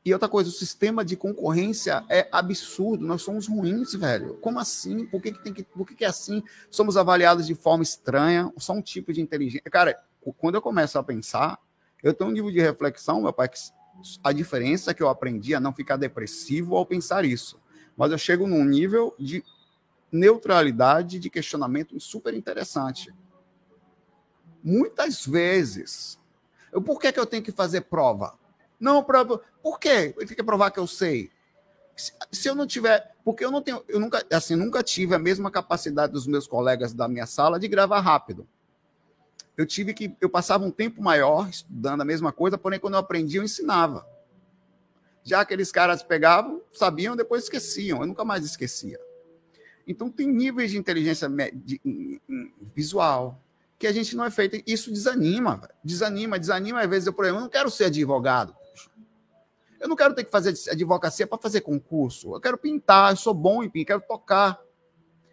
E 0.05 0.13
outra 0.13 0.29
coisa, 0.29 0.51
o 0.51 0.53
sistema 0.53 1.03
de 1.03 1.15
concorrência 1.15 2.05
é 2.07 2.29
absurdo. 2.31 3.03
Nós 3.03 3.23
somos 3.23 3.47
ruins, 3.47 3.95
velho. 3.95 4.35
Como 4.35 4.59
assim? 4.59 5.07
Por 5.07 5.19
que, 5.19 5.31
que 5.31 5.43
tem 5.43 5.51
que. 5.51 5.63
Por 5.63 5.87
que, 5.87 5.95
que 5.95 6.05
é 6.05 6.07
assim? 6.07 6.43
Somos 6.69 6.95
avaliados 6.95 7.47
de 7.47 7.55
forma 7.55 7.81
estranha, 7.81 8.53
só 8.55 8.73
um 8.73 8.83
tipo 8.83 9.11
de 9.11 9.19
inteligência. 9.19 9.67
Cara, 9.71 9.99
quando 10.37 10.55
eu 10.55 10.61
começo 10.61 10.99
a 10.99 11.03
pensar, 11.03 11.59
eu 12.03 12.13
tenho 12.13 12.29
um 12.29 12.33
nível 12.33 12.51
de 12.51 12.61
reflexão, 12.61 13.23
meu 13.23 13.33
pai, 13.33 13.49
que 13.49 13.57
a 14.23 14.31
diferença 14.31 14.93
que 14.93 15.01
eu 15.01 15.09
aprendi 15.09 15.55
a 15.55 15.59
não 15.59 15.73
ficar 15.73 15.97
depressivo 15.97 16.75
ao 16.75 16.85
pensar 16.85 17.25
isso. 17.25 17.59
Mas 17.97 18.11
eu 18.11 18.17
chego 18.19 18.45
num 18.45 18.63
nível 18.63 19.15
de 19.17 19.43
neutralidade 20.11 21.17
de 21.17 21.31
questionamento 21.31 21.99
super 21.99 22.35
interessante. 22.35 23.11
Muitas 24.63 25.25
vezes, 25.25 26.19
por 26.85 26.99
que, 26.99 27.11
que 27.11 27.19
eu 27.19 27.25
tenho 27.25 27.41
que 27.41 27.51
fazer 27.51 27.81
prova? 27.81 28.37
Não, 28.79 29.03
prova. 29.03 29.41
Por 29.61 29.79
quê? 29.79 30.13
Eu 30.17 30.25
tenho 30.25 30.35
que 30.35 30.43
provar 30.43 30.71
que 30.71 30.79
eu 30.79 30.87
sei. 30.87 31.31
Se, 31.95 32.11
se, 32.31 32.49
eu 32.49 32.55
não 32.55 32.67
tiver, 32.67 33.15
porque 33.23 33.45
eu 33.45 33.51
não 33.51 33.61
tenho, 33.61 33.83
eu 33.87 33.99
nunca, 33.99 34.25
assim, 34.31 34.55
nunca 34.55 34.83
tive 34.83 35.15
a 35.15 35.19
mesma 35.19 35.49
capacidade 35.49 36.11
dos 36.11 36.27
meus 36.27 36.45
colegas 36.45 36.93
da 36.93 37.07
minha 37.07 37.25
sala 37.25 37.57
de 37.59 37.67
gravar 37.67 38.01
rápido 38.01 38.45
eu 39.57 39.65
tive 39.65 39.93
que. 39.93 40.15
Eu 40.19 40.29
passava 40.29 40.65
um 40.65 40.71
tempo 40.71 41.01
maior 41.01 41.49
estudando 41.49 42.01
a 42.01 42.05
mesma 42.05 42.31
coisa, 42.31 42.57
porém, 42.57 42.79
quando 42.79 42.95
eu 42.95 42.99
aprendi, 42.99 43.37
eu 43.37 43.43
ensinava. 43.43 44.05
Já 45.23 45.41
aqueles 45.41 45.71
caras 45.71 46.03
pegavam, 46.03 46.61
sabiam, 46.71 47.15
depois 47.15 47.43
esqueciam. 47.43 48.01
Eu 48.01 48.07
nunca 48.07 48.23
mais 48.23 48.45
esquecia. 48.45 48.99
Então, 49.87 50.09
tem 50.09 50.27
níveis 50.27 50.71
de 50.71 50.77
inteligência 50.77 51.29
visual 52.75 53.41
que 53.77 53.87
a 53.87 53.91
gente 53.91 54.15
não 54.15 54.25
é 54.25 54.31
feito. 54.31 54.61
Isso 54.67 54.91
desanima, 54.91 55.69
desanima, 55.83 56.37
desanima. 56.37 56.81
Às 56.81 56.89
vezes, 56.89 57.07
eu, 57.07 57.13
por 57.13 57.25
exemplo, 57.25 57.39
eu 57.39 57.43
não 57.43 57.49
quero 57.49 57.71
ser 57.71 57.85
advogado. 57.85 58.55
Eu 59.85 59.89
não 59.89 59.95
quero 59.95 60.15
ter 60.15 60.23
que 60.23 60.31
fazer 60.31 60.51
advocacia 60.71 61.27
para 61.27 61.37
fazer 61.37 61.61
concurso. 61.61 62.33
Eu 62.33 62.41
quero 62.41 62.57
pintar, 62.57 63.11
eu 63.11 63.17
sou 63.17 63.35
bom 63.35 63.61
em 63.61 63.69
pintar, 63.69 63.99
quero 63.99 64.07
tocar. 64.07 64.59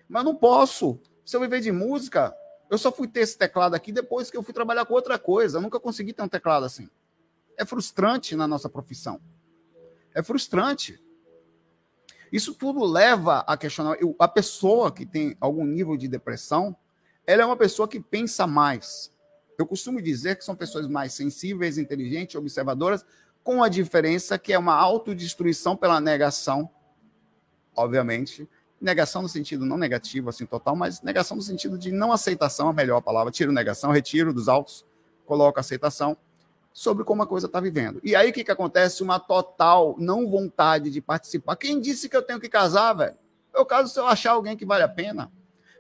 Mas 0.06 0.22
não 0.22 0.36
posso. 0.36 1.00
Se 1.24 1.34
eu 1.34 1.40
viver 1.40 1.62
de 1.62 1.72
música, 1.72 2.36
eu 2.70 2.76
só 2.76 2.92
fui 2.92 3.08
ter 3.08 3.20
esse 3.20 3.38
teclado 3.38 3.74
aqui 3.74 3.90
depois 3.90 4.30
que 4.30 4.36
eu 4.36 4.42
fui 4.42 4.52
trabalhar 4.52 4.84
com 4.84 4.92
outra 4.92 5.18
coisa. 5.18 5.56
Eu 5.56 5.62
nunca 5.62 5.80
consegui 5.80 6.12
ter 6.12 6.22
um 6.22 6.28
teclado 6.28 6.66
assim. 6.66 6.86
É 7.56 7.64
frustrante 7.64 8.36
na 8.36 8.46
nossa 8.46 8.68
profissão. 8.68 9.22
É 10.14 10.22
frustrante. 10.22 11.02
Isso 12.30 12.52
tudo 12.52 12.84
leva 12.84 13.38
a 13.46 13.56
questionar. 13.56 13.96
A 14.18 14.28
pessoa 14.28 14.92
que 14.92 15.06
tem 15.06 15.34
algum 15.40 15.64
nível 15.64 15.96
de 15.96 16.06
depressão, 16.08 16.76
ela 17.26 17.40
é 17.40 17.46
uma 17.46 17.56
pessoa 17.56 17.88
que 17.88 17.98
pensa 17.98 18.46
mais. 18.46 19.10
Eu 19.58 19.66
costumo 19.66 20.02
dizer 20.02 20.36
que 20.36 20.44
são 20.44 20.54
pessoas 20.54 20.86
mais 20.86 21.14
sensíveis, 21.14 21.78
inteligentes, 21.78 22.36
observadoras, 22.36 23.02
com 23.42 23.62
a 23.62 23.68
diferença 23.68 24.38
que 24.38 24.52
é 24.52 24.58
uma 24.58 24.74
autodestruição 24.74 25.76
pela 25.76 26.00
negação, 26.00 26.70
obviamente, 27.74 28.48
negação 28.80 29.22
no 29.22 29.28
sentido 29.28 29.64
não 29.64 29.76
negativo, 29.76 30.28
assim, 30.28 30.44
total, 30.44 30.74
mas 30.74 31.02
negação 31.02 31.36
no 31.36 31.42
sentido 31.42 31.78
de 31.78 31.92
não 31.92 32.12
aceitação, 32.12 32.68
a 32.68 32.72
melhor 32.72 33.00
palavra. 33.00 33.32
Tiro 33.32 33.52
negação, 33.52 33.90
retiro 33.92 34.32
dos 34.32 34.48
autos, 34.48 34.84
coloco 35.24 35.60
aceitação 35.60 36.16
sobre 36.72 37.04
como 37.04 37.22
a 37.22 37.26
coisa 37.26 37.46
está 37.46 37.60
vivendo. 37.60 38.00
E 38.02 38.16
aí 38.16 38.30
o 38.30 38.32
que, 38.32 38.44
que 38.44 38.50
acontece? 38.50 39.02
Uma 39.02 39.20
total 39.20 39.94
não 39.98 40.28
vontade 40.28 40.90
de 40.90 41.00
participar. 41.00 41.56
Quem 41.56 41.80
disse 41.80 42.08
que 42.08 42.16
eu 42.16 42.22
tenho 42.22 42.40
que 42.40 42.48
casar, 42.48 42.94
velho? 42.94 43.16
Eu 43.54 43.66
caso 43.66 43.92
se 43.92 44.00
eu 44.00 44.06
achar 44.06 44.32
alguém 44.32 44.56
que 44.56 44.64
vale 44.64 44.82
a 44.82 44.88
pena. 44.88 45.30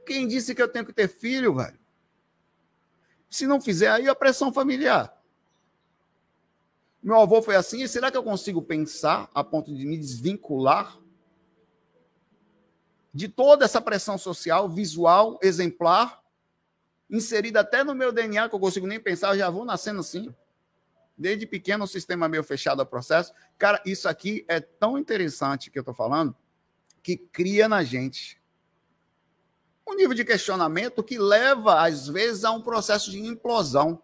Quem 0.06 0.28
disse 0.28 0.54
que 0.54 0.62
eu 0.62 0.68
tenho 0.68 0.84
que 0.84 0.92
ter 0.92 1.08
filho, 1.08 1.54
velho? 1.54 1.78
Se 3.28 3.46
não 3.46 3.60
fizer, 3.60 3.90
aí 3.90 4.08
a 4.08 4.14
pressão 4.14 4.52
familiar. 4.52 5.16
Meu 7.02 7.18
avô 7.20 7.42
foi 7.42 7.56
assim, 7.56 7.82
e 7.82 7.88
será 7.88 8.10
que 8.10 8.16
eu 8.16 8.22
consigo 8.22 8.62
pensar 8.62 9.28
a 9.34 9.42
ponto 9.42 9.74
de 9.74 9.84
me 9.84 9.98
desvincular 9.98 10.98
de 13.12 13.28
toda 13.28 13.64
essa 13.64 13.80
pressão 13.80 14.16
social, 14.16 14.68
visual, 14.68 15.38
exemplar, 15.42 16.22
inserida 17.10 17.60
até 17.60 17.84
no 17.84 17.94
meu 17.94 18.12
DNA, 18.12 18.48
que 18.48 18.54
eu 18.54 18.60
consigo 18.60 18.86
nem 18.86 19.00
pensar, 19.00 19.34
eu 19.34 19.38
já 19.38 19.50
vou 19.50 19.64
nascendo 19.64 20.00
assim. 20.00 20.34
Desde 21.18 21.46
pequeno, 21.46 21.84
o 21.84 21.88
sistema 21.88 22.28
meio 22.28 22.42
fechado 22.42 22.80
ao 22.80 22.86
processo. 22.86 23.34
Cara, 23.58 23.82
isso 23.84 24.08
aqui 24.08 24.44
é 24.48 24.60
tão 24.60 24.96
interessante 24.96 25.70
que 25.70 25.78
eu 25.78 25.82
estou 25.82 25.94
falando, 25.94 26.34
que 27.02 27.16
cria 27.16 27.68
na 27.68 27.82
gente 27.84 28.40
um 29.86 29.94
nível 29.94 30.14
de 30.14 30.24
questionamento 30.24 31.02
que 31.02 31.18
leva, 31.18 31.82
às 31.82 32.08
vezes, 32.08 32.44
a 32.44 32.52
um 32.52 32.62
processo 32.62 33.10
de 33.10 33.18
implosão. 33.20 34.00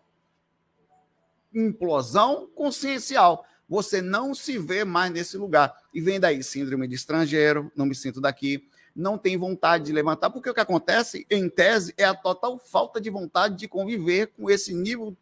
Implosão 1.55 2.49
consciencial. 2.55 3.45
Você 3.69 4.01
não 4.01 4.35
se 4.35 4.59
vê 4.59 4.85
mais 4.85 5.13
nesse 5.13 5.37
lugar. 5.37 5.75
E 5.93 6.01
vem 6.01 6.19
daí 6.19 6.43
síndrome 6.43 6.89
de 6.89 6.95
estrangeiro, 6.95 7.71
não 7.77 7.87
me 7.87 7.95
sinto 7.95 8.21
daqui, 8.21 8.67
não 8.95 9.17
tem 9.17 9.37
vontade 9.37 9.85
de 9.85 9.93
levantar, 9.93 10.31
porque 10.31 10.51
o 10.51 10.55
que 10.55 10.61
acontece, 10.61 11.27
em 11.31 11.49
tese, 11.49 11.95
é 11.97 12.05
a 12.05 12.15
total 12.15 12.59
falta 12.59 13.01
de 13.01 13.11
vontade 13.11 13.57
de 13.57 13.69
conviver 13.69 14.29
com 14.29 14.51
esse 14.51 14.75
nível, 14.75 15.17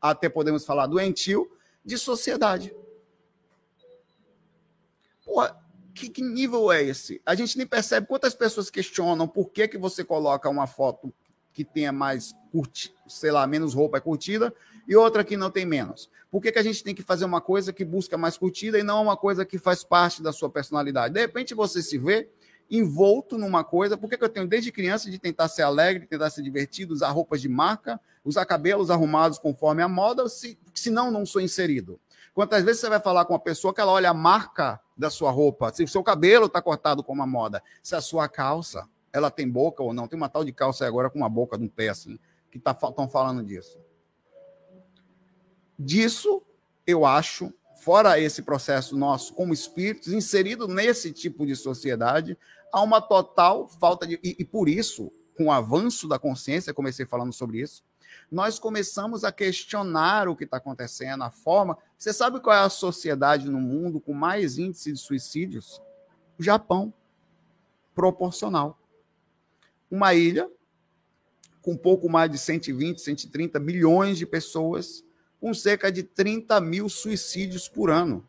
até 0.00 0.28
podemos 0.28 0.64
falar 0.64 0.86
doentio, 0.86 1.50
de 1.84 1.96
sociedade. 1.96 2.74
Pô, 5.24 5.46
que, 5.94 6.08
que, 6.08 6.22
nível 6.22 6.72
é 6.72 6.82
esse? 6.82 7.20
A 7.24 7.34
gente 7.34 7.58
nem 7.58 7.66
percebe 7.66 8.06
quantas 8.06 8.34
pessoas 8.34 8.70
questionam 8.70 9.28
por 9.28 9.50
que, 9.50 9.68
que 9.68 9.78
você 9.78 10.02
coloca 10.02 10.48
uma 10.48 10.66
foto 10.66 11.12
que 11.52 11.64
tenha 11.64 11.92
mais, 11.92 12.34
curti, 12.50 12.94
sei 13.06 13.30
lá, 13.30 13.46
menos 13.46 13.74
roupa 13.74 14.00
curtida 14.00 14.54
e 14.90 14.96
outra 14.96 15.22
que 15.22 15.36
não 15.36 15.52
tem 15.52 15.64
menos. 15.64 16.10
Por 16.28 16.42
que, 16.42 16.50
que 16.50 16.58
a 16.58 16.62
gente 16.64 16.82
tem 16.82 16.92
que 16.92 17.02
fazer 17.04 17.24
uma 17.24 17.40
coisa 17.40 17.72
que 17.72 17.84
busca 17.84 18.18
mais 18.18 18.36
curtida 18.36 18.76
e 18.76 18.82
não 18.82 19.00
uma 19.00 19.16
coisa 19.16 19.44
que 19.46 19.56
faz 19.56 19.84
parte 19.84 20.20
da 20.20 20.32
sua 20.32 20.50
personalidade? 20.50 21.14
De 21.14 21.20
repente 21.20 21.54
você 21.54 21.80
se 21.80 21.96
vê 21.96 22.28
envolto 22.68 23.38
numa 23.38 23.62
coisa. 23.62 23.96
Por 23.96 24.10
que 24.10 24.22
eu 24.22 24.28
tenho 24.28 24.48
desde 24.48 24.72
criança 24.72 25.08
de 25.08 25.16
tentar 25.16 25.46
ser 25.46 25.62
alegre, 25.62 26.08
tentar 26.08 26.28
ser 26.28 26.42
divertido, 26.42 26.92
usar 26.92 27.10
roupas 27.10 27.40
de 27.40 27.48
marca, 27.48 28.00
usar 28.24 28.44
cabelos 28.44 28.90
arrumados 28.90 29.38
conforme 29.38 29.80
a 29.80 29.88
moda, 29.88 30.28
se, 30.28 30.58
senão 30.74 31.08
não 31.08 31.24
sou 31.24 31.40
inserido? 31.40 32.00
Quantas 32.34 32.64
vezes 32.64 32.80
você 32.80 32.88
vai 32.88 32.98
falar 32.98 33.24
com 33.26 33.32
uma 33.32 33.38
pessoa 33.38 33.72
que 33.72 33.80
ela 33.80 33.92
olha 33.92 34.10
a 34.10 34.14
marca 34.14 34.80
da 34.96 35.08
sua 35.08 35.30
roupa, 35.30 35.72
se 35.72 35.84
o 35.84 35.88
seu 35.88 36.02
cabelo 36.02 36.46
está 36.46 36.60
cortado 36.60 37.04
como 37.04 37.22
a 37.22 37.26
moda, 37.26 37.62
se 37.80 37.94
a 37.94 38.00
sua 38.00 38.28
calça 38.28 38.88
ela 39.12 39.30
tem 39.30 39.48
boca 39.48 39.84
ou 39.84 39.94
não? 39.94 40.08
Tem 40.08 40.16
uma 40.16 40.28
tal 40.28 40.44
de 40.44 40.52
calça 40.52 40.84
agora 40.84 41.08
com 41.08 41.18
uma 41.18 41.28
boca 41.28 41.56
de 41.56 41.62
um 41.62 41.68
pé 41.68 41.90
assim, 41.90 42.18
que 42.50 42.58
estão 42.58 42.74
tá, 42.74 43.08
falando 43.08 43.44
disso. 43.44 43.78
Disso, 45.82 46.42
eu 46.86 47.06
acho, 47.06 47.50
fora 47.76 48.20
esse 48.20 48.42
processo 48.42 48.98
nosso 48.98 49.32
como 49.32 49.54
espíritos, 49.54 50.12
inserido 50.12 50.68
nesse 50.68 51.10
tipo 51.10 51.46
de 51.46 51.56
sociedade, 51.56 52.36
há 52.70 52.82
uma 52.82 53.00
total 53.00 53.66
falta 53.66 54.06
de. 54.06 54.20
E, 54.22 54.36
e 54.38 54.44
por 54.44 54.68
isso, 54.68 55.10
com 55.34 55.46
o 55.46 55.52
avanço 55.52 56.06
da 56.06 56.18
consciência, 56.18 56.74
comecei 56.74 57.06
falando 57.06 57.32
sobre 57.32 57.62
isso, 57.62 57.82
nós 58.30 58.58
começamos 58.58 59.24
a 59.24 59.32
questionar 59.32 60.28
o 60.28 60.36
que 60.36 60.44
está 60.44 60.58
acontecendo, 60.58 61.24
a 61.24 61.30
forma. 61.30 61.78
Você 61.96 62.12
sabe 62.12 62.40
qual 62.40 62.54
é 62.54 62.60
a 62.60 62.68
sociedade 62.68 63.48
no 63.48 63.58
mundo 63.58 64.02
com 64.02 64.12
mais 64.12 64.58
índice 64.58 64.92
de 64.92 64.98
suicídios? 64.98 65.80
O 66.38 66.42
Japão. 66.42 66.92
Proporcional. 67.94 68.78
Uma 69.90 70.12
ilha 70.12 70.46
com 71.62 71.74
pouco 71.74 72.06
mais 72.06 72.30
de 72.30 72.36
120, 72.36 73.00
130 73.00 73.58
milhões 73.58 74.18
de 74.18 74.26
pessoas, 74.26 75.02
com 75.40 75.54
cerca 75.54 75.90
de 75.90 76.02
30 76.02 76.60
mil 76.60 76.88
suicídios 76.88 77.68
por 77.68 77.90
ano. 77.90 78.26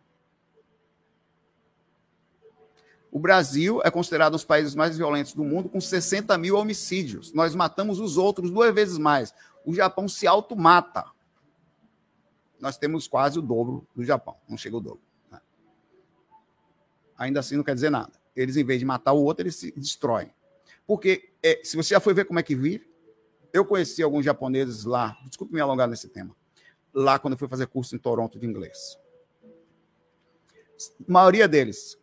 O 3.11 3.19
Brasil 3.19 3.81
é 3.83 3.91
considerado 3.91 4.31
um 4.31 4.37
dos 4.37 4.45
países 4.45 4.73
mais 4.73 4.97
violentos 4.97 5.33
do 5.33 5.43
mundo, 5.43 5.67
com 5.67 5.81
60 5.81 6.37
mil 6.37 6.55
homicídios. 6.55 7.33
Nós 7.33 7.53
matamos 7.53 7.99
os 7.99 8.17
outros 8.17 8.49
duas 8.49 8.73
vezes 8.73 8.97
mais. 8.97 9.33
O 9.65 9.73
Japão 9.73 10.07
se 10.07 10.25
automata. 10.25 11.05
Nós 12.57 12.77
temos 12.77 13.07
quase 13.09 13.37
o 13.37 13.41
dobro 13.41 13.85
do 13.93 14.05
Japão. 14.05 14.37
Não 14.47 14.57
chega 14.57 14.77
o 14.77 14.79
dobro. 14.79 15.01
Né? 15.29 15.41
Ainda 17.17 17.41
assim, 17.41 17.57
não 17.57 17.63
quer 17.65 17.75
dizer 17.75 17.89
nada. 17.89 18.13
Eles, 18.33 18.55
em 18.55 18.63
vez 18.63 18.79
de 18.79 18.85
matar 18.85 19.11
o 19.11 19.21
outro, 19.21 19.43
eles 19.43 19.57
se 19.57 19.73
destroem. 19.73 20.33
Porque, 20.87 21.33
é, 21.43 21.59
se 21.65 21.75
você 21.75 21.89
já 21.89 21.99
foi 21.99 22.13
ver 22.13 22.23
como 22.23 22.39
é 22.39 22.43
que 22.43 22.55
vive, 22.55 22.89
eu 23.51 23.65
conheci 23.65 24.01
alguns 24.01 24.23
japoneses 24.23 24.85
lá, 24.85 25.17
desculpe 25.25 25.53
me 25.53 25.59
alongar 25.59 25.87
nesse 25.87 26.07
tema, 26.07 26.33
lá 26.93 27.19
quando 27.19 27.33
eu 27.33 27.37
fui 27.37 27.47
fazer 27.47 27.67
curso 27.67 27.95
em 27.95 27.99
Toronto 27.99 28.39
de 28.39 28.45
inglês. 28.45 28.97
A 31.07 31.11
maioria 31.11 31.47
deles 31.47 31.97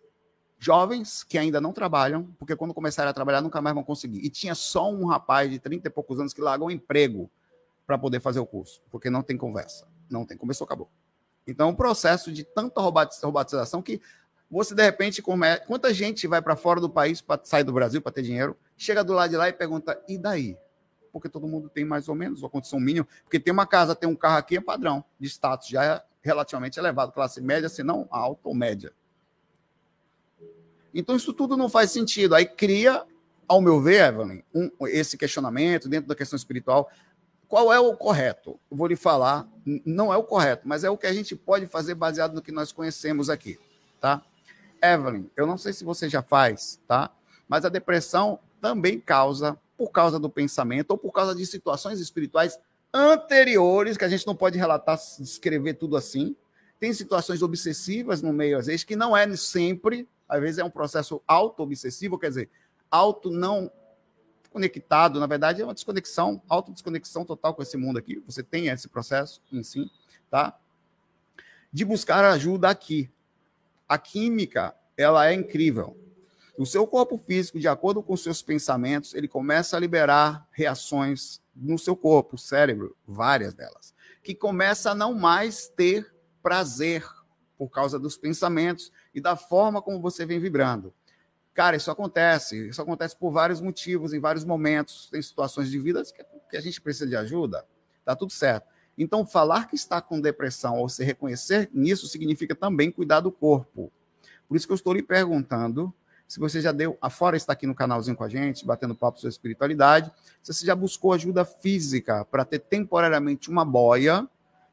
jovens 0.59 1.23
que 1.23 1.39
ainda 1.39 1.61
não 1.61 1.73
trabalham, 1.73 2.25
porque 2.39 2.57
quando 2.57 2.75
começarem 2.75 3.09
a 3.09 3.15
trabalhar 3.15 3.41
nunca 3.41 3.61
mais 3.61 3.75
vão 3.75 3.85
conseguir. 3.85 4.25
E 4.25 4.29
tinha 4.29 4.55
só 4.55 4.91
um 4.91 5.07
rapaz 5.07 5.51
de 5.51 5.59
30 5.59 5.87
e 5.87 5.91
poucos 5.91 6.19
anos 6.19 6.35
que 6.35 6.41
largou 6.41 6.69
o 6.69 6.71
emprego 6.71 7.31
para 7.87 7.97
poder 7.97 8.21
fazer 8.21 8.41
o 8.41 8.47
curso, 8.47 8.83
porque 8.91 9.09
não 9.09 9.23
tem 9.23 9.37
conversa. 9.37 9.87
Não 10.11 10.25
tem. 10.25 10.37
Começou, 10.37 10.65
acabou. 10.65 10.91
Então, 11.47 11.71
um 11.71 11.75
processo 11.75 12.31
de 12.31 12.45
tanta 12.45 12.81
robotização 12.81 13.81
que 13.81 14.01
você, 14.51 14.75
de 14.75 14.83
repente, 14.83 15.23
come... 15.23 15.57
quanta 15.61 15.93
gente 15.93 16.27
vai 16.27 16.43
para 16.43 16.57
fora 16.57 16.81
do 16.81 16.91
país 16.91 17.21
para 17.21 17.41
sair 17.45 17.65
do 17.65 17.73
Brasil 17.73 18.01
para 18.01 18.13
ter 18.13 18.23
dinheiro, 18.23 18.57
chega 18.77 19.05
do 19.05 19.13
lado 19.13 19.31
de 19.31 19.37
lá 19.37 19.49
e 19.49 19.53
pergunta, 19.53 20.03
e 20.09 20.19
daí? 20.19 20.57
Porque 21.13 21.29
todo 21.29 21.47
mundo 21.47 21.69
tem 21.69 21.85
mais 21.85 22.09
ou 22.09 22.15
menos 22.15 22.43
uma 22.43 22.51
condição 22.51 22.79
mínima, 22.79 23.07
porque 23.25 23.41
tem 23.41 23.53
uma 23.53 23.67
casa, 23.67 23.95
tem 23.95 24.09
um 24.09 24.17
carro 24.17 24.39
aqui, 24.39 24.57
é 24.57 24.61
padrão 24.61 25.05
de 25.19 25.27
status, 25.27 25.69
já 25.69 25.85
é 25.85 26.03
relativamente 26.23 26.79
elevado, 26.79 27.13
classe 27.13 27.41
média, 27.41 27.69
se 27.69 27.83
não 27.83 28.07
alta 28.11 28.49
ou 28.49 28.55
média. 28.55 28.93
Então, 30.93 31.17
isso 31.17 31.33
tudo 31.33 31.57
não 31.57 31.69
faz 31.69 31.91
sentido. 31.91 32.35
Aí 32.35 32.47
cria, 32.47 33.05
ao 33.47 33.61
meu 33.61 33.81
ver, 33.81 34.09
Evelyn, 34.09 34.43
um, 34.55 34.71
esse 34.89 35.17
questionamento 35.17 35.89
dentro 35.89 36.09
da 36.09 36.15
questão 36.15 36.37
espiritual. 36.37 36.91
Qual 37.47 37.73
é 37.73 37.81
o 37.81 37.97
correto? 37.97 38.59
Vou 38.71 38.87
lhe 38.87 38.97
falar, 38.97 39.49
não 39.85 40.13
é 40.13 40.17
o 40.17 40.25
correto, 40.25 40.69
mas 40.69 40.85
é 40.85 40.91
o 40.91 40.99
que 40.99 41.07
a 41.07 41.13
gente 41.13 41.35
pode 41.35 41.67
fazer 41.67 41.95
baseado 41.95 42.35
no 42.35 42.43
que 42.43 42.53
nós 42.53 42.73
conhecemos 42.73 43.31
aqui, 43.31 43.59
tá? 44.01 44.23
Evelyn, 44.83 45.31
eu 45.35 45.47
não 45.47 45.57
sei 45.57 45.73
se 45.73 45.83
você 45.83 46.09
já 46.09 46.23
faz, 46.23 46.79
tá? 46.87 47.11
Mas 47.49 47.65
a 47.65 47.71
depressão 47.71 48.39
também 48.61 49.01
causa, 49.01 49.59
por 49.79 49.91
causa 49.91 50.19
do 50.19 50.29
pensamento 50.29 50.91
ou 50.91 50.99
por 50.99 51.13
causa 51.13 51.35
de 51.35 51.47
situações 51.47 52.01
espirituais 52.01 52.59
anteriores, 52.93 53.97
que 53.97 54.05
a 54.05 54.09
gente 54.09 54.27
não 54.27 54.37
pode 54.37 54.59
relatar, 54.59 54.99
descrever 55.19 55.75
tudo 55.75 55.97
assim. 55.97 56.37
Tem 56.79 56.93
situações 56.93 57.41
obsessivas 57.41 58.21
no 58.21 58.33
meio, 58.33 58.59
às 58.59 58.67
vezes, 58.67 58.85
que 58.85 58.97
não 58.97 59.17
é 59.17 59.35
sempre 59.37 60.07
às 60.29 60.41
vezes 60.41 60.59
é 60.59 60.65
um 60.65 60.71
processo 60.71 61.23
auto-obsessivo, 61.27 62.19
quer 62.19 62.29
dizer, 62.29 62.51
auto 62.91 63.31
não 63.31 63.71
conectado, 64.51 65.19
na 65.19 65.27
verdade 65.27 65.63
é 65.63 65.65
uma 65.65 65.75
desconexão, 65.75 66.43
autodesconexão 66.49 67.25
total 67.25 67.55
com 67.55 67.63
esse 67.63 67.77
mundo 67.77 67.99
aqui. 67.99 68.23
Você 68.27 68.43
tem 68.43 68.69
esse 68.69 68.89
processo 68.89 69.41
em 69.53 69.63
si, 69.63 69.91
tá? 70.31 70.59
De 71.73 71.85
buscar 71.85 72.25
ajuda 72.25 72.69
aqui. 72.69 73.11
A 73.89 73.97
química, 73.97 74.75
ela 74.97 75.27
é 75.27 75.35
incrível. 75.35 75.97
O 76.59 76.67
seu 76.67 76.89
corpo 76.89 77.17
físico, 77.17 77.61
de 77.61 77.69
acordo 77.69 78.03
com 78.03 78.15
os 78.15 78.21
seus 78.21 78.43
pensamentos, 78.43 79.15
ele 79.15 79.29
começa 79.29 79.77
a 79.77 79.81
liberar 79.81 80.45
reações 80.51 81.41
no 81.55 81.79
seu 81.79 81.95
corpo, 81.95 82.37
cérebro, 82.37 82.97
várias 83.07 83.55
delas, 83.55 83.95
que 84.25 84.35
começa 84.35 84.91
a 84.91 84.95
não 84.95 85.15
mais 85.15 85.69
ter 85.69 86.13
prazer 86.43 87.07
por 87.57 87.69
causa 87.69 87.97
dos 87.97 88.19
pensamentos 88.19 88.91
e 89.15 89.21
da 89.21 89.37
forma 89.37 89.81
como 89.81 90.01
você 90.01 90.27
vem 90.27 90.41
vibrando. 90.41 90.93
Cara, 91.55 91.77
isso 91.77 91.93
acontece. 91.93 92.69
Isso 92.69 92.83
acontece 92.83 93.17
por 93.17 93.31
vários 93.31 93.61
motivos, 93.61 94.13
em 94.13 94.19
vários 94.19 94.45
momentos. 94.45 95.09
Tem 95.13 95.23
situações 95.23 95.71
de 95.71 95.79
vida 95.79 96.03
que 96.51 96.57
a 96.57 96.61
gente 96.61 96.81
precisa 96.81 97.07
de 97.07 97.15
ajuda. 97.15 97.65
Tá 98.05 98.17
tudo 98.17 98.33
certo. 98.33 98.67
Então, 98.97 99.25
falar 99.25 99.69
que 99.69 99.77
está 99.77 100.01
com 100.01 100.21
depressão 100.21 100.79
ou 100.79 100.89
se 100.89 101.05
reconhecer 101.05 101.71
nisso 101.73 102.09
significa 102.09 102.53
também 102.53 102.91
cuidar 102.91 103.21
do 103.21 103.31
corpo. 103.31 103.93
Por 104.49 104.57
isso 104.57 104.67
que 104.67 104.73
eu 104.73 104.77
estou 104.77 104.93
lhe 104.93 105.05
perguntando 105.05 105.95
se 106.29 106.39
você 106.39 106.61
já 106.61 106.73
deu, 106.73 106.99
afora 107.01 107.39
está 107.39 107.55
aqui 107.55 107.67
no 107.67 107.75
canalzinho 107.75 108.15
com 108.15 108.23
a 108.23 108.29
gente, 108.29 108.67
batendo 108.67 108.95
papo 108.95 109.19
sobre 109.19 109.31
espiritualidade, 109.31 110.13
se 110.43 110.53
você 110.53 110.67
já 110.67 110.77
buscou 110.77 111.15
ajuda 111.15 111.43
física 111.43 112.23
para 112.27 112.45
ter 112.45 112.59
temporariamente 112.59 113.49
uma 113.51 113.65
boia 113.65 114.29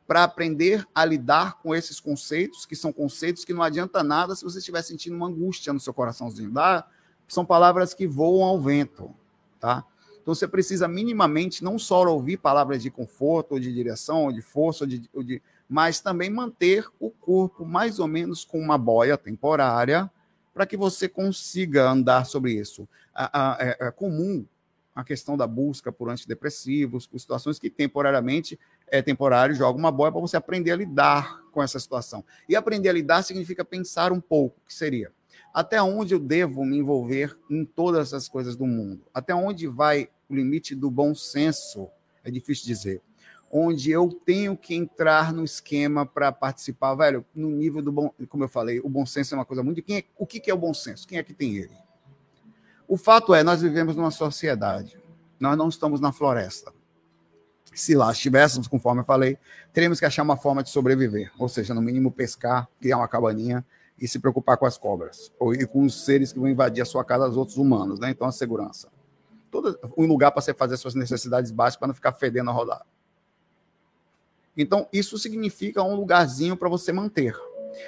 para 0.05 0.25
aprender 0.25 0.85
a 0.93 1.05
lidar 1.05 1.57
com 1.59 1.73
esses 1.73 1.97
conceitos, 1.97 2.65
que 2.65 2.75
são 2.75 2.91
conceitos 2.91 3.45
que 3.45 3.53
não 3.53 3.63
adianta 3.63 4.03
nada 4.03 4.35
se 4.35 4.43
você 4.43 4.59
estiver 4.59 4.81
sentindo 4.81 5.15
uma 5.15 5.27
angústia 5.27 5.71
no 5.71 5.79
seu 5.79 5.93
coraçãozinho. 5.93 6.51
Tá? 6.51 6.85
São 7.25 7.45
palavras 7.45 7.93
que 7.93 8.05
voam 8.05 8.43
ao 8.43 8.59
vento. 8.59 9.15
Tá? 9.57 9.83
Então 10.21 10.35
você 10.35 10.47
precisa 10.47 10.89
minimamente 10.89 11.63
não 11.63 11.79
só 11.79 12.05
ouvir 12.05 12.37
palavras 12.37 12.83
de 12.83 12.91
conforto, 12.91 13.53
ou 13.53 13.59
de 13.59 13.73
direção, 13.73 14.25
ou 14.25 14.31
de 14.31 14.41
força, 14.41 14.83
ou 14.83 14.87
de, 14.87 15.09
ou 15.13 15.23
de, 15.23 15.41
mas 15.69 16.01
também 16.01 16.29
manter 16.29 16.85
o 16.99 17.09
corpo 17.09 17.65
mais 17.65 17.97
ou 17.97 18.07
menos 18.07 18.43
com 18.43 18.59
uma 18.59 18.77
boia 18.77 19.17
temporária 19.17 20.11
para 20.55 20.65
que 20.65 20.75
você 20.75 21.07
consiga 21.07 21.87
andar 21.87 22.25
sobre 22.25 22.53
isso. 22.53 22.89
É, 23.59 23.87
é 23.87 23.91
comum 23.91 24.43
a 24.95 25.03
questão 25.03 25.35
da 25.35 25.45
busca 25.45 25.91
por 25.91 26.09
antidepressivos, 26.09 27.05
por 27.05 27.19
situações 27.19 27.59
que 27.59 27.69
temporariamente 27.69 28.57
é 28.87 29.01
temporário, 29.01 29.53
joga 29.53 29.77
uma 29.77 29.91
boia 29.91 30.11
para 30.11 30.21
você 30.21 30.37
aprender 30.37 30.71
a 30.71 30.75
lidar 30.77 31.41
com 31.51 31.61
essa 31.61 31.77
situação. 31.77 32.23
E 32.47 32.55
aprender 32.55 32.89
a 32.89 32.93
lidar 32.93 33.21
significa 33.21 33.65
pensar 33.65 34.13
um 34.13 34.21
pouco, 34.21 34.61
que 34.65 34.73
seria 34.73 35.11
até 35.55 35.81
onde 35.81 36.13
eu 36.13 36.19
devo 36.19 36.65
me 36.65 36.77
envolver 36.77 37.37
em 37.49 37.63
todas 37.63 38.07
essas 38.07 38.27
coisas 38.27 38.57
do 38.57 38.65
mundo? 38.65 39.05
Até 39.13 39.33
onde 39.33 39.67
vai 39.67 40.09
o 40.27 40.35
limite 40.35 40.75
do 40.75 40.91
bom 40.91 41.15
senso? 41.15 41.87
É 42.25 42.29
difícil 42.29 42.65
dizer. 42.65 43.01
Onde 43.57 43.89
eu 43.89 44.09
tenho 44.25 44.57
que 44.57 44.75
entrar 44.75 45.31
no 45.31 45.43
esquema 45.43 46.05
para 46.05 46.31
participar, 46.31 46.93
velho, 46.95 47.23
no 47.33 47.49
nível 47.49 47.81
do 47.81 47.91
bom, 47.91 48.11
como 48.27 48.43
eu 48.43 48.49
falei, 48.49 48.81
o 48.81 48.89
bom 48.89 49.05
senso 49.05 49.33
é 49.33 49.37
uma 49.37 49.45
coisa 49.45 49.63
muito. 49.63 49.81
Quem 49.81 49.99
é, 49.99 50.03
o 50.17 50.25
que, 50.25 50.49
é 50.49 50.53
o 50.53 50.57
bom 50.57 50.73
senso? 50.73 51.07
Quem 51.07 51.17
é 51.17 51.23
que 51.23 51.33
tem 51.33 51.55
ele? 51.55 51.71
O 52.87 52.97
fato 52.97 53.33
é, 53.33 53.43
nós 53.43 53.61
vivemos 53.61 53.95
numa 53.95 54.11
sociedade. 54.11 54.99
Nós 55.39 55.57
não 55.57 55.69
estamos 55.69 56.01
na 56.01 56.11
floresta 56.11 56.73
se 57.75 57.93
lá 57.93 58.11
estivéssemos, 58.11 58.67
conforme 58.67 59.01
eu 59.01 59.05
falei, 59.05 59.37
teríamos 59.73 59.99
que 59.99 60.05
achar 60.05 60.23
uma 60.23 60.37
forma 60.37 60.63
de 60.63 60.69
sobreviver, 60.69 61.31
ou 61.37 61.49
seja, 61.49 61.73
no 61.73 61.81
mínimo 61.81 62.09
pescar, 62.09 62.67
criar 62.79 62.97
uma 62.97 63.07
cabaninha 63.07 63.65
e 63.99 64.07
se 64.07 64.17
preocupar 64.17 64.57
com 64.57 64.65
as 64.65 64.77
cobras, 64.77 65.31
ou 65.37 65.53
e 65.53 65.67
com 65.67 65.83
os 65.83 66.05
seres 66.05 66.31
que 66.31 66.39
vão 66.39 66.47
invadir 66.47 66.81
a 66.81 66.85
sua 66.85 67.03
casa, 67.03 67.27
os 67.27 67.37
outros 67.37 67.57
humanos, 67.57 67.99
né? 67.99 68.09
Então 68.09 68.27
a 68.27 68.31
segurança. 68.31 68.89
Todo 69.51 69.77
um 69.97 70.05
lugar 70.05 70.31
para 70.31 70.41
você 70.41 70.53
fazer 70.53 70.77
suas 70.77 70.95
necessidades 70.95 71.51
básicas 71.51 71.79
para 71.79 71.87
não 71.89 71.95
ficar 71.95 72.13
fedendo 72.13 72.49
a 72.49 72.53
rodar. 72.53 72.85
Então, 74.57 74.87
isso 74.91 75.17
significa 75.17 75.83
um 75.83 75.95
lugarzinho 75.95 76.55
para 76.55 76.69
você 76.69 76.91
manter. 76.91 77.35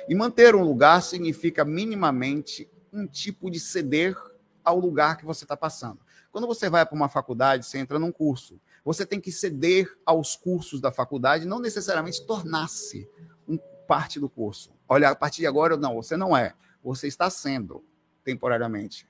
E 0.07 0.15
manter 0.15 0.55
um 0.55 0.63
lugar 0.63 1.01
significa 1.01 1.63
minimamente 1.63 2.69
um 2.91 3.07
tipo 3.07 3.49
de 3.49 3.59
ceder 3.59 4.15
ao 4.63 4.79
lugar 4.79 5.17
que 5.17 5.25
você 5.25 5.45
está 5.45 5.55
passando. 5.55 5.99
Quando 6.31 6.45
você 6.45 6.69
vai 6.69 6.85
para 6.85 6.95
uma 6.95 7.07
faculdade, 7.07 7.65
você 7.65 7.77
entra 7.77 7.97
num 7.97 8.11
curso 8.11 8.59
você 8.87 9.05
tem 9.05 9.19
que 9.19 9.33
ceder 9.33 9.93
aos 10.05 10.37
cursos 10.37 10.79
da 10.79 10.93
faculdade, 10.93 11.45
não 11.45 11.59
necessariamente 11.59 12.25
tornar-se 12.25 13.05
um 13.45 13.59
parte 13.85 14.17
do 14.17 14.29
curso. 14.29 14.71
Olha, 14.87 15.09
a 15.09 15.15
partir 15.15 15.41
de 15.41 15.45
agora, 15.45 15.75
não, 15.75 15.95
você 15.95 16.15
não 16.15 16.37
é. 16.37 16.53
Você 16.81 17.05
está 17.05 17.29
sendo 17.29 17.83
temporariamente. 18.23 19.05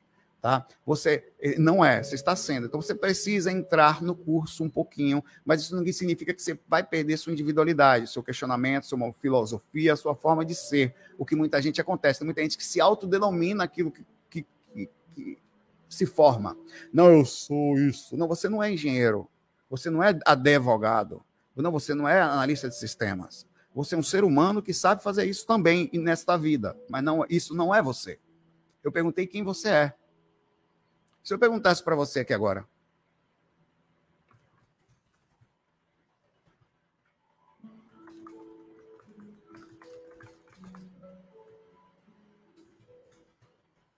Tá? 0.47 0.65
Você 0.85 1.33
eh, 1.41 1.59
não 1.59 1.83
é, 1.83 2.01
você 2.01 2.15
está 2.15 2.33
sendo. 2.33 2.67
Então 2.67 2.81
você 2.81 2.95
precisa 2.95 3.51
entrar 3.51 4.01
no 4.01 4.15
curso 4.15 4.63
um 4.63 4.69
pouquinho, 4.69 5.21
mas 5.43 5.59
isso 5.59 5.75
não 5.75 5.85
significa 5.91 6.33
que 6.33 6.41
você 6.41 6.57
vai 6.69 6.81
perder 6.81 7.17
sua 7.17 7.33
individualidade, 7.33 8.09
seu 8.09 8.23
questionamento, 8.23 8.85
sua 8.85 9.11
filosofia, 9.11 9.93
sua 9.97 10.15
forma 10.15 10.45
de 10.45 10.55
ser. 10.55 10.95
O 11.17 11.25
que 11.25 11.35
muita 11.35 11.61
gente 11.61 11.81
acontece, 11.81 12.19
tem 12.19 12.25
muita 12.25 12.41
gente 12.43 12.57
que 12.57 12.63
se 12.63 12.79
autodenomina 12.79 13.65
aquilo 13.65 13.91
que, 13.91 14.05
que, 14.29 14.45
que, 14.73 14.89
que 15.13 15.37
se 15.89 16.05
forma. 16.05 16.57
Não, 16.93 17.11
eu 17.11 17.25
sou 17.25 17.77
isso. 17.77 18.15
Não, 18.15 18.25
você 18.25 18.47
não 18.47 18.63
é 18.63 18.71
engenheiro. 18.71 19.29
Você 19.69 19.89
não 19.89 20.01
é 20.01 20.17
advogado. 20.25 21.21
Não, 21.57 21.73
você 21.73 21.93
não 21.93 22.07
é 22.07 22.21
analista 22.21 22.69
de 22.69 22.77
sistemas. 22.77 23.45
Você 23.75 23.95
é 23.95 23.97
um 23.97 24.03
ser 24.03 24.23
humano 24.23 24.61
que 24.61 24.73
sabe 24.73 25.03
fazer 25.03 25.25
isso 25.25 25.45
também 25.45 25.89
nesta 25.95 26.37
vida. 26.37 26.73
Mas 26.89 27.03
não, 27.03 27.25
isso 27.29 27.53
não 27.53 27.75
é 27.75 27.81
você. 27.81 28.17
Eu 28.81 28.93
perguntei 28.93 29.27
quem 29.27 29.43
você 29.43 29.67
é. 29.67 29.93
Se 31.28 31.34
eu 31.34 31.38
perguntasse 31.38 31.84
para 31.84 31.93
você 31.93 32.21
aqui 32.21 32.34
agora, 32.34 32.65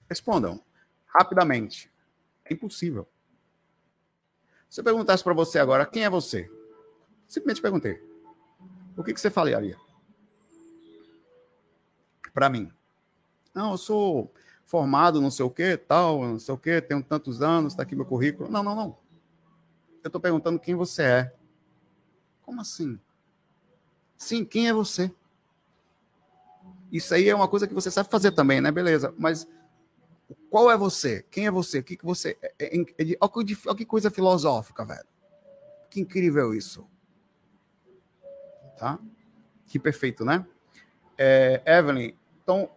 Respondam 0.09 0.59
rapidamente. 1.05 1.91
É 2.43 2.51
impossível. 2.51 3.07
Se 4.67 4.79
eu 4.79 4.83
perguntasse 4.83 5.23
para 5.23 5.35
você 5.35 5.59
agora, 5.59 5.85
quem 5.85 6.03
é 6.03 6.09
você? 6.09 6.49
Simplesmente 7.27 7.61
perguntei. 7.61 8.01
O 8.97 9.03
que, 9.03 9.13
que 9.13 9.21
você 9.21 9.29
falaria? 9.29 9.77
Para 12.33 12.49
mim. 12.49 12.73
Não, 13.53 13.73
eu 13.73 13.77
sou 13.77 14.33
formado 14.69 15.19
não 15.19 15.31
sei 15.31 15.43
o 15.43 15.49
quê, 15.49 15.75
tal, 15.75 16.21
não 16.21 16.37
sei 16.37 16.53
o 16.53 16.57
quê, 16.57 16.79
tenho 16.79 17.01
tantos 17.01 17.41
anos, 17.41 17.73
está 17.73 17.81
aqui 17.81 17.95
meu 17.95 18.05
currículo. 18.05 18.51
Não, 18.51 18.61
não, 18.61 18.75
não. 18.75 18.97
Eu 20.03 20.09
estou 20.09 20.21
perguntando 20.21 20.59
quem 20.59 20.75
você 20.75 21.01
é. 21.01 21.35
Como 22.43 22.61
assim? 22.61 22.99
Sim, 24.15 24.45
quem 24.45 24.69
é 24.69 24.73
você? 24.73 25.11
Isso 26.91 27.15
aí 27.15 27.27
é 27.27 27.33
uma 27.33 27.47
coisa 27.47 27.67
que 27.67 27.73
você 27.73 27.89
sabe 27.89 28.11
fazer 28.11 28.31
também, 28.31 28.61
né? 28.61 28.71
Beleza. 28.71 29.11
Mas 29.17 29.47
qual 30.51 30.69
é 30.69 30.77
você? 30.77 31.25
Quem 31.31 31.47
é 31.47 31.51
você? 31.51 31.79
O 31.79 31.83
que, 31.83 31.97
que 31.97 32.05
você. 32.05 32.37
É, 32.39 32.53
é, 32.59 32.77
é, 32.77 33.13
é 33.13 33.17
olha 33.19 33.75
que 33.75 33.85
coisa 33.85 34.11
filosófica, 34.11 34.85
velho. 34.85 35.07
Que 35.89 35.99
incrível 35.99 36.53
isso. 36.53 36.87
Tá? 38.77 38.99
Que 39.65 39.79
perfeito, 39.79 40.23
né? 40.23 40.45
É, 41.17 41.59
Evelyn, 41.65 42.13
então 42.43 42.69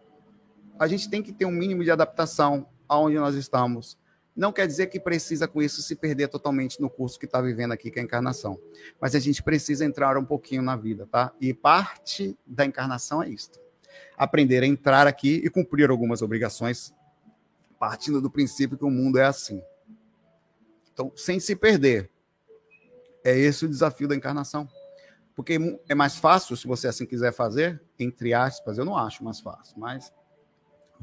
a 0.79 0.87
gente 0.87 1.09
tem 1.09 1.21
que 1.21 1.31
ter 1.31 1.45
um 1.45 1.51
mínimo 1.51 1.83
de 1.83 1.91
adaptação 1.91 2.67
aonde 2.87 3.17
nós 3.17 3.35
estamos. 3.35 3.97
Não 4.35 4.51
quer 4.51 4.65
dizer 4.65 4.87
que 4.87 4.99
precisa 4.99 5.47
com 5.47 5.61
isso 5.61 5.81
se 5.81 5.95
perder 5.95 6.27
totalmente 6.27 6.81
no 6.81 6.89
curso 6.89 7.19
que 7.19 7.25
está 7.25 7.39
vivendo 7.39 7.71
aqui, 7.71 7.91
que 7.91 7.99
é 7.99 8.01
a 8.01 8.05
encarnação. 8.05 8.59
Mas 8.99 9.13
a 9.13 9.19
gente 9.19 9.43
precisa 9.43 9.85
entrar 9.85 10.17
um 10.17 10.25
pouquinho 10.25 10.63
na 10.63 10.75
vida, 10.75 11.07
tá? 11.09 11.31
E 11.39 11.53
parte 11.53 12.37
da 12.45 12.65
encarnação 12.65 13.21
é 13.21 13.29
isso. 13.29 13.51
Aprender 14.17 14.63
a 14.63 14.65
entrar 14.65 15.05
aqui 15.05 15.41
e 15.43 15.49
cumprir 15.49 15.89
algumas 15.89 16.23
obrigações, 16.23 16.93
partindo 17.77 18.19
do 18.19 18.29
princípio 18.29 18.77
que 18.77 18.85
o 18.85 18.89
mundo 18.89 19.19
é 19.19 19.25
assim. 19.25 19.61
Então, 20.91 21.11
sem 21.15 21.39
se 21.39 21.55
perder. 21.55 22.09
É 23.23 23.37
esse 23.37 23.65
o 23.65 23.69
desafio 23.69 24.07
da 24.07 24.15
encarnação. 24.15 24.67
Porque 25.35 25.79
é 25.87 25.95
mais 25.95 26.17
fácil, 26.17 26.57
se 26.57 26.67
você 26.67 26.87
assim 26.87 27.05
quiser 27.05 27.33
fazer, 27.33 27.81
entre 27.99 28.33
aspas, 28.33 28.77
eu 28.77 28.85
não 28.85 28.97
acho 28.97 29.23
mais 29.23 29.39
fácil, 29.39 29.79
mas 29.79 30.11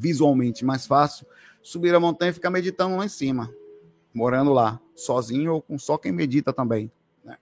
visualmente 0.01 0.65
mais 0.65 0.87
fácil, 0.87 1.27
subir 1.63 1.95
a 1.95 2.01
montanha 2.01 2.31
e 2.31 2.35
ficar 2.35 2.49
meditando 2.49 2.97
lá 2.97 3.05
em 3.05 3.09
cima, 3.09 3.53
morando 4.15 4.53
lá, 4.53 4.81
sozinho 4.95 5.55
ou 5.55 5.63
com 5.63 5.79
só 5.79 5.99
quem 5.99 6.11
medita 6.11 6.53
também. 6.53 6.91
Né? 7.23 7.37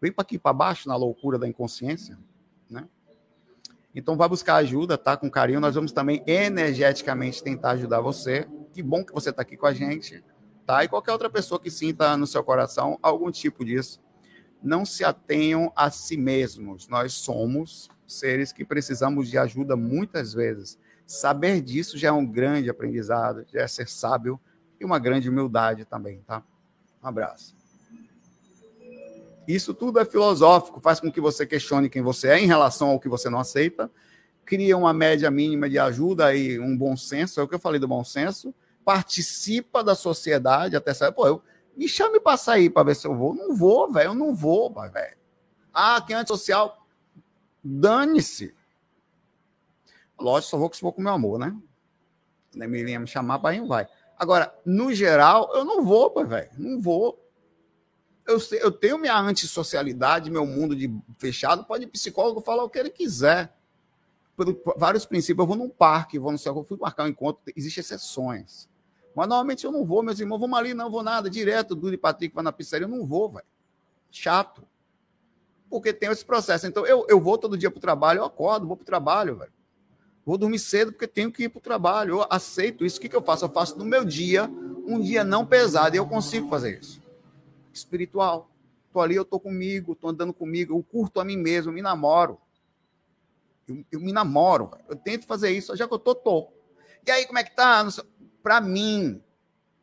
Vem 0.00 0.12
para 0.12 0.22
aqui 0.22 0.38
para 0.38 0.52
baixo, 0.52 0.88
na 0.88 0.94
loucura 0.94 1.38
da 1.38 1.48
inconsciência. 1.48 2.16
Né? 2.70 2.86
Então, 3.92 4.16
vá 4.16 4.28
buscar 4.28 4.56
ajuda, 4.56 4.96
tá? 4.96 5.16
Com 5.16 5.28
carinho. 5.28 5.60
Nós 5.60 5.74
vamos 5.74 5.90
também 5.90 6.22
energeticamente 6.24 7.42
tentar 7.42 7.72
ajudar 7.72 8.00
você. 8.00 8.48
Que 8.72 8.82
bom 8.82 9.04
que 9.04 9.12
você 9.12 9.30
está 9.30 9.42
aqui 9.42 9.56
com 9.56 9.66
a 9.66 9.74
gente, 9.74 10.22
tá? 10.64 10.84
E 10.84 10.88
qualquer 10.88 11.12
outra 11.12 11.28
pessoa 11.28 11.60
que 11.60 11.70
sinta 11.70 12.16
no 12.16 12.26
seu 12.26 12.44
coração 12.44 12.98
algum 13.02 13.30
tipo 13.30 13.64
disso. 13.64 14.00
Não 14.62 14.84
se 14.84 15.04
atenham 15.04 15.72
a 15.74 15.90
si 15.90 16.16
mesmos. 16.16 16.88
Nós 16.88 17.12
somos 17.12 17.88
seres 18.06 18.52
que 18.52 18.64
precisamos 18.64 19.28
de 19.28 19.36
ajuda 19.36 19.76
muitas 19.76 20.32
vezes. 20.32 20.78
Saber 21.06 21.60
disso 21.60 21.98
já 21.98 22.08
é 22.08 22.12
um 22.12 22.24
grande 22.24 22.70
aprendizado, 22.70 23.44
já 23.52 23.60
é 23.60 23.68
ser 23.68 23.88
sábio 23.88 24.40
e 24.80 24.84
uma 24.84 24.98
grande 24.98 25.28
humildade 25.28 25.84
também, 25.84 26.20
tá? 26.26 26.42
Um 27.02 27.06
abraço. 27.06 27.54
Isso 29.46 29.74
tudo 29.74 29.98
é 30.00 30.04
filosófico, 30.04 30.80
faz 30.80 30.98
com 31.00 31.12
que 31.12 31.20
você 31.20 31.46
questione 31.46 31.90
quem 31.90 32.02
você 32.02 32.28
é 32.28 32.38
em 32.38 32.46
relação 32.46 32.88
ao 32.88 33.00
que 33.00 33.08
você 33.08 33.28
não 33.28 33.38
aceita, 33.38 33.90
cria 34.44 34.76
uma 34.76 34.92
média 34.92 35.30
mínima 35.30 35.68
de 35.68 35.78
ajuda 35.78 36.34
e 36.34 36.58
um 36.58 36.76
bom 36.76 36.96
senso, 36.96 37.40
é 37.40 37.42
o 37.42 37.48
que 37.48 37.54
eu 37.54 37.58
falei 37.58 37.78
do 37.78 37.88
bom 37.88 38.02
senso, 38.02 38.54
participa 38.84 39.82
da 39.82 39.94
sociedade 39.94 40.76
até 40.76 40.94
sair. 40.94 41.12
Pô, 41.12 41.26
eu, 41.26 41.42
me 41.76 41.88
chame 41.88 42.20
para 42.20 42.36
sair 42.36 42.70
para 42.70 42.84
ver 42.84 42.96
se 42.96 43.06
eu 43.06 43.14
vou. 43.14 43.34
Não 43.34 43.54
vou, 43.54 43.90
velho, 43.90 44.10
eu 44.10 44.14
não 44.14 44.34
vou, 44.34 44.72
velho. 44.72 45.16
Ah, 45.72 46.02
quem 46.06 46.14
é 46.14 46.18
antissocial? 46.18 46.86
Dane-se. 47.62 48.54
Lógico, 50.18 50.50
só 50.50 50.58
vou 50.58 50.70
que 50.70 50.76
se 50.76 50.82
for 50.82 50.92
com 50.92 51.02
meu 51.02 51.12
amor, 51.12 51.38
né? 51.38 51.56
A 52.60 52.64
Emilinha 52.64 53.00
me 53.00 53.06
chamar, 53.06 53.38
para 53.38 53.56
não 53.56 53.66
vai. 53.66 53.86
Agora, 54.16 54.54
no 54.64 54.92
geral, 54.94 55.50
eu 55.54 55.64
não 55.64 55.84
vou, 55.84 56.12
velho. 56.26 56.50
Não 56.56 56.80
vou. 56.80 57.20
Eu, 58.26 58.40
sei, 58.40 58.62
eu 58.62 58.70
tenho 58.70 58.98
minha 58.98 59.18
antissocialidade, 59.18 60.30
meu 60.30 60.46
mundo 60.46 60.74
de 60.74 60.90
fechado. 61.18 61.64
Pode 61.64 61.86
psicólogo 61.86 62.40
falar 62.40 62.64
o 62.64 62.70
que 62.70 62.78
ele 62.78 62.90
quiser. 62.90 63.52
Por 64.36 64.60
vários 64.76 65.04
princípios, 65.04 65.42
eu 65.42 65.46
vou 65.46 65.56
num 65.56 65.68
parque, 65.68 66.18
vou 66.18 66.32
no 66.32 66.38
céu, 66.38 66.64
fui 66.64 66.76
marcar 66.78 67.04
um 67.04 67.08
encontro, 67.08 67.40
existem 67.54 67.82
exceções. 67.82 68.68
Mas 69.14 69.28
normalmente 69.28 69.64
eu 69.64 69.70
não 69.70 69.84
vou, 69.84 70.02
meus 70.02 70.18
irmãos, 70.18 70.40
vamos 70.40 70.58
ali, 70.58 70.74
não 70.74 70.90
vou 70.90 71.04
nada, 71.04 71.30
direto, 71.30 71.74
Dudu 71.76 71.92
e 71.92 71.96
Patrick 71.96 72.34
vai 72.34 72.42
na 72.42 72.50
pizzaria, 72.50 72.84
eu 72.84 72.88
não 72.88 73.06
vou, 73.06 73.30
velho. 73.30 73.46
Chato. 74.10 74.66
Porque 75.70 75.92
tem 75.92 76.10
esse 76.10 76.24
processo. 76.24 76.66
Então, 76.66 76.84
eu, 76.84 77.06
eu 77.08 77.20
vou 77.20 77.38
todo 77.38 77.56
dia 77.56 77.70
para 77.70 77.78
o 77.78 77.80
trabalho, 77.80 78.18
eu 78.18 78.24
acordo, 78.24 78.66
vou 78.66 78.76
para 78.76 78.82
o 78.82 78.86
trabalho, 78.86 79.36
velho. 79.36 79.52
Vou 80.24 80.38
dormir 80.38 80.58
cedo 80.58 80.92
porque 80.92 81.06
tenho 81.06 81.30
que 81.30 81.44
ir 81.44 81.48
para 81.48 81.58
o 81.58 81.62
trabalho. 81.62 82.16
Eu 82.16 82.26
aceito 82.30 82.84
isso. 82.84 82.98
O 82.98 83.00
que, 83.00 83.08
que 83.08 83.16
eu 83.16 83.22
faço? 83.22 83.44
Eu 83.44 83.50
faço 83.50 83.78
no 83.78 83.84
meu 83.84 84.04
dia 84.04 84.50
um 84.86 85.00
dia 85.00 85.24
não 85.24 85.46
pesado 85.46 85.96
e 85.96 85.98
eu 85.98 86.06
consigo 86.06 86.48
fazer 86.48 86.78
isso. 86.78 87.02
Espiritual. 87.72 88.50
Estou 88.86 89.02
ali, 89.02 89.16
eu 89.16 89.22
estou 89.22 89.40
comigo, 89.40 89.92
estou 89.92 90.10
andando 90.10 90.32
comigo, 90.32 90.76
eu 90.76 90.82
curto 90.82 91.20
a 91.20 91.24
mim 91.24 91.36
mesmo, 91.36 91.70
eu 91.70 91.74
me 91.74 91.82
namoro. 91.82 92.38
Eu, 93.66 93.84
eu 93.90 94.00
me 94.00 94.12
namoro. 94.12 94.70
Eu 94.88 94.94
tento 94.94 95.26
fazer 95.26 95.50
isso, 95.50 95.74
já 95.74 95.88
que 95.88 95.92
eu 95.92 95.98
tô, 95.98 96.14
tô. 96.14 96.48
E 97.06 97.10
aí, 97.10 97.26
como 97.26 97.38
é 97.38 97.44
que 97.44 97.54
tá? 97.54 97.86
Para 98.42 98.60
mim, 98.60 99.20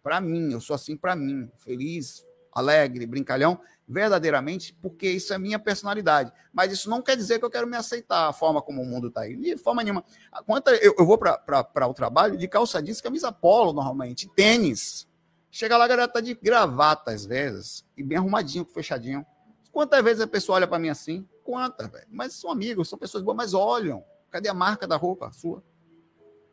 para 0.01 0.21
mim, 0.21 0.53
eu 0.53 0.61
sou 0.61 0.75
assim 0.75 0.95
para 0.95 1.15
mim, 1.15 1.49
feliz, 1.57 2.25
alegre, 2.51 3.05
brincalhão 3.05 3.59
verdadeiramente, 3.91 4.73
porque 4.81 5.09
isso 5.09 5.33
é 5.33 5.37
minha 5.37 5.59
personalidade. 5.59 6.31
Mas 6.53 6.71
isso 6.71 6.89
não 6.89 7.01
quer 7.01 7.17
dizer 7.17 7.39
que 7.39 7.45
eu 7.45 7.49
quero 7.49 7.67
me 7.67 7.75
aceitar 7.75 8.29
a 8.29 8.33
forma 8.33 8.61
como 8.61 8.81
o 8.81 8.85
mundo 8.85 9.09
está 9.09 9.21
aí. 9.21 9.35
De 9.35 9.57
forma 9.57 9.83
nenhuma. 9.83 10.03
Quanto 10.45 10.69
eu, 10.69 10.95
eu 10.97 11.05
vou 11.05 11.17
para 11.17 11.87
o 11.87 11.93
trabalho 11.93 12.37
de 12.37 12.47
calça 12.47 12.81
jeans, 12.81 13.01
camisa 13.01 13.31
polo, 13.31 13.73
normalmente, 13.73 14.29
tênis. 14.29 15.07
Chega 15.49 15.77
lá, 15.77 15.83
a 15.83 15.87
galera 15.87 16.07
tá 16.07 16.21
de 16.21 16.33
gravata, 16.33 17.11
às 17.11 17.25
vezes, 17.25 17.85
e 17.97 18.03
bem 18.03 18.17
arrumadinho, 18.17 18.63
fechadinho. 18.63 19.25
Quantas 19.71 20.01
vezes 20.01 20.21
a 20.21 20.27
pessoa 20.27 20.55
olha 20.55 20.67
para 20.67 20.79
mim 20.79 20.89
assim? 20.89 21.27
Quantas, 21.43 21.91
velho? 21.91 22.07
Mas 22.09 22.33
são 22.33 22.49
amigos, 22.49 22.87
são 22.87 22.97
pessoas 22.97 23.23
boas, 23.23 23.35
mas 23.35 23.53
olham. 23.53 24.03
Cadê 24.29 24.47
a 24.47 24.53
marca 24.53 24.87
da 24.87 24.95
roupa 24.95 25.29
sua? 25.33 25.61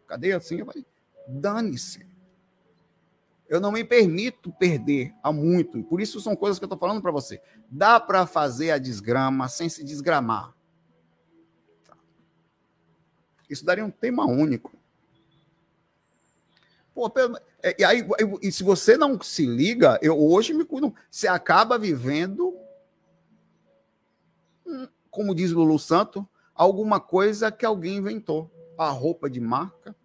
Cadê 0.09 0.33
assim? 0.33 0.65
Dane-se. 1.29 2.08
Eu 3.49 3.61
não 3.61 3.73
me 3.73 3.83
permito 3.83 4.53
perder 4.53 5.15
há 5.23 5.33
muito. 5.33 5.83
Por 5.85 6.01
isso 6.01 6.21
são 6.21 6.37
coisas 6.37 6.59
que 6.59 6.65
eu 6.65 6.67
estou 6.67 6.79
falando 6.79 7.01
para 7.01 7.11
você. 7.11 7.41
Dá 7.71 7.99
para 7.99 8.27
fazer 8.27 8.73
a 8.73 8.79
desgrama 8.79 9.49
sem 9.49 9.69
se 9.71 9.83
desgramar. 9.83 10.55
Tá. 11.87 11.97
Isso 13.49 13.65
daria 13.65 13.85
um 13.85 13.91
tema 13.91 14.27
único. 14.27 14.77
Pô, 16.95 17.11
é, 17.63 17.77
e, 17.79 17.85
aí, 17.85 18.07
e 18.43 18.53
se 18.53 18.63
você 18.63 18.97
não 18.97 19.21
se 19.21 19.47
liga, 19.47 19.99
eu 20.03 20.19
hoje 20.21 20.53
me 20.53 20.65
cuido. 20.65 20.95
Você 21.11 21.27
acaba 21.27 21.79
vivendo, 21.79 22.55
hum, 24.67 24.89
como 25.11 25.35
diz 25.35 25.53
Lulu 25.53 25.79
Santo, 25.79 26.29
alguma 26.55 27.01
coisa 27.01 27.51
que 27.51 27.65
alguém 27.65 27.97
inventou. 27.97 28.51
A 28.77 28.91
roupa 28.91 29.29
de 29.29 29.41
marca, 29.41 29.97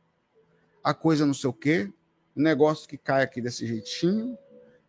a 0.83 0.93
coisa 0.93 1.25
não 1.25 1.33
sei 1.33 1.49
o 1.49 1.53
quê, 1.53 1.91
um 2.35 2.41
negócio 2.41 2.87
que 2.87 2.97
cai 2.97 3.23
aqui 3.23 3.41
desse 3.41 3.65
jeitinho, 3.65 4.37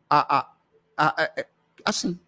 a, 0.08 0.38
a, 0.38 0.56
a, 0.96 1.22
a 1.22 1.24
é, 1.36 1.46
assim. 1.84 2.18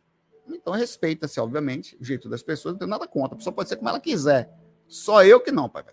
Então 0.48 0.72
respeita-se, 0.72 1.40
obviamente, 1.40 1.96
o 2.00 2.04
jeito 2.04 2.28
das 2.28 2.42
pessoas, 2.42 2.74
não 2.74 2.78
tem 2.78 2.88
nada 2.88 3.06
contra. 3.06 3.34
A 3.34 3.38
pessoa 3.38 3.54
pode 3.54 3.68
ser 3.68 3.76
como 3.76 3.88
ela 3.88 4.00
quiser. 4.00 4.50
Só 4.86 5.24
eu 5.24 5.40
que 5.40 5.50
não, 5.50 5.68
pai. 5.68 5.84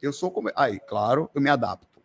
Eu 0.00 0.12
sou 0.12 0.30
como. 0.30 0.50
Aí, 0.54 0.78
claro, 0.80 1.30
eu 1.34 1.40
me 1.40 1.50
adapto. 1.50 2.00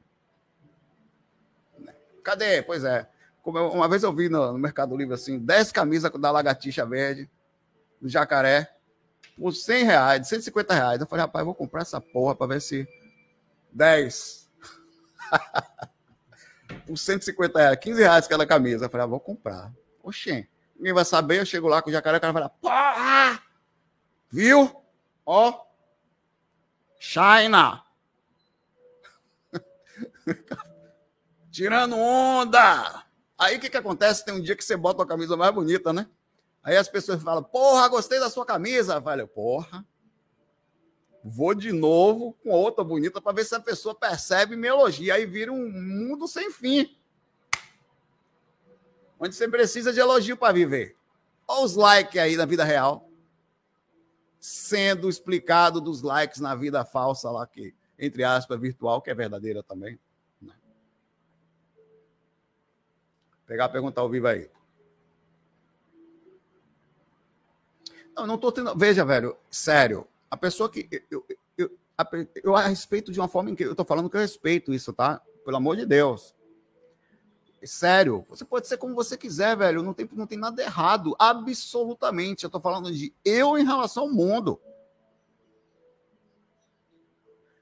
Cadê? 2.24 2.62
Pois 2.62 2.84
é. 2.84 3.10
Como 3.42 3.58
eu, 3.58 3.70
uma 3.70 3.88
vez 3.88 4.04
eu 4.04 4.14
vi 4.14 4.28
no, 4.28 4.52
no, 4.52 4.60
Mercado 4.60 4.96
Livre 4.98 5.14
assim, 5.14 5.40
10 5.40 5.72
camisas 5.72 6.12
da 6.12 6.32
lagartixa 6.32 6.86
verde, 6.86 7.30
do 8.02 8.10
jacaré, 8.10 8.76
por 9.38 9.54
100 9.54 9.84
reais, 9.86 10.28
150 10.28 10.74
reais. 10.74 11.00
Eu 11.00 11.08
falei, 11.08 11.24
rapaz, 11.26 11.42
eu 11.42 11.46
vou 11.46 11.56
comprar 11.56 11.82
essa 11.82 12.02
porra 12.02 12.36
para 12.36 12.48
ver 12.48 12.62
se 12.62 12.88
10. 13.72 14.50
por 16.88 16.98
150 16.98 17.60
reais, 17.60 17.78
15 17.80 18.02
reais 18.02 18.28
cada 18.28 18.48
camisa. 18.48 18.86
Eu 18.86 18.90
falei, 18.90 19.04
ah, 19.04 19.08
vou 19.08 19.20
comprar. 19.20 19.74
Oxê, 20.02 20.48
ninguém 20.76 20.94
vai 20.94 21.04
saber. 21.04 21.42
Eu 21.42 21.46
chego 21.46 21.68
lá 21.68 21.82
com 21.82 21.90
o 21.90 21.94
jacaré, 21.94 22.18
o 22.18 22.22
cara 22.22 22.32
vai 22.32 22.42
falar, 22.42 22.56
porra! 22.62 23.44
Viu? 24.32 24.84
Ó. 25.26 25.66
China! 27.00 27.84
Tirando 31.52 31.98
onda! 31.98 33.06
Aí 33.38 33.58
o 33.58 33.60
que, 33.60 33.70
que 33.70 33.78
acontece? 33.78 34.26
Tem 34.26 34.34
um 34.34 34.42
dia 34.42 34.56
que 34.56 34.64
você 34.64 34.78
bota 34.78 35.04
a 35.04 35.08
camisa 35.08 35.38
mais 35.38 35.54
bonita, 35.54 35.92
né? 35.92 36.08
Aí 36.64 36.76
as 36.76 36.88
pessoas 36.88 37.22
falam, 37.22 37.44
porra, 37.44 37.88
gostei 37.88 38.20
da 38.20 38.30
sua 38.30 38.46
camisa. 38.46 38.96
Eu 38.96 39.02
falei, 39.02 39.28
porra. 39.28 39.86
Vou 41.30 41.54
de 41.54 41.74
novo 41.74 42.34
com 42.42 42.52
outra 42.52 42.86
bonita 42.86 43.22
para 43.22 43.34
ver 43.34 43.44
se 43.44 43.54
a 43.54 43.60
pessoa 43.60 43.94
percebe 43.94 44.54
e 44.54 44.58
me 44.58 44.68
elogia. 44.68 45.16
Aí 45.16 45.26
vira 45.26 45.52
um 45.52 45.70
mundo 45.70 46.26
sem 46.26 46.50
fim. 46.50 46.98
Onde 49.20 49.36
você 49.36 49.48
precisa 49.48 49.92
de 49.92 50.00
elogio 50.00 50.38
para 50.38 50.54
viver. 50.54 50.96
Olha 51.46 51.66
os 51.66 51.76
likes 51.76 52.22
aí 52.22 52.38
na 52.38 52.46
vida 52.46 52.64
real. 52.64 53.10
Sendo 54.40 55.10
explicado 55.10 55.82
dos 55.82 56.02
likes 56.02 56.40
na 56.40 56.56
vida 56.56 56.86
falsa 56.86 57.30
lá, 57.30 57.46
que, 57.46 57.76
entre 58.00 58.24
aspas, 58.24 58.58
virtual, 58.58 59.02
que 59.02 59.10
é 59.10 59.16
verdadeira 59.16 59.62
também. 59.62 60.00
Né? 60.42 60.54
Pegar 63.46 63.66
a 63.66 63.70
pergunta 63.70 64.00
ao 64.00 64.10
vivo 64.10 64.28
aí. 64.28 64.50
Não, 68.16 68.26
não 68.26 68.38
tô 68.38 68.50
tendo. 68.50 68.74
Veja, 68.78 69.04
velho, 69.04 69.36
sério. 69.52 70.08
A 70.30 70.38
pessoa 70.38 70.70
que. 70.70 70.88
Eu, 71.10 71.26
eu, 71.58 71.78
eu, 72.44 72.56
a 72.56 72.68
respeito 72.68 73.12
de 73.12 73.20
uma 73.20 73.28
forma 73.28 73.50
em 73.50 73.56
que 73.56 73.64
eu 73.64 73.76
tô 73.76 73.84
falando 73.84 74.10
que 74.10 74.18
eu 74.18 74.22
respeito 74.22 74.74
isso, 74.74 74.94
tá? 74.94 75.22
Pelo 75.44 75.58
amor 75.58 75.76
de 75.76 75.86
Deus. 75.86 76.36
Sério, 77.64 78.26
você 78.30 78.46
pode 78.46 78.68
ser 78.68 78.78
como 78.78 78.94
você 78.96 79.18
quiser, 79.18 79.58
velho. 79.58 79.82
Não 79.82 79.94
tem, 79.94 80.08
não 80.14 80.28
tem 80.28 80.38
nada 80.38 80.62
errado. 80.62 81.16
Absolutamente. 81.18 82.44
Eu 82.44 82.50
tô 82.50 82.60
falando 82.60 82.92
de 82.94 83.14
eu 83.26 83.58
em 83.58 83.66
relação 83.66 84.04
ao 84.04 84.12
mundo. 84.12 84.62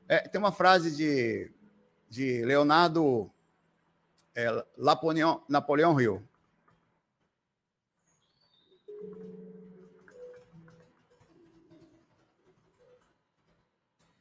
É, 0.07 0.19
tem 0.27 0.39
uma 0.39 0.51
frase 0.51 0.95
de, 0.95 1.51
de 2.09 2.45
Leonardo 2.45 3.31
é, 4.35 4.47
Napoleão, 4.77 5.99
Hill. 5.99 6.21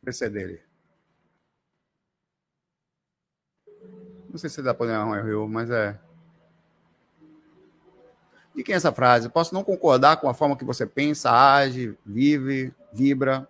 Esse 0.07 0.27
é 0.27 0.31
dele. 0.31 0.61
Não 4.29 4.39
sei 4.39 4.51
se 4.51 4.61
dá 4.61 4.75
para 4.75 4.87
Napoleão 4.87 5.29
Hill, 5.29 5.49
mas 5.49 5.71
é. 5.71 5.99
De 8.55 8.63
quem 8.63 8.75
é 8.75 8.77
essa 8.77 8.93
frase? 8.93 9.29
Posso 9.29 9.55
não 9.55 9.65
concordar 9.65 10.17
com 10.17 10.29
a 10.29 10.35
forma 10.35 10.57
que 10.57 10.65
você 10.65 10.87
pensa, 10.87 11.31
age, 11.31 11.97
vive, 12.05 12.73
vibra, 12.93 13.49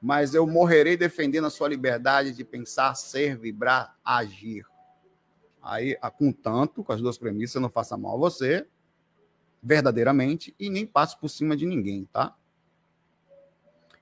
mas 0.00 0.34
eu 0.34 0.46
morrerei 0.46 0.96
defendendo 0.96 1.46
a 1.46 1.50
sua 1.50 1.68
liberdade 1.68 2.32
de 2.32 2.44
pensar, 2.44 2.94
ser, 2.94 3.36
vibrar, 3.36 3.96
agir. 4.04 4.64
Aí, 5.62 5.98
contanto, 6.16 6.82
com 6.82 6.92
as 6.92 7.00
duas 7.00 7.18
premissas, 7.18 7.60
não 7.60 7.68
faça 7.68 7.96
mal 7.96 8.14
a 8.14 8.18
você, 8.18 8.66
verdadeiramente, 9.62 10.54
e 10.58 10.70
nem 10.70 10.86
passe 10.86 11.18
por 11.18 11.28
cima 11.28 11.54
de 11.54 11.66
ninguém, 11.66 12.08
tá? 12.10 12.34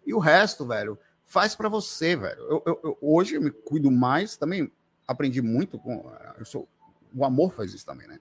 E 0.06 0.14
o 0.14 0.18
resto, 0.18 0.66
velho, 0.66 0.96
faz 1.28 1.54
para 1.54 1.68
você, 1.68 2.16
velho. 2.16 2.40
Eu, 2.40 2.62
eu, 2.66 2.80
eu, 2.82 2.98
hoje 3.00 3.36
eu 3.36 3.40
me 3.40 3.52
cuido 3.52 3.88
mais, 3.90 4.36
também 4.36 4.72
aprendi 5.06 5.40
muito 5.40 5.78
com. 5.78 6.12
Eu 6.36 6.44
sou, 6.44 6.68
o 7.14 7.24
amor 7.24 7.52
faz 7.52 7.72
isso 7.72 7.86
também, 7.86 8.08
né? 8.08 8.18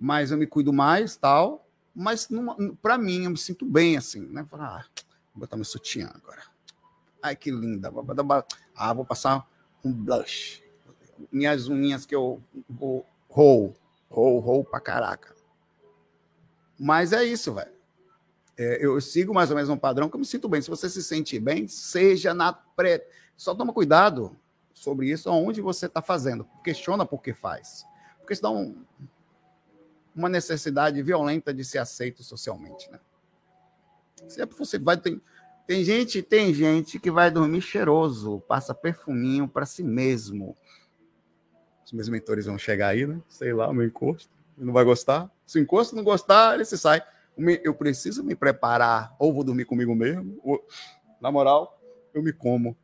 Mas 0.00 0.32
eu 0.32 0.38
me 0.38 0.46
cuido 0.46 0.72
mais, 0.72 1.16
tal, 1.16 1.64
mas 1.94 2.28
para 2.82 2.98
mim 2.98 3.24
eu 3.24 3.30
me 3.30 3.38
sinto 3.38 3.64
bem 3.64 3.96
assim, 3.96 4.26
né? 4.26 4.44
Ah, 4.54 4.84
vou 5.32 5.42
botar 5.42 5.56
meu 5.56 5.64
sutiã 5.64 6.10
agora. 6.12 6.42
Ai, 7.22 7.36
que 7.36 7.52
linda. 7.52 7.92
Ah, 8.74 8.92
vou 8.92 9.04
passar 9.04 9.46
um 9.84 9.92
blush 9.92 10.60
minhas 11.30 11.68
unhas 11.68 12.06
que 12.06 12.14
eu 12.14 12.42
vou 12.68 13.04
rou, 13.28 13.76
rou, 14.08 14.38
rou 14.38 14.64
pra 14.64 14.80
caraca. 14.80 15.34
Mas 16.78 17.12
é 17.12 17.24
isso, 17.24 17.52
velho. 17.52 17.72
É, 18.60 18.84
eu 18.84 19.00
sigo 19.00 19.32
mais 19.32 19.48
ou 19.48 19.56
menos 19.56 19.70
um 19.70 19.76
padrão 19.76 20.08
que 20.10 20.16
eu 20.16 20.20
me 20.20 20.26
sinto 20.26 20.48
bem. 20.48 20.60
Se 20.60 20.68
você 20.68 20.90
se 20.90 21.02
sente 21.02 21.38
bem, 21.38 21.66
seja 21.66 22.34
na 22.34 22.52
pré. 22.52 23.06
Só 23.34 23.54
toma 23.54 23.72
cuidado 23.72 24.36
sobre 24.74 25.10
isso, 25.10 25.30
aonde 25.30 25.62
você 25.62 25.86
está 25.86 26.02
fazendo. 26.02 26.46
Questiona 26.62 27.06
por 27.06 27.22
que 27.22 27.32
faz. 27.32 27.86
Porque 28.18 28.46
um, 28.46 28.84
uma 30.14 30.28
necessidade 30.28 31.02
violenta 31.02 31.54
de 31.54 31.64
ser 31.64 31.78
aceito 31.78 32.22
socialmente, 32.22 32.90
né? 32.90 33.00
Sempre 34.28 34.54
você 34.58 34.78
vai. 34.78 34.98
Tem, 34.98 35.22
tem 35.66 35.82
gente, 35.82 36.22
tem 36.22 36.52
gente 36.52 36.98
que 36.98 37.10
vai 37.10 37.30
dormir 37.30 37.62
cheiroso, 37.62 38.40
passa 38.46 38.74
perfuminho 38.74 39.48
para 39.48 39.64
si 39.64 39.82
mesmo 39.82 40.54
os 41.90 41.92
meus 41.92 42.08
mentores 42.08 42.46
vão 42.46 42.56
chegar 42.56 42.88
aí, 42.88 43.04
né? 43.04 43.20
Sei 43.28 43.52
lá, 43.52 43.72
meu 43.72 43.84
encosto. 43.84 44.30
Não 44.56 44.72
vai 44.72 44.84
gostar. 44.84 45.28
Se 45.44 45.58
o 45.58 45.62
encosto 45.62 45.96
não 45.96 46.04
gostar, 46.04 46.54
ele 46.54 46.64
se 46.64 46.78
sai. 46.78 47.02
Eu 47.62 47.74
preciso 47.74 48.22
me 48.22 48.34
preparar. 48.34 49.14
Ou 49.18 49.32
vou 49.32 49.44
dormir 49.44 49.64
comigo 49.64 49.94
mesmo. 49.94 50.38
Ou, 50.42 50.64
na 51.20 51.30
moral, 51.30 51.80
eu 52.12 52.22
me 52.22 52.32
como. 52.32 52.76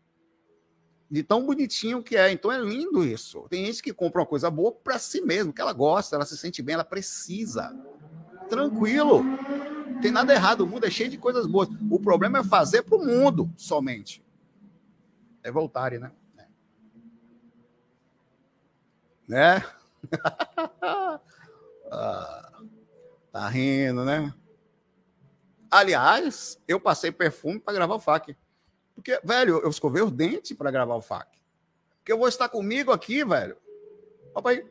De 1.11 1.23
tão 1.23 1.45
bonitinho 1.45 2.03
que 2.03 2.17
é. 2.17 2.31
Então 2.33 2.51
é 2.51 2.59
lindo 2.59 3.05
isso. 3.05 3.47
Tem 3.49 3.65
gente 3.67 3.83
que 3.83 3.93
compra 3.93 4.21
uma 4.21 4.27
coisa 4.27 4.51
boa 4.51 4.73
para 4.73 4.99
si 4.99 5.21
mesmo, 5.21 5.53
que 5.53 5.61
ela 5.61 5.73
gosta, 5.73 6.17
ela 6.17 6.27
se 6.27 6.37
sente 6.37 6.63
bem, 6.63 6.75
ela 6.75 6.85
precisa. 6.85 7.75
Tranquilo. 8.49 9.23
Não 9.23 10.01
tem 10.01 10.11
nada 10.11 10.33
errado. 10.33 10.63
O 10.63 10.67
mundo 10.67 10.87
é 10.87 10.91
cheio 10.91 11.11
de 11.11 11.19
coisas 11.19 11.47
boas. 11.47 11.69
O 11.91 12.01
problema 12.01 12.39
é 12.39 12.45
fazer 12.45 12.83
para 12.83 12.97
o 12.97 13.05
mundo 13.05 13.51
somente. 13.57 14.25
É 15.43 15.51
voltarem, 15.51 15.99
né? 15.99 16.11
né? 19.27 19.65
ah, 21.91 22.53
tá 23.33 23.49
rindo, 23.49 24.05
né? 24.05 24.33
Aliás, 25.71 26.61
eu 26.67 26.81
passei 26.81 27.11
perfume 27.11 27.59
para 27.59 27.75
gravar 27.75 27.95
o 27.95 28.01
FAQ. 28.01 28.37
Porque, 28.95 29.21
velho, 29.23 29.61
eu 29.62 29.69
escovei 29.69 30.03
os 30.03 30.12
dentes 30.12 30.57
para 30.57 30.71
gravar 30.71 30.97
o 30.97 31.03
FAQ. 31.03 31.39
Porque 31.99 32.12
eu 32.12 32.19
vou 32.19 32.29
estar 32.29 32.49
comigo 32.49 32.93
aqui, 32.93 33.25
velho. 33.25 33.57
Opa 34.35 34.51
aí. 34.51 34.64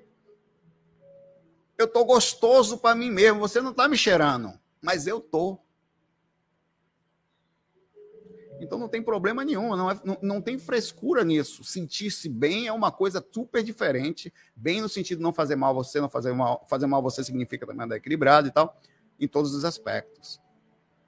Eu 1.77 1.87
tô 1.87 2.05
gostoso 2.05 2.77
para 2.77 2.95
mim 2.95 3.11
mesmo. 3.11 3.39
Você 3.39 3.61
não 3.61 3.73
tá 3.73 3.87
me 3.87 3.97
cheirando, 3.97 4.53
mas 4.81 5.05
eu 5.05 5.19
tô. 5.19 5.59
Então 8.59 8.79
não 8.79 8.87
tem 8.87 9.03
problema 9.03 9.43
nenhum, 9.43 9.75
não, 9.75 9.91
é, 9.91 9.99
não, 10.03 10.17
não 10.21 10.41
tem 10.41 10.57
frescura 10.57 11.23
nisso. 11.23 11.63
Sentir-se 11.63 12.29
bem 12.29 12.67
é 12.67 12.71
uma 12.71 12.91
coisa 12.91 13.25
super 13.31 13.61
diferente, 13.61 14.33
bem 14.55 14.81
no 14.81 14.87
sentido 14.87 15.17
de 15.17 15.23
não 15.23 15.33
fazer 15.33 15.55
mal 15.55 15.71
a 15.71 15.73
você, 15.73 15.99
não 15.99 16.07
fazer 16.07 16.33
mal, 16.33 16.65
fazer 16.69 16.87
mal 16.87 17.01
a 17.01 17.03
você 17.03 17.23
significa 17.23 17.65
também 17.65 17.83
andar 17.83 17.97
equilibrado 17.97 18.47
e 18.47 18.51
tal, 18.51 18.79
em 19.19 19.27
todos 19.27 19.53
os 19.53 19.65
aspectos. 19.65 20.39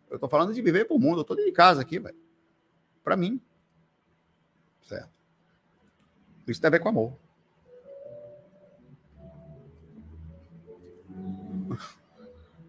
Eu 0.09 0.15
estou 0.15 0.29
falando 0.29 0.53
de 0.53 0.61
viver 0.61 0.85
para 0.85 0.95
o 0.95 0.99
mundo, 0.99 1.17
eu 1.19 1.21
estou 1.21 1.35
de 1.35 1.51
casa 1.51 1.81
aqui, 1.81 1.99
velho. 1.99 2.15
Para 3.03 3.17
mim. 3.17 3.41
Certo. 4.87 5.09
Isso 6.47 6.61
tem 6.61 6.67
a 6.67 6.71
ver 6.71 6.79
com 6.79 6.89
amor. 6.89 7.13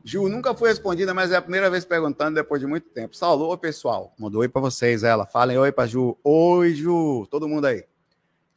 Ju, 0.02 0.28
nunca 0.28 0.54
foi 0.54 0.70
respondida, 0.70 1.12
mas 1.12 1.30
é 1.30 1.36
a 1.36 1.42
primeira 1.42 1.70
vez 1.70 1.84
perguntando 1.84 2.34
depois 2.34 2.60
de 2.60 2.66
muito 2.66 2.88
tempo. 2.88 3.14
Salve, 3.14 3.56
pessoal. 3.60 4.12
Mandou 4.18 4.40
oi 4.40 4.48
para 4.48 4.60
vocês, 4.62 5.04
ela. 5.04 5.26
Falem 5.26 5.58
oi 5.58 5.70
para 5.70 5.86
Ju. 5.86 6.16
Oi, 6.24 6.74
Ju. 6.74 7.26
Todo 7.30 7.48
mundo 7.48 7.66
aí. 7.66 7.84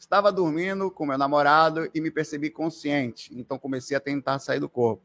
Estava 0.01 0.31
dormindo 0.31 0.89
com 0.89 1.05
meu 1.05 1.17
namorado 1.17 1.87
e 1.93 2.01
me 2.01 2.09
percebi 2.09 2.49
consciente, 2.49 3.31
então 3.37 3.59
comecei 3.59 3.95
a 3.95 3.99
tentar 3.99 4.39
sair 4.39 4.59
do 4.59 4.67
corpo. 4.67 5.03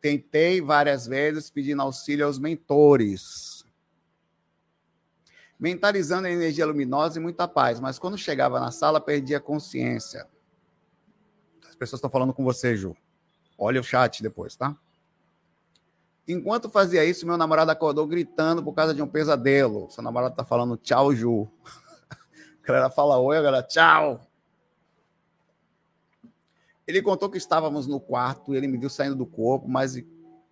Tentei 0.00 0.60
várias 0.60 1.06
vezes 1.06 1.50
pedindo 1.50 1.82
auxílio 1.82 2.26
aos 2.26 2.38
mentores, 2.38 3.64
mentalizando 5.58 6.26
a 6.26 6.30
energia 6.30 6.64
luminosa 6.64 7.18
e 7.18 7.22
muita 7.22 7.46
paz, 7.46 7.78
mas 7.78 7.98
quando 7.98 8.16
chegava 8.16 8.58
na 8.58 8.70
sala 8.70 9.00
perdia 9.00 9.36
a 9.36 9.40
consciência. 9.40 10.26
As 11.68 11.74
pessoas 11.74 11.98
estão 11.98 12.10
falando 12.10 12.32
com 12.32 12.42
você, 12.42 12.76
Ju. 12.76 12.96
Olha 13.58 13.80
o 13.80 13.84
chat 13.84 14.22
depois, 14.22 14.56
tá? 14.56 14.74
Enquanto 16.26 16.70
fazia 16.70 17.04
isso, 17.04 17.26
meu 17.26 17.36
namorado 17.36 17.70
acordou 17.70 18.06
gritando 18.06 18.62
por 18.62 18.72
causa 18.72 18.94
de 18.94 19.02
um 19.02 19.06
pesadelo. 19.06 19.90
Seu 19.90 20.02
namorado 20.02 20.34
tá 20.34 20.44
falando 20.44 20.76
tchau, 20.76 21.14
Ju. 21.14 21.50
A 22.62 22.66
galera 22.66 22.90
fala 22.90 23.18
oi, 23.18 23.36
a 23.36 23.42
galera 23.42 23.62
tchau. 23.64 24.29
Ele 26.90 27.02
contou 27.02 27.30
que 27.30 27.38
estávamos 27.38 27.86
no 27.86 28.00
quarto, 28.00 28.52
ele 28.52 28.66
me 28.66 28.76
viu 28.76 28.90
saindo 28.90 29.14
do 29.14 29.24
corpo, 29.24 29.68
mas 29.68 29.94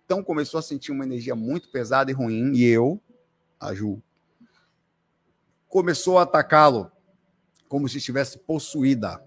então 0.05 0.23
começou 0.23 0.57
a 0.57 0.61
sentir 0.61 0.89
uma 0.89 1.03
energia 1.03 1.35
muito 1.35 1.69
pesada 1.69 2.09
e 2.09 2.13
ruim, 2.13 2.53
e 2.55 2.63
eu, 2.63 2.97
a 3.59 3.73
Ju, 3.73 4.01
começou 5.67 6.17
a 6.17 6.21
atacá-lo 6.21 6.89
como 7.67 7.89
se 7.89 7.97
estivesse 7.97 8.39
possuída. 8.39 9.21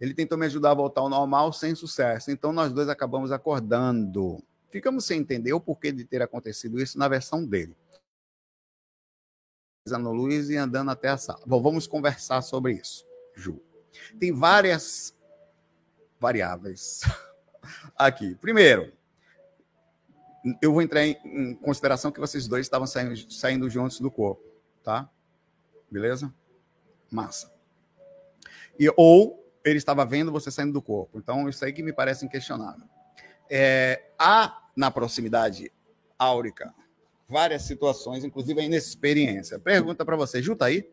Ele 0.00 0.14
tentou 0.14 0.38
me 0.38 0.46
ajudar 0.46 0.70
a 0.70 0.74
voltar 0.74 1.00
ao 1.00 1.08
normal 1.08 1.52
sem 1.52 1.74
sucesso. 1.74 2.30
Então 2.30 2.52
nós 2.52 2.72
dois 2.72 2.88
acabamos 2.88 3.32
acordando. 3.32 4.40
Ficamos 4.70 5.06
sem 5.06 5.18
entender 5.18 5.52
o 5.52 5.60
porquê 5.60 5.90
de 5.90 6.04
ter 6.04 6.22
acontecido 6.22 6.80
isso 6.80 6.96
na 6.96 7.08
versão 7.08 7.44
dele. 7.44 7.76
No 9.88 10.12
Luiz 10.12 10.50
e 10.50 10.56
andando 10.56 10.92
até 10.92 11.08
a 11.08 11.16
sala. 11.16 11.42
Bom, 11.44 11.60
vamos 11.60 11.88
conversar 11.88 12.42
sobre 12.42 12.74
isso, 12.74 13.04
Ju. 13.34 13.60
Tem 14.20 14.32
várias 14.32 15.17
variáveis 16.18 17.00
aqui. 17.96 18.34
Primeiro, 18.36 18.92
eu 20.62 20.72
vou 20.72 20.82
entrar 20.82 21.04
em, 21.04 21.54
consideração 21.56 22.10
que 22.10 22.20
vocês 22.20 22.46
dois 22.46 22.66
estavam 22.66 22.86
saindo, 22.86 23.32
saindo 23.32 23.68
juntos 23.68 24.00
do 24.00 24.10
corpo. 24.10 24.42
tá? 24.82 25.08
Beleza? 25.90 26.32
Massa. 27.10 27.52
E, 28.78 28.92
ou 28.96 29.44
ele 29.64 29.78
estava 29.78 30.04
vendo 30.04 30.32
você 30.32 30.50
saindo 30.50 30.72
do 30.72 30.82
corpo. 30.82 31.18
Então, 31.18 31.48
isso 31.48 31.64
aí 31.64 31.72
que 31.72 31.82
me 31.82 31.92
parece 31.92 32.24
inquestionável. 32.24 32.86
É, 33.50 34.10
há 34.18 34.62
na 34.76 34.90
proximidade 34.90 35.72
áurica 36.18 36.74
várias 37.28 37.62
situações, 37.62 38.24
inclusive 38.24 38.60
a 38.60 38.64
inexperiência. 38.64 39.58
Pergunta 39.58 40.04
para 40.04 40.16
você, 40.16 40.40
Ju, 40.42 40.56
tá 40.56 40.66
aí? 40.66 40.88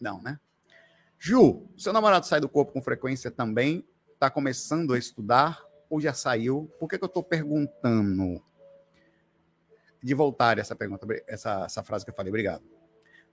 Não, 0.00 0.20
né? 0.22 0.38
Ju, 1.24 1.68
seu 1.78 1.92
namorado 1.92 2.26
sai 2.26 2.40
do 2.40 2.48
corpo 2.48 2.72
com 2.72 2.82
frequência 2.82 3.30
também? 3.30 3.86
Está 4.12 4.28
começando 4.28 4.92
a 4.92 4.98
estudar 4.98 5.62
ou 5.88 6.00
já 6.00 6.12
saiu? 6.12 6.68
Por 6.80 6.88
que, 6.88 6.98
que 6.98 7.04
eu 7.04 7.06
estou 7.06 7.22
perguntando? 7.22 8.42
De 10.02 10.14
voltar 10.14 10.58
essa 10.58 10.74
pergunta, 10.74 11.06
essa, 11.28 11.62
essa 11.64 11.80
frase 11.84 12.04
que 12.04 12.10
eu 12.10 12.14
falei, 12.16 12.30
obrigado. 12.30 12.64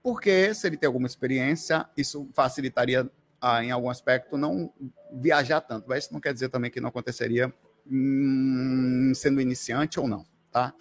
Porque 0.03 0.53
se 0.53 0.67
ele 0.67 0.77
tem 0.77 0.85
alguma 0.85 1.07
experiência, 1.07 1.89
isso 1.97 2.29
facilitaria, 2.31 3.09
ah, 3.41 3.63
em 3.63 3.71
algum 3.71 3.89
aspecto, 3.89 4.37
não 4.37 4.71
viajar 5.11 5.59
tanto. 5.59 5.89
Mas 5.89 6.03
isso 6.03 6.13
não 6.13 6.21
quer 6.21 6.31
dizer 6.31 6.49
também 6.49 6.69
que 6.69 6.79
não 6.79 6.89
aconteceria 6.89 7.51
hum, 7.91 9.13
sendo 9.15 9.41
iniciante 9.41 9.99
ou 9.99 10.07
não, 10.07 10.27
tá? 10.51 10.75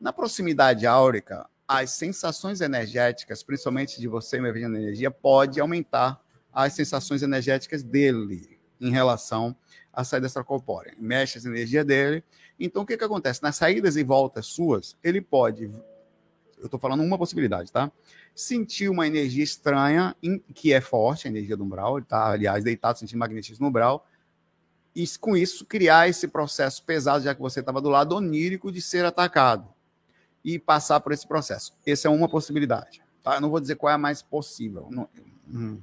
Na 0.00 0.14
proximidade 0.14 0.86
áurica, 0.86 1.46
as 1.68 1.90
sensações 1.90 2.62
energéticas, 2.62 3.42
principalmente 3.42 4.00
de 4.00 4.08
você 4.08 4.40
me 4.40 4.50
vendo 4.50 4.78
energia, 4.78 5.10
pode 5.10 5.60
aumentar 5.60 6.26
as 6.64 6.72
sensações 6.72 7.22
energéticas 7.22 7.84
dele 7.84 8.58
em 8.80 8.90
relação 8.90 9.54
à 9.92 10.02
saída 10.02 10.26
extracorpórea. 10.26 10.92
Mexe 10.98 11.38
as 11.38 11.44
energias 11.44 11.84
dele. 11.84 12.24
Então, 12.58 12.82
o 12.82 12.86
que, 12.86 12.96
que 12.96 13.04
acontece? 13.04 13.40
Nas 13.44 13.54
saídas 13.54 13.96
e 13.96 14.02
voltas 14.02 14.46
suas, 14.46 14.96
ele 15.02 15.20
pode. 15.20 15.70
Eu 16.58 16.64
estou 16.64 16.80
falando 16.80 17.04
uma 17.04 17.16
possibilidade, 17.16 17.70
tá? 17.70 17.92
Sentir 18.34 18.88
uma 18.88 19.06
energia 19.06 19.44
estranha, 19.44 20.16
que 20.52 20.72
é 20.72 20.80
forte, 20.80 21.28
a 21.28 21.30
energia 21.30 21.56
do 21.56 21.62
umbral. 21.62 21.96
Ele 21.96 22.04
está, 22.04 22.26
aliás, 22.26 22.64
deitado, 22.64 22.98
sentindo 22.98 23.20
magnetismo 23.20 23.62
no 23.62 23.68
umbral. 23.68 24.04
E 24.96 25.06
com 25.20 25.36
isso, 25.36 25.64
criar 25.64 26.08
esse 26.08 26.26
processo 26.26 26.82
pesado, 26.82 27.22
já 27.22 27.36
que 27.36 27.40
você 27.40 27.60
estava 27.60 27.80
do 27.80 27.88
lado 27.88 28.16
onírico, 28.16 28.72
de 28.72 28.82
ser 28.82 29.04
atacado. 29.04 29.68
E 30.44 30.58
passar 30.58 30.98
por 30.98 31.12
esse 31.12 31.26
processo. 31.26 31.72
Essa 31.86 32.08
é 32.08 32.10
uma 32.10 32.28
possibilidade. 32.28 33.00
Tá? 33.22 33.36
Eu 33.36 33.40
não 33.40 33.50
vou 33.50 33.60
dizer 33.60 33.76
qual 33.76 33.92
é 33.92 33.94
a 33.94 33.98
mais 33.98 34.22
possível. 34.22 34.88
Não, 34.90 35.08
hum. 35.48 35.80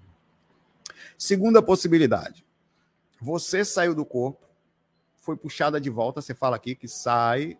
Segunda 1.18 1.62
possibilidade. 1.62 2.46
Você 3.22 3.64
saiu 3.64 3.96
do 3.96 4.06
corpo, 4.06 4.46
foi 5.18 5.38
puxada 5.38 5.80
de 5.80 5.90
volta, 5.90 6.22
você 6.22 6.36
fala 6.36 6.56
aqui 6.56 6.76
que 6.76 6.88
sai 6.88 7.58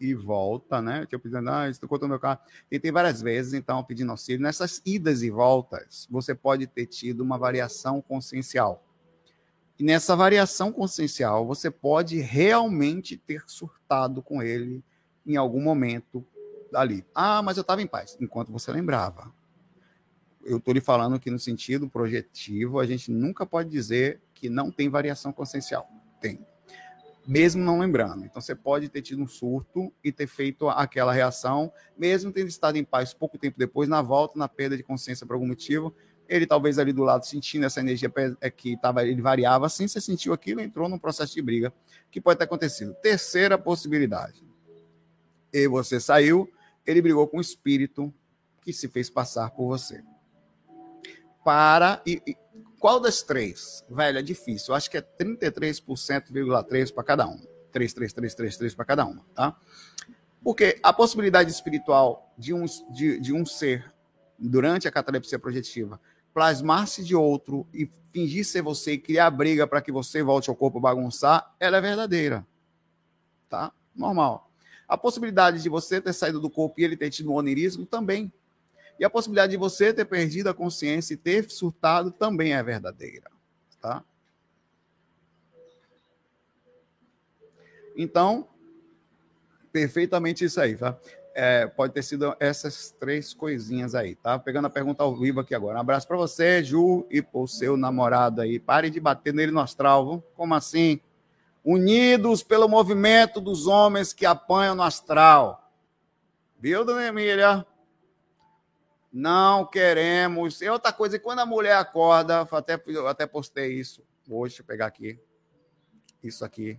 e 0.00 0.14
volta, 0.14 0.80
né? 0.80 1.04
Tipo, 1.06 1.28
dizendo, 1.28 1.50
ah, 1.50 1.68
estou 1.68 1.88
cortando 1.88 2.10
meu 2.10 2.18
carro. 2.18 2.40
Tentei 2.70 2.90
várias 2.90 3.20
vezes, 3.20 3.52
então, 3.52 3.84
pedindo 3.84 4.10
auxílio. 4.10 4.40
Nessas 4.40 4.80
idas 4.84 5.22
e 5.22 5.30
voltas, 5.30 6.08
você 6.10 6.34
pode 6.34 6.66
ter 6.66 6.86
tido 6.86 7.20
uma 7.20 7.36
variação 7.36 8.00
consciencial. 8.00 8.82
E 9.78 9.84
nessa 9.84 10.16
variação 10.16 10.72
consciencial, 10.72 11.46
você 11.46 11.70
pode 11.70 12.18
realmente 12.18 13.16
ter 13.16 13.44
surtado 13.46 14.22
com 14.22 14.42
ele 14.42 14.82
em 15.26 15.36
algum 15.36 15.62
momento 15.62 16.24
ali. 16.74 17.04
Ah, 17.14 17.42
mas 17.42 17.58
eu 17.58 17.62
estava 17.62 17.82
em 17.82 17.86
paz, 17.86 18.16
enquanto 18.20 18.50
você 18.50 18.72
lembrava 18.72 19.32
eu 20.44 20.56
estou 20.56 20.72
lhe 20.72 20.80
falando 20.80 21.18
que 21.20 21.30
no 21.30 21.38
sentido 21.38 21.88
projetivo, 21.88 22.80
a 22.80 22.86
gente 22.86 23.10
nunca 23.10 23.44
pode 23.44 23.68
dizer 23.68 24.20
que 24.34 24.48
não 24.48 24.70
tem 24.70 24.88
variação 24.88 25.32
consciencial. 25.32 25.88
Tem. 26.20 26.44
Mesmo 27.26 27.62
não 27.62 27.78
lembrando. 27.78 28.24
Então, 28.24 28.40
você 28.40 28.54
pode 28.54 28.88
ter 28.88 29.02
tido 29.02 29.22
um 29.22 29.26
surto 29.26 29.92
e 30.02 30.10
ter 30.10 30.26
feito 30.26 30.68
aquela 30.68 31.12
reação, 31.12 31.72
mesmo 31.96 32.32
tendo 32.32 32.48
estado 32.48 32.76
em 32.76 32.84
paz 32.84 33.12
pouco 33.12 33.38
tempo 33.38 33.58
depois, 33.58 33.88
na 33.88 34.00
volta, 34.00 34.38
na 34.38 34.48
perda 34.48 34.76
de 34.76 34.82
consciência 34.82 35.26
por 35.26 35.34
algum 35.34 35.46
motivo. 35.46 35.94
Ele 36.26 36.46
talvez 36.46 36.78
ali 36.78 36.92
do 36.92 37.02
lado 37.02 37.26
sentindo 37.26 37.66
essa 37.66 37.80
energia 37.80 38.10
é 38.40 38.50
que 38.50 38.80
tava, 38.80 39.04
ele 39.04 39.20
variava 39.20 39.66
assim, 39.66 39.88
você 39.88 40.00
sentiu 40.00 40.32
aquilo, 40.32 40.60
entrou 40.60 40.88
num 40.88 40.98
processo 40.98 41.34
de 41.34 41.42
briga, 41.42 41.72
que 42.10 42.20
pode 42.20 42.38
ter 42.38 42.44
acontecido. 42.44 42.94
Terceira 43.02 43.58
possibilidade. 43.58 44.42
E 45.52 45.66
você 45.66 45.98
saiu, 45.98 46.48
ele 46.86 47.02
brigou 47.02 47.26
com 47.26 47.38
o 47.38 47.40
espírito 47.40 48.14
que 48.62 48.72
se 48.72 48.88
fez 48.88 49.10
passar 49.10 49.50
por 49.50 49.66
você 49.66 50.02
para. 51.44 52.02
E, 52.06 52.22
e, 52.26 52.36
qual 52.78 52.98
das 52.98 53.22
três? 53.22 53.84
Velho, 53.88 54.18
é 54.18 54.22
difícil. 54.22 54.72
Eu 54.72 54.76
acho 54.76 54.90
que 54.90 54.96
é 54.96 55.02
33,3% 55.02 56.94
para 56.94 57.04
cada 57.04 57.26
um. 57.26 57.40
33333 57.72 58.74
para 58.74 58.84
cada 58.84 59.04
uma, 59.04 59.24
tá? 59.34 59.56
Porque 60.42 60.78
a 60.82 60.92
possibilidade 60.92 61.50
espiritual 61.50 62.32
de 62.36 62.52
um, 62.54 62.64
de, 62.90 63.20
de 63.20 63.32
um 63.32 63.44
ser, 63.44 63.92
durante 64.38 64.88
a 64.88 64.90
catalepsia 64.90 65.38
projetiva, 65.38 66.00
plasmar-se 66.32 67.04
de 67.04 67.14
outro 67.14 67.66
e 67.72 67.90
fingir 68.12 68.44
ser 68.44 68.62
você 68.62 68.92
e 68.92 68.98
criar 68.98 69.30
briga 69.30 69.66
para 69.66 69.82
que 69.82 69.92
você 69.92 70.22
volte 70.22 70.48
ao 70.48 70.56
corpo 70.56 70.80
bagunçar, 70.80 71.54
ela 71.60 71.76
é 71.76 71.80
verdadeira. 71.80 72.46
Tá? 73.48 73.72
Normal. 73.94 74.50
A 74.88 74.96
possibilidade 74.96 75.62
de 75.62 75.68
você 75.68 76.00
ter 76.00 76.12
saído 76.12 76.40
do 76.40 76.50
corpo 76.50 76.80
e 76.80 76.84
ele 76.84 76.96
ter 76.96 77.10
tido 77.10 77.30
um 77.30 77.34
onirismo 77.34 77.84
também. 77.84 78.32
E 79.00 79.04
a 79.04 79.08
possibilidade 79.08 79.52
de 79.52 79.56
você 79.56 79.94
ter 79.94 80.04
perdido 80.04 80.50
a 80.50 80.54
consciência 80.54 81.14
e 81.14 81.16
ter 81.16 81.50
surtado 81.50 82.10
também 82.10 82.52
é 82.52 82.62
verdadeira. 82.62 83.30
Tá? 83.80 84.04
Então, 87.96 88.46
perfeitamente 89.72 90.44
isso 90.44 90.60
aí, 90.60 90.76
tá? 90.76 90.98
É, 91.34 91.66
pode 91.66 91.94
ter 91.94 92.02
sido 92.02 92.36
essas 92.38 92.94
três 93.00 93.32
coisinhas 93.32 93.94
aí, 93.94 94.16
tá? 94.16 94.38
Pegando 94.38 94.66
a 94.66 94.70
pergunta 94.70 95.02
ao 95.02 95.16
vivo 95.16 95.40
aqui 95.40 95.54
agora. 95.54 95.78
Um 95.78 95.80
abraço 95.80 96.06
para 96.06 96.18
você, 96.18 96.62
Ju, 96.62 97.06
e 97.10 97.22
para 97.22 97.40
o 97.40 97.48
seu 97.48 97.78
namorado 97.78 98.42
aí. 98.42 98.58
Pare 98.58 98.90
de 98.90 99.00
bater 99.00 99.32
nele 99.32 99.50
no 99.50 99.60
astral, 99.60 100.06
viu? 100.06 100.24
Como 100.36 100.54
assim? 100.54 101.00
Unidos 101.64 102.42
pelo 102.42 102.68
movimento 102.68 103.40
dos 103.40 103.66
homens 103.66 104.12
que 104.12 104.26
apanham 104.26 104.74
no 104.74 104.82
astral. 104.82 105.72
Viu, 106.58 106.84
dona 106.84 107.06
Emília? 107.06 107.64
Não 109.12 109.66
queremos. 109.66 110.60
E 110.60 110.68
outra 110.68 110.92
coisa, 110.92 111.18
quando 111.18 111.40
a 111.40 111.46
mulher 111.46 111.76
acorda, 111.76 112.42
até, 112.42 112.80
eu 112.86 113.08
até 113.08 113.26
postei 113.26 113.72
isso 113.72 114.04
hoje, 114.28 114.52
deixa 114.52 114.62
eu 114.62 114.66
pegar 114.66 114.86
aqui. 114.86 115.18
Isso 116.22 116.44
aqui. 116.44 116.78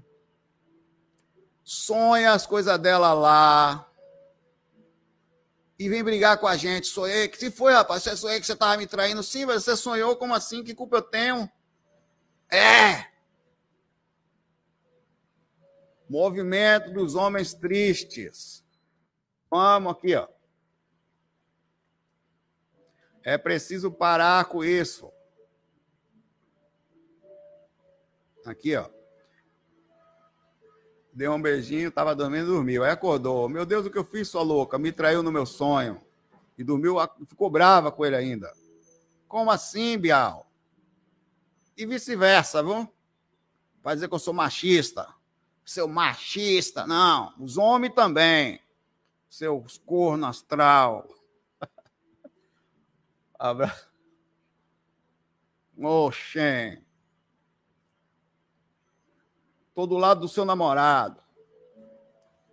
Sonha 1.63 2.31
as 2.31 2.45
coisas 2.45 2.77
dela 2.79 3.13
lá. 3.13 3.87
E 5.77 5.89
vem 5.89 6.03
brigar 6.03 6.37
com 6.37 6.47
a 6.47 6.55
gente. 6.55 6.87
Sonhei. 6.87 7.27
Que 7.27 7.37
se 7.37 7.51
foi, 7.51 7.73
rapaz? 7.73 8.03
Você 8.03 8.15
sonhei 8.15 8.39
que 8.39 8.45
você 8.45 8.53
estava 8.53 8.77
me 8.77 8.87
traindo. 8.87 9.23
Sim, 9.23 9.45
você 9.45 9.75
sonhou. 9.75 10.15
Como 10.15 10.33
assim? 10.33 10.63
Que 10.63 10.75
culpa 10.75 10.97
eu 10.97 11.01
tenho? 11.01 11.51
É! 12.49 13.07
Movimento 16.07 16.91
dos 16.91 17.15
homens 17.15 17.53
tristes. 17.53 18.63
Vamos 19.49 19.93
aqui, 19.93 20.15
ó. 20.15 20.27
É 23.23 23.37
preciso 23.37 23.91
parar 23.91 24.45
com 24.45 24.63
isso. 24.63 25.11
Aqui, 28.45 28.75
ó. 28.75 28.89
Deu 31.13 31.33
um 31.33 31.41
beijinho, 31.41 31.91
tava 31.91 32.15
dormindo, 32.15 32.47
dormiu. 32.47 32.83
Aí 32.83 32.91
acordou. 32.91 33.47
Meu 33.49 33.65
Deus, 33.65 33.85
o 33.85 33.91
que 33.91 33.97
eu 33.97 34.03
fiz, 34.03 34.29
sua 34.29 34.41
louca? 34.41 34.79
Me 34.79 34.91
traiu 34.91 35.21
no 35.21 35.31
meu 35.31 35.45
sonho. 35.45 36.01
E 36.57 36.63
dormiu, 36.63 36.95
ficou 37.27 37.49
brava 37.49 37.91
com 37.91 38.05
ele 38.05 38.15
ainda. 38.15 38.51
Como 39.27 39.51
assim, 39.51 39.97
Bial? 39.97 40.49
E 41.77 41.85
vice-versa, 41.85 42.63
viu? 42.63 42.87
Vai 43.83 43.95
dizer 43.95 44.07
que 44.07 44.13
eu 44.13 44.19
sou 44.19 44.33
machista. 44.33 45.07
Seu 45.65 45.87
machista. 45.87 46.87
Não, 46.87 47.33
os 47.39 47.57
homens 47.57 47.93
também. 47.93 48.59
Seus 49.29 49.77
corno 49.77 50.25
astral. 50.25 51.07
Abraço. 53.41 53.89
Oxê. 55.81 56.79
Tô 59.73 59.87
do 59.87 59.97
lado 59.97 60.21
do 60.21 60.27
seu 60.27 60.45
namorado. 60.45 61.19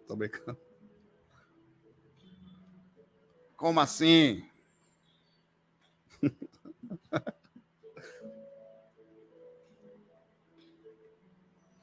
Tô 0.06 0.16
brincando. 0.16 0.58
Como 3.54 3.80
assim? 3.80 4.48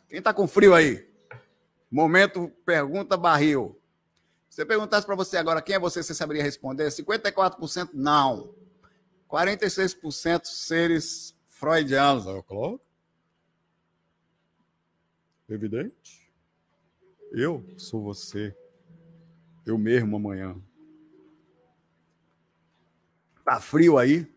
Quem 0.09 0.19
tá 0.19 0.33
com 0.33 0.47
frio 0.47 0.73
aí? 0.73 1.07
Momento 1.91 2.49
pergunta 2.65 3.15
barril. 3.15 3.79
Se 4.49 4.63
eu 4.63 4.65
perguntasse 4.65 5.05
para 5.05 5.15
você 5.15 5.37
agora 5.37 5.61
quem 5.61 5.75
é 5.75 5.79
você, 5.79 6.01
você 6.01 6.15
saberia 6.15 6.41
responder? 6.41 6.87
54% 6.87 7.91
não. 7.93 8.64
46% 9.29 10.45
seres 10.45 11.35
freudianos. 11.45 12.25
Eu 12.25 12.43
coloco. 12.43 12.83
Evidente. 15.47 16.31
Eu 17.31 17.63
sou 17.77 18.01
você. 18.01 18.55
Eu 19.65 19.77
mesmo 19.77 20.15
amanhã. 20.15 20.55
Tá 23.43 23.59
frio 23.59 23.97
aí? 23.97 24.31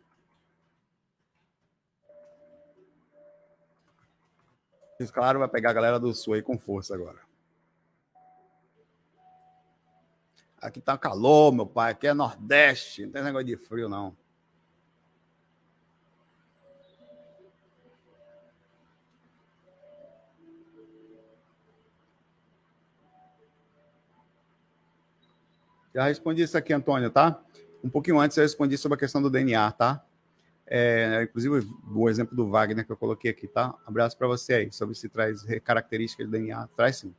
Claro, 5.12 5.39
vai 5.39 5.49
pegar 5.49 5.70
a 5.70 5.74
galera 5.74 6.01
do 6.01 6.12
sul 6.12 6.34
aí 6.34 6.43
com 6.43 6.59
força 6.59 6.95
agora. 6.95 7.20
Aqui 10.61 10.80
tá 10.80 10.99
calor, 10.99 11.53
meu 11.53 11.66
pai. 11.66 11.93
Aqui 11.93 12.09
é 12.09 12.14
Nordeste. 12.14 13.07
Não 13.07 13.12
tem 13.12 13.22
negócio 13.22 13.47
de 13.47 13.57
frio, 13.57 13.89
não. 13.89 14.16
Já 25.99 26.05
respondi 26.05 26.42
isso 26.42 26.57
aqui, 26.57 26.72
Antônio, 26.72 27.11
tá? 27.11 27.42
Um 27.82 27.90
pouquinho 27.90 28.20
antes 28.20 28.36
eu 28.36 28.44
respondi 28.44 28.78
sobre 28.78 28.94
a 28.94 28.99
questão 28.99 29.20
do 29.20 29.28
DNA, 29.28 29.72
tá? 29.72 30.01
É, 30.64 31.24
inclusive 31.24 31.68
o 31.92 32.09
exemplo 32.09 32.36
do 32.36 32.49
Wagner 32.49 32.86
que 32.86 32.92
eu 32.92 32.96
coloquei 32.96 33.32
aqui, 33.32 33.49
tá? 33.49 33.74
Abraço 33.84 34.16
para 34.16 34.28
você 34.28 34.55
aí, 34.55 34.70
sobre 34.72 34.94
se 34.94 35.09
traz 35.09 35.42
características 35.64 36.24
do 36.24 36.30
DNA. 36.30 36.68
Traz 36.76 36.99
sim. 36.99 37.12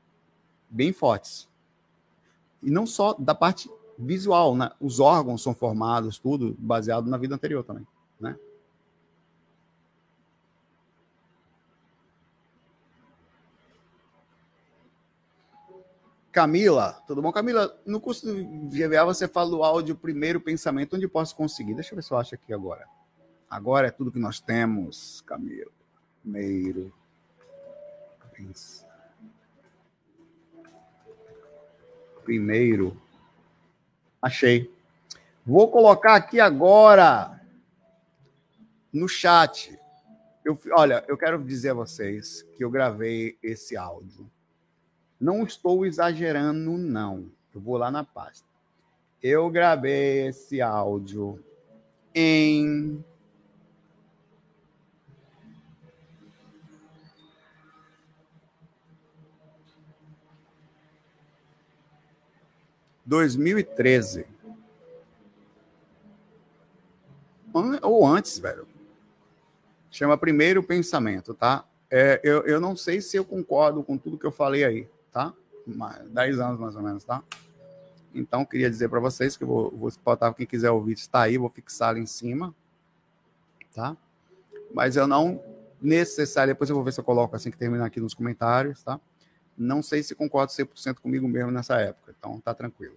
Bem 0.69 0.93
fortes. 0.93 1.49
E 2.63 2.71
não 2.71 2.87
só 2.87 3.13
da 3.15 3.35
parte 3.35 3.69
visual, 3.97 4.55
né? 4.55 4.71
Os 4.79 5.01
órgãos 5.01 5.43
são 5.43 5.53
formados, 5.53 6.17
tudo 6.17 6.55
baseado 6.57 7.09
na 7.09 7.17
vida 7.17 7.35
anterior 7.35 7.65
também, 7.65 7.85
né? 8.17 8.37
Camila, 16.31 17.01
tudo 17.07 17.21
bom? 17.21 17.31
Camila, 17.31 17.75
no 17.85 17.99
curso 17.99 18.25
do 18.25 18.69
GVA 18.69 19.03
você 19.03 19.27
fala 19.27 19.49
do 19.49 19.63
áudio 19.63 19.95
primeiro 19.95 20.39
pensamento, 20.39 20.95
onde 20.95 21.07
posso 21.07 21.35
conseguir? 21.35 21.73
Deixa 21.73 21.93
eu 21.93 21.95
ver 21.95 22.03
se 22.03 22.11
eu 22.11 22.17
acho 22.17 22.35
aqui 22.35 22.53
agora. 22.53 22.85
Agora 23.49 23.87
é 23.87 23.91
tudo 23.91 24.11
que 24.11 24.19
nós 24.19 24.39
temos, 24.39 25.21
Camila. 25.21 25.71
Primeiro 26.21 26.93
Primeiro. 32.23 33.01
Achei. 34.21 34.71
Vou 35.45 35.69
colocar 35.71 36.15
aqui 36.15 36.39
agora 36.39 37.41
no 38.93 39.07
chat. 39.07 39.77
Eu, 40.45 40.59
olha, 40.73 41.03
eu 41.07 41.17
quero 41.17 41.43
dizer 41.43 41.71
a 41.71 41.73
vocês 41.73 42.43
que 42.55 42.63
eu 42.63 42.69
gravei 42.69 43.37
esse 43.41 43.75
áudio 43.75 44.29
não 45.19 45.43
estou 45.43 45.85
exagerando, 45.85 46.77
não. 46.77 47.29
Eu 47.53 47.59
vou 47.59 47.77
lá 47.77 47.91
na 47.91 48.03
pasta. 48.03 48.47
Eu 49.21 49.49
gravei 49.49 50.27
esse 50.27 50.61
áudio 50.61 51.43
em 52.15 53.03
dois 63.05 63.35
mil 63.35 63.59
e 63.59 63.63
treze 63.63 64.25
ou 67.81 68.05
antes, 68.05 68.37
velho. 68.37 68.67
Chama 69.91 70.17
primeiro 70.17 70.63
pensamento, 70.63 71.33
tá? 71.33 71.65
É, 71.89 72.21
eu, 72.23 72.43
eu 72.43 72.61
não 72.61 72.75
sei 72.75 73.01
se 73.01 73.17
eu 73.17 73.25
concordo 73.25 73.83
com 73.83 73.97
tudo 73.97 74.17
que 74.17 74.25
eu 74.25 74.31
falei 74.31 74.63
aí 74.63 74.87
tá? 75.11 75.33
10 76.11 76.39
anos 76.39 76.59
mais 76.59 76.75
ou 76.75 76.81
menos, 76.81 77.03
tá? 77.03 77.23
Então, 78.13 78.43
queria 78.43 78.69
dizer 78.69 78.89
para 78.89 78.99
vocês 78.99 79.37
que 79.37 79.45
vou, 79.45 79.71
vou 79.71 79.91
botar, 80.03 80.33
quem 80.33 80.45
quiser 80.45 80.71
ouvir, 80.71 80.93
está 80.93 81.21
aí, 81.21 81.37
vou 81.37 81.49
fixar 81.49 81.89
ali 81.89 82.01
em 82.01 82.05
cima, 82.05 82.53
tá? 83.73 83.95
Mas 84.73 84.95
eu 84.95 85.07
não 85.07 85.41
necessário, 85.81 86.53
depois 86.53 86.69
eu 86.69 86.75
vou 86.75 86.83
ver 86.83 86.91
se 86.91 86.99
eu 86.99 87.03
coloco 87.03 87.35
assim 87.35 87.51
que 87.51 87.57
terminar 87.57 87.85
aqui 87.85 87.99
nos 87.99 88.13
comentários, 88.13 88.81
tá? 88.83 88.99
Não 89.57 89.83
sei 89.83 90.01
se 90.01 90.15
concordo 90.15 90.51
100% 90.51 90.95
comigo 90.95 91.27
mesmo 91.27 91.51
nessa 91.51 91.79
época, 91.79 92.13
então 92.17 92.39
tá 92.39 92.53
tranquilo. 92.53 92.95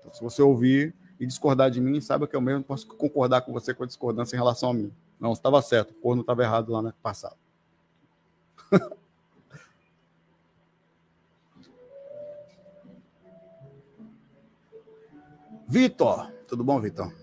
Então, 0.00 0.12
se 0.12 0.22
você 0.22 0.42
ouvir 0.42 0.94
e 1.18 1.26
discordar 1.26 1.70
de 1.70 1.80
mim, 1.80 2.00
saiba 2.00 2.26
que 2.26 2.34
eu 2.34 2.40
mesmo 2.40 2.64
posso 2.64 2.86
concordar 2.86 3.42
com 3.42 3.52
você 3.52 3.74
com 3.74 3.84
a 3.84 3.86
discordância 3.86 4.34
em 4.34 4.38
relação 4.38 4.70
a 4.70 4.74
mim. 4.74 4.92
Não, 5.18 5.32
estava 5.32 5.60
certo, 5.62 5.90
o 5.90 5.94
corno 5.94 6.22
estava 6.22 6.42
errado 6.42 6.72
lá 6.72 6.82
no 6.82 6.92
passado. 6.94 7.36
Vitor, 15.70 16.32
tudo 16.48 16.64
bom, 16.64 16.80
Vitor? 16.80 17.14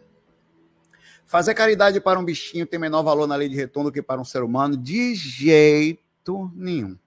Fazer 1.25 1.53
caridade 1.53 1.99
para 1.99 2.17
um 2.17 2.23
bichinho 2.23 2.65
tem 2.65 2.79
menor 2.79 3.03
valor 3.03 3.27
na 3.27 3.35
lei 3.35 3.49
de 3.49 3.57
retorno 3.57 3.89
do 3.89 3.93
que 3.93 4.01
para 4.01 4.21
um 4.21 4.23
ser 4.23 4.41
humano? 4.41 4.77
De 4.77 5.13
jeito 5.15 6.49
nenhum. 6.55 6.97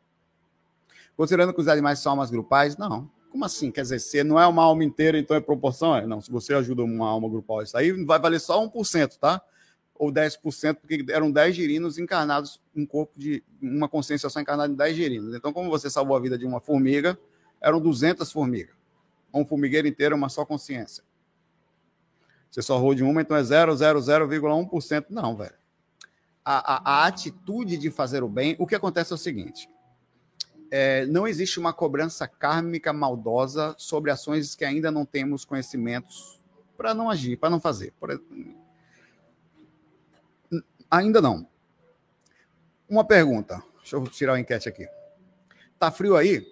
Considerando 1.17 1.55
que 1.55 1.61
os 1.63 1.67
animais 1.67 1.99
são 1.99 2.13
almas 2.13 2.31
grupais? 2.31 2.77
Não. 2.77 3.11
Como 3.31 3.43
assim? 3.43 3.71
Quer 3.71 3.81
dizer, 3.81 4.01
se 4.01 4.23
não 4.23 4.39
é 4.39 4.47
uma 4.47 4.63
alma 4.63 4.85
inteira, 4.85 5.19
então 5.19 5.35
é 5.35 5.41
proporção? 5.41 5.97
É, 5.97 6.07
não, 6.07 6.21
se 6.21 6.31
você 6.31 6.53
ajuda 6.53 6.85
uma 6.85 7.09
alma 7.09 7.27
grupal, 7.27 7.63
isso 7.63 7.75
aí 7.75 7.91
vai 8.05 8.21
valer 8.21 8.39
só 8.39 8.63
1%, 8.63 9.17
tá? 9.17 9.41
Ou 9.95 10.13
10%, 10.13 10.75
porque 10.75 11.07
eram 11.09 11.33
10 11.33 11.57
girinos 11.57 11.97
encarnados 11.97 12.61
em 12.77 12.85
corpo 12.85 13.19
de 13.19 13.43
uma 13.63 13.89
consciência 13.89 14.29
só 14.29 14.41
encarnada 14.41 14.71
em 14.71 14.77
10 14.77 14.95
girinos. 14.95 15.35
Então, 15.35 15.55
como 15.55 15.71
você 15.71 15.89
salvou 15.89 16.15
a 16.19 16.21
vida 16.21 16.37
de 16.37 16.45
uma 16.45 16.61
formiga, 16.61 17.19
eram 17.63 17.81
200 17.81 18.31
formigas. 18.31 18.77
Um 19.33 19.47
formigueiro 19.47 19.89
inteiro, 19.89 20.15
uma 20.15 20.29
só 20.29 20.45
consciência. 20.45 21.03
Você 22.51 22.63
só 22.63 22.79
roda 22.79 22.97
de 22.97 23.05
uma, 23.05 23.21
então 23.23 23.37
é 23.37 23.43
0,00,1%. 23.43 25.07
Não, 25.09 25.37
velho. 25.37 25.55
A, 26.45 26.75
a, 26.75 27.03
a, 27.03 27.07
atitude 27.07 27.77
de 27.77 27.91
fazer 27.91 28.23
o 28.23 28.29
bem, 28.29 28.57
o 28.59 28.67
que 28.67 28.75
acontece 28.75 29.13
é 29.13 29.15
o 29.15 29.19
seguinte: 29.19 29.69
é, 30.71 31.07
não 31.07 31.29
existe 31.29 31.61
uma 31.61 31.73
cobrança 31.73 32.27
kármica 32.27 32.93
maldosa 32.93 33.75
sobre 33.79 34.11
ações 34.11 34.55
que 34.55 34.65
ainda 34.65 34.91
não 34.91 35.05
temos 35.05 35.45
conhecimentos 35.45 36.41
para 36.77 36.95
não 36.95 37.09
agir, 37.09 37.37
para 37.37 37.51
não 37.51 37.61
fazer. 37.61 37.93
Por... 38.01 38.21
Ainda 40.91 41.21
não. 41.21 41.47
Uma 42.89 43.05
pergunta. 43.05 43.63
Deixa 43.79 43.97
eu 43.97 44.05
tirar 44.09 44.35
a 44.35 44.41
enquete 44.41 44.69
aqui. 44.69 44.89
Tá 45.79 45.91
frio 45.91 46.17
aí? 46.17 46.45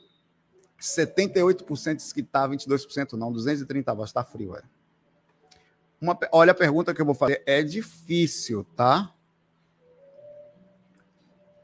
78% 0.81 1.97
diz 1.97 2.13
que 2.13 2.23
tá, 2.23 2.49
22% 2.49 3.15
não. 3.15 3.33
230 3.33 3.93
votos. 3.95 4.13
Tá 4.13 4.23
frio, 4.23 4.53
velho. 4.53 4.78
Uma, 6.01 6.19
olha, 6.33 6.53
a 6.53 6.55
pergunta 6.55 6.95
que 6.95 7.01
eu 7.01 7.07
vou 7.07 7.15
fazer 7.15 7.43
é 7.45 7.63
difícil, 7.63 8.65
tá? 8.77 9.13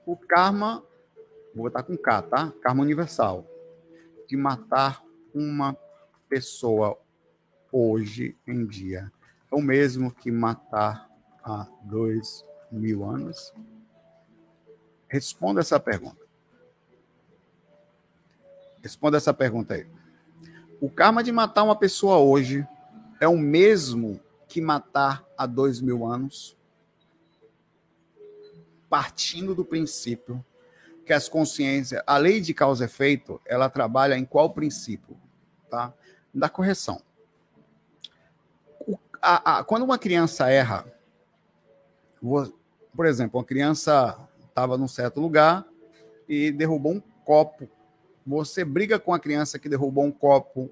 O 0.05 0.16
karma, 0.16 0.85
vou 1.55 1.64
botar 1.64 1.82
com 1.82 1.97
K, 1.97 2.22
tá? 2.22 2.53
Karma 2.61 2.82
universal. 2.82 3.47
De 4.28 4.37
matar 4.37 5.03
uma 5.35 5.76
pessoa 6.28 6.99
hoje 7.70 8.37
em 8.47 8.66
dia 8.66 9.11
é 9.51 9.57
o 9.57 9.62
mesmo 9.62 10.12
que 10.12 10.30
matar 10.30 11.09
há 11.43 11.68
dois 11.82 12.45
mil 12.70 13.05
anos? 13.05 13.53
Responda 15.07 15.61
essa 15.61 15.78
pergunta. 15.78 16.24
Responda 18.82 19.16
essa 19.16 19.32
pergunta 19.32 19.74
aí. 19.74 19.87
O 20.80 20.91
karma 20.91 21.22
de 21.22 21.30
matar 21.30 21.62
uma 21.62 21.76
pessoa 21.76 22.18
hoje 22.18 22.66
é 23.20 23.28
o 23.28 23.39
mesmo 23.39 24.20
que 24.55 24.61
matar 24.61 25.27
há 25.37 25.47
dois 25.47 25.81
mil 25.81 26.07
anos, 26.07 26.57
partindo 28.89 29.53
do 29.53 29.65
princípio 29.65 30.45
que 31.05 31.13
as 31.13 31.29
consciências, 31.29 32.01
a 32.07 32.17
lei 32.17 32.41
de 32.41 32.55
causa 32.55 32.85
e 32.85 32.87
efeito, 32.87 33.41
ela 33.45 33.69
trabalha 33.69 34.17
em 34.17 34.25
qual 34.25 34.51
princípio? 34.51 35.17
Tá? 35.69 35.93
Da 36.33 36.49
correção. 36.49 37.03
O, 38.87 38.97
a, 39.21 39.59
a, 39.59 39.65
quando 39.65 39.83
uma 39.83 39.99
criança 39.99 40.49
erra, 40.49 40.87
por 42.23 43.07
exemplo, 43.07 43.41
uma 43.41 43.45
criança 43.45 44.17
estava 44.47 44.79
num 44.79 44.87
certo 44.87 45.21
lugar 45.21 45.67
e 46.29 46.53
derrubou 46.53 46.93
um 46.93 47.03
copo. 47.25 47.69
Você 48.25 48.65
briga 48.65 49.01
com 49.01 49.13
a 49.13 49.19
criança 49.19 49.59
que 49.59 49.69
derrubou 49.69 50.05
um 50.05 50.13
copo 50.13 50.71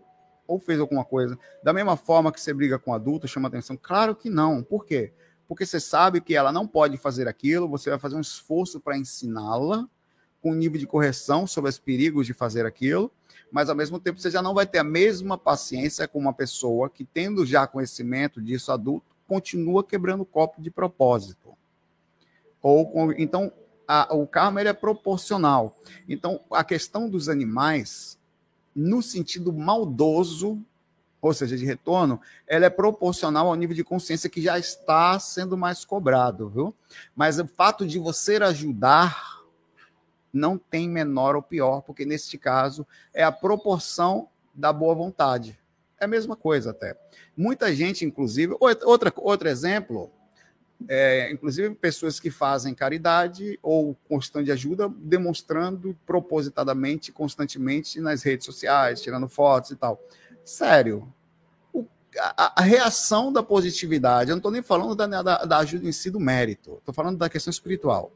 ou 0.52 0.58
fez 0.58 0.78
alguma 0.78 1.04
coisa, 1.04 1.38
da 1.62 1.72
mesma 1.72 1.96
forma 1.96 2.30
que 2.30 2.40
você 2.40 2.52
briga 2.52 2.78
com 2.78 2.92
adulto, 2.92 3.26
chama 3.26 3.48
atenção? 3.48 3.76
Claro 3.80 4.14
que 4.14 4.28
não. 4.28 4.62
Por 4.62 4.84
quê? 4.84 5.12
Porque 5.48 5.64
você 5.64 5.80
sabe 5.80 6.20
que 6.20 6.34
ela 6.34 6.52
não 6.52 6.66
pode 6.66 6.98
fazer 6.98 7.26
aquilo, 7.26 7.68
você 7.68 7.88
vai 7.88 7.98
fazer 7.98 8.16
um 8.16 8.20
esforço 8.20 8.78
para 8.78 8.98
ensiná-la 8.98 9.88
com 10.42 10.52
um 10.52 10.54
nível 10.54 10.78
de 10.78 10.86
correção 10.86 11.46
sobre 11.46 11.70
os 11.70 11.78
perigos 11.78 12.26
de 12.26 12.34
fazer 12.34 12.66
aquilo, 12.66 13.10
mas 13.50 13.70
ao 13.70 13.76
mesmo 13.76 13.98
tempo 13.98 14.20
você 14.20 14.30
já 14.30 14.42
não 14.42 14.52
vai 14.52 14.66
ter 14.66 14.78
a 14.78 14.84
mesma 14.84 15.38
paciência 15.38 16.06
com 16.06 16.18
uma 16.18 16.34
pessoa 16.34 16.90
que, 16.90 17.04
tendo 17.04 17.46
já 17.46 17.66
conhecimento 17.66 18.42
disso 18.42 18.72
adulto, 18.72 19.06
continua 19.26 19.82
quebrando 19.82 20.22
o 20.22 20.26
copo 20.26 20.60
de 20.60 20.70
propósito. 20.70 21.56
Ou 22.60 22.90
com, 22.90 23.12
então 23.12 23.52
a, 23.88 24.14
o 24.14 24.26
karma 24.26 24.60
ele 24.60 24.68
é 24.68 24.74
proporcional. 24.74 25.74
Então 26.06 26.40
a 26.50 26.62
questão 26.62 27.08
dos 27.08 27.28
animais 27.28 28.18
no 28.74 29.02
sentido 29.02 29.52
maldoso, 29.52 30.62
ou 31.20 31.32
seja, 31.32 31.56
de 31.56 31.64
retorno, 31.64 32.20
ela 32.48 32.66
é 32.66 32.70
proporcional 32.70 33.46
ao 33.46 33.54
nível 33.54 33.76
de 33.76 33.84
consciência 33.84 34.28
que 34.28 34.42
já 34.42 34.58
está 34.58 35.18
sendo 35.18 35.56
mais 35.56 35.84
cobrado, 35.84 36.48
viu? 36.48 36.74
Mas 37.14 37.38
o 37.38 37.46
fato 37.46 37.86
de 37.86 37.98
você 37.98 38.36
ajudar 38.36 39.40
não 40.32 40.58
tem 40.58 40.88
menor 40.88 41.36
ou 41.36 41.42
pior, 41.42 41.82
porque 41.82 42.04
neste 42.04 42.38
caso 42.38 42.86
é 43.12 43.22
a 43.22 43.30
proporção 43.30 44.28
da 44.54 44.72
boa 44.72 44.94
vontade. 44.94 45.58
É 46.00 46.04
a 46.04 46.08
mesma 46.08 46.34
coisa 46.34 46.70
até. 46.70 46.98
Muita 47.36 47.72
gente, 47.74 48.04
inclusive, 48.04 48.56
outra, 48.58 49.12
outro 49.16 49.48
exemplo, 49.48 50.10
é, 50.88 51.30
inclusive 51.30 51.74
pessoas 51.74 52.18
que 52.18 52.30
fazem 52.30 52.74
caridade 52.74 53.58
ou 53.62 53.94
constante 54.08 54.50
ajuda, 54.50 54.88
demonstrando 54.88 55.96
propositadamente, 56.06 57.12
constantemente 57.12 58.00
nas 58.00 58.22
redes 58.22 58.46
sociais, 58.46 59.00
tirando 59.00 59.28
fotos 59.28 59.70
e 59.70 59.76
tal. 59.76 60.00
Sério, 60.44 61.12
o, 61.72 61.86
a, 62.18 62.60
a, 62.60 62.64
reação 62.64 63.32
da 63.32 63.42
positividade, 63.42 64.30
eu 64.30 64.34
não 64.34 64.38
estou 64.38 64.52
nem 64.52 64.62
falando 64.62 64.94
da, 64.94 65.06
da, 65.06 65.44
da, 65.44 65.58
ajuda 65.58 65.86
em 65.86 65.92
si 65.92 66.10
do 66.10 66.20
mérito, 66.20 66.78
estou 66.78 66.94
falando 66.94 67.18
da 67.18 67.28
questão 67.28 67.50
espiritual. 67.50 68.12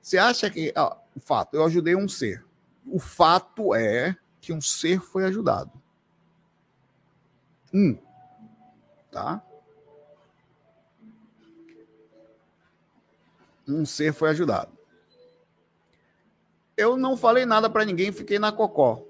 Você 0.00 0.16
acha 0.16 0.48
que, 0.48 0.72
ó, 0.76 0.96
o 1.14 1.20
fato, 1.20 1.54
eu 1.54 1.64
ajudei 1.64 1.94
um 1.94 2.08
ser. 2.08 2.44
O 2.86 2.98
fato 2.98 3.74
é 3.74 4.16
que 4.40 4.52
um 4.52 4.60
ser 4.60 5.00
foi 5.00 5.24
ajudado. 5.24 5.70
Um. 7.72 7.96
Tá? 9.10 9.42
Um 13.74 13.86
ser 13.86 14.12
foi 14.12 14.30
ajudado. 14.30 14.76
Eu 16.76 16.96
não 16.96 17.16
falei 17.16 17.44
nada 17.44 17.68
para 17.68 17.84
ninguém, 17.84 18.10
fiquei 18.12 18.38
na 18.38 18.50
cocó. 18.50 19.04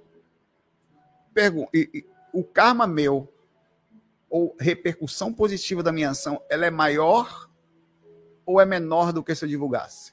Pergunta, 1.33 1.71
o 2.33 2.43
karma 2.43 2.87
meu 2.87 3.33
ou 4.29 4.57
repercussão 4.59 5.33
positiva 5.33 5.83
da 5.83 5.93
minha 5.93 6.11
ação, 6.11 6.43
ela 6.49 6.67
é 6.67 6.71
maior 6.71 7.49
ou 8.45 8.61
é 8.61 8.65
menor 8.65 9.13
do 9.13 9.23
que 9.23 9.35
se 9.35 9.45
eu 9.45 9.49
divulgasse? 9.49 10.13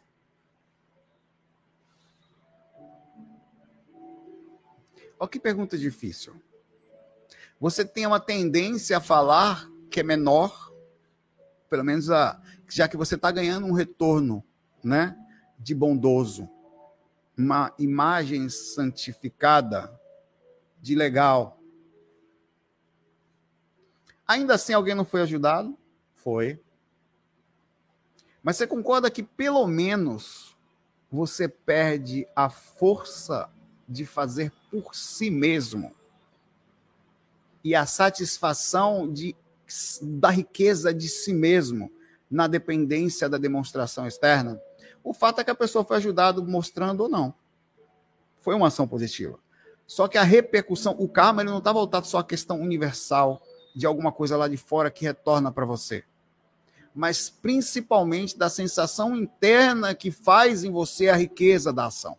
Olha 5.19 5.29
que 5.29 5.39
pergunta 5.39 5.77
difícil. 5.77 6.35
Você 7.59 7.83
tem 7.83 8.05
uma 8.05 8.19
tendência 8.19 8.97
a 8.97 9.01
falar 9.01 9.67
que 9.89 9.99
é 9.99 10.03
menor, 10.03 10.71
pelo 11.69 11.83
menos 11.83 12.11
a, 12.11 12.39
já 12.69 12.87
que 12.87 12.97
você 12.97 13.15
está 13.15 13.31
ganhando 13.31 13.67
um 13.67 13.71
retorno 13.71 14.43
né, 14.83 15.17
de 15.57 15.73
bondoso, 15.73 16.49
uma 17.37 17.73
imagem 17.77 18.49
santificada 18.49 19.99
de 20.81 20.95
legal. 20.95 21.61
Ainda 24.27 24.55
assim, 24.55 24.73
alguém 24.73 24.95
não 24.95 25.05
foi 25.05 25.21
ajudado? 25.21 25.77
Foi. 26.15 26.59
Mas 28.43 28.57
você 28.57 28.67
concorda 28.67 29.11
que 29.11 29.23
pelo 29.23 29.65
menos 29.67 30.57
você 31.11 31.47
perde 31.47 32.27
a 32.35 32.49
força 32.49 33.49
de 33.87 34.05
fazer 34.05 34.51
por 34.69 34.93
si 34.95 35.29
mesmo 35.29 35.95
e 37.63 37.73
a 37.75 37.85
satisfação 37.85 39.11
de, 39.11 39.35
da 40.01 40.29
riqueza 40.29 40.93
de 40.93 41.07
si 41.07 41.33
mesmo 41.33 41.91
na 42.29 42.47
dependência 42.47 43.29
da 43.29 43.37
demonstração 43.37 44.07
externa, 44.07 44.61
o 45.03 45.13
fato 45.13 45.39
é 45.39 45.43
que 45.43 45.51
a 45.51 45.55
pessoa 45.55 45.85
foi 45.85 45.97
ajudada 45.97 46.41
mostrando 46.41 47.01
ou 47.01 47.09
não. 47.09 47.33
Foi 48.41 48.55
uma 48.55 48.67
ação 48.67 48.87
positiva. 48.87 49.39
Só 49.85 50.07
que 50.07 50.17
a 50.17 50.23
repercussão, 50.23 50.95
o 50.99 51.07
karma, 51.07 51.41
ele 51.41 51.49
não 51.49 51.59
está 51.59 51.71
voltado 51.71 52.05
só 52.05 52.19
à 52.19 52.23
questão 52.23 52.59
universal 52.59 53.41
de 53.73 53.85
alguma 53.85 54.11
coisa 54.11 54.35
lá 54.35 54.47
de 54.47 54.57
fora 54.57 54.91
que 54.91 55.05
retorna 55.05 55.51
para 55.51 55.65
você, 55.65 56.03
mas 56.93 57.29
principalmente 57.29 58.37
da 58.37 58.49
sensação 58.49 59.15
interna 59.15 59.93
que 59.93 60.11
faz 60.11 60.63
em 60.63 60.71
você 60.71 61.09
a 61.09 61.15
riqueza 61.15 61.71
da 61.71 61.85
ação. 61.85 62.17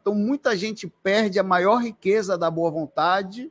Então, 0.00 0.14
muita 0.14 0.56
gente 0.56 0.86
perde 0.86 1.38
a 1.40 1.42
maior 1.42 1.78
riqueza 1.78 2.38
da 2.38 2.48
boa 2.50 2.70
vontade 2.70 3.50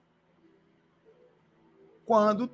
quando 2.05 2.49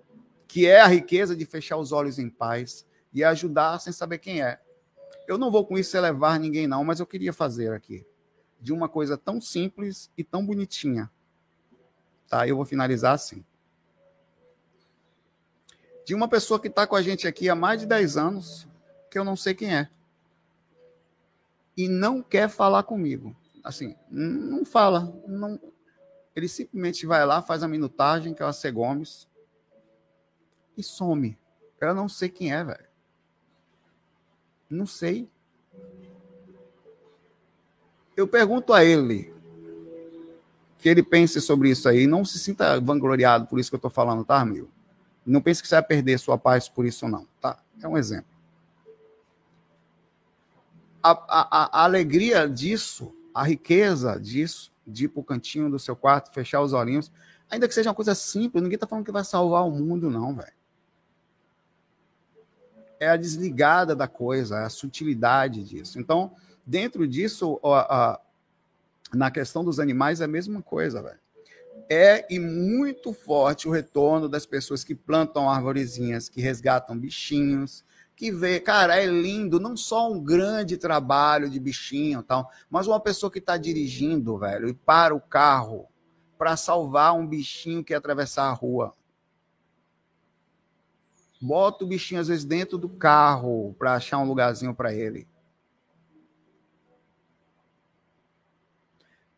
que 0.47 0.65
é 0.65 0.81
a 0.81 0.87
riqueza 0.87 1.35
de 1.35 1.45
fechar 1.45 1.77
os 1.77 1.91
olhos 1.91 2.17
em 2.17 2.29
paz 2.29 2.85
e 3.13 3.23
ajudar 3.23 3.79
sem 3.79 3.91
saber 3.91 4.19
quem 4.19 4.41
é. 4.41 4.59
Eu 5.27 5.37
não 5.37 5.51
vou 5.51 5.65
com 5.65 5.77
isso 5.77 5.95
elevar 5.95 6.39
ninguém 6.39 6.67
não, 6.67 6.83
mas 6.83 6.99
eu 6.99 7.05
queria 7.05 7.33
fazer 7.33 7.71
aqui 7.71 8.05
de 8.59 8.71
uma 8.71 8.87
coisa 8.87 9.17
tão 9.17 9.41
simples 9.41 10.11
e 10.17 10.23
tão 10.23 10.45
bonitinha. 10.45 11.09
Tá? 12.27 12.47
Eu 12.47 12.55
vou 12.55 12.65
finalizar 12.65 13.13
assim. 13.13 13.43
De 16.05 16.13
uma 16.13 16.27
pessoa 16.27 16.59
que 16.59 16.67
está 16.67 16.85
com 16.85 16.95
a 16.95 17.01
gente 17.01 17.27
aqui 17.27 17.49
há 17.49 17.55
mais 17.55 17.79
de 17.79 17.85
10 17.87 18.17
anos, 18.17 18.67
que 19.09 19.17
eu 19.17 19.23
não 19.23 19.35
sei 19.35 19.53
quem 19.53 19.75
é. 19.75 19.89
E 21.75 21.87
não 21.87 22.21
quer 22.21 22.49
falar 22.49 22.83
comigo 22.83 23.35
assim, 23.63 23.95
não 24.09 24.65
fala. 24.65 25.13
Não, 25.27 25.59
ele 26.35 26.47
simplesmente 26.47 27.05
vai 27.05 27.25
lá, 27.25 27.41
faz 27.41 27.63
a 27.63 27.67
minutagem, 27.67 28.33
que 28.33 28.43
é 28.43 28.45
a 28.45 28.53
C. 28.53 28.71
Gomes, 28.71 29.29
e 30.77 30.83
some. 30.83 31.37
Eu 31.79 31.95
não 31.95 32.07
sei 32.07 32.29
quem 32.29 32.53
é, 32.53 32.63
velho. 32.63 32.90
Não 34.71 34.85
sei. 34.85 35.29
Eu 38.15 38.27
pergunto 38.27 38.73
a 38.73 38.83
ele 38.83 39.33
que 40.77 40.89
ele 40.89 41.03
pense 41.03 41.39
sobre 41.39 41.69
isso 41.69 41.87
aí. 41.87 42.07
Não 42.07 42.25
se 42.25 42.39
sinta 42.39 42.79
vangloriado 42.79 43.45
por 43.45 43.59
isso 43.59 43.69
que 43.69 43.75
eu 43.75 43.79
estou 43.79 43.91
falando, 43.91 44.25
tá, 44.25 44.39
amigo? 44.39 44.69
Não 45.25 45.41
pense 45.41 45.61
que 45.61 45.67
você 45.67 45.75
vai 45.75 45.83
perder 45.83 46.17
sua 46.17 46.37
paz 46.37 46.67
por 46.67 46.85
isso, 46.85 47.07
não, 47.07 47.27
tá? 47.39 47.59
É 47.81 47.87
um 47.87 47.97
exemplo. 47.97 48.31
A, 51.03 51.11
a, 51.11 51.81
a 51.81 51.83
alegria 51.83 52.47
disso 52.49 53.13
a 53.33 53.43
riqueza 53.43 54.19
disso, 54.19 54.71
de 54.85 55.05
ir 55.05 55.07
para 55.09 55.21
o 55.21 55.23
cantinho 55.23 55.69
do 55.69 55.79
seu 55.79 55.95
quarto, 55.95 56.33
fechar 56.33 56.61
os 56.61 56.73
olhinhos, 56.73 57.11
ainda 57.49 57.67
que 57.67 57.73
seja 57.73 57.89
uma 57.89 57.95
coisa 57.95 58.13
simples, 58.13 58.61
ninguém 58.61 58.75
está 58.75 58.87
falando 58.87 59.05
que 59.05 59.11
vai 59.11 59.23
salvar 59.23 59.65
o 59.65 59.71
mundo, 59.71 60.09
não, 60.09 60.35
velho. 60.35 60.53
É 63.01 63.09
a 63.09 63.17
desligada 63.17 63.95
da 63.95 64.07
coisa, 64.07 64.59
é 64.59 64.65
a 64.65 64.69
sutilidade 64.69 65.63
disso. 65.63 65.99
Então, 65.99 66.33
dentro 66.63 67.07
disso, 67.07 67.59
a, 67.63 68.11
a, 68.11 68.19
na 69.11 69.31
questão 69.31 69.65
dos 69.65 69.79
animais, 69.79 70.21
é 70.21 70.25
a 70.25 70.27
mesma 70.27 70.61
coisa, 70.61 71.01
velho. 71.01 71.19
É 71.89 72.27
e 72.29 72.37
muito 72.37 73.11
forte 73.11 73.67
o 73.67 73.71
retorno 73.71 74.29
das 74.29 74.45
pessoas 74.45 74.83
que 74.83 74.93
plantam 74.93 75.49
arvorezinhas, 75.49 76.29
que 76.29 76.39
resgatam 76.39 76.95
bichinhos, 76.95 77.83
que 78.15 78.31
vê, 78.31 78.59
cara, 78.59 79.01
é 79.01 79.07
lindo, 79.07 79.59
não 79.59 79.75
só 79.75 80.11
um 80.11 80.23
grande 80.23 80.77
trabalho 80.77 81.49
de 81.49 81.59
bichinho 81.59 82.21
tal, 82.21 82.51
mas 82.69 82.85
uma 82.85 82.99
pessoa 82.99 83.31
que 83.31 83.39
está 83.39 83.57
dirigindo, 83.57 84.37
velho, 84.37 84.69
e 84.69 84.75
para 84.75 85.15
o 85.15 85.19
carro 85.19 85.87
para 86.37 86.55
salvar 86.55 87.15
um 87.15 87.25
bichinho 87.25 87.83
que 87.83 87.93
ia 87.93 87.97
atravessar 87.97 88.43
a 88.43 88.53
rua. 88.53 88.93
Bota 91.41 91.83
o 91.83 91.87
bichinho 91.87 92.21
às 92.21 92.27
vezes 92.27 92.45
dentro 92.45 92.77
do 92.77 92.87
carro 92.87 93.75
para 93.79 93.95
achar 93.95 94.19
um 94.19 94.27
lugarzinho 94.27 94.75
para 94.75 94.93
ele. 94.93 95.27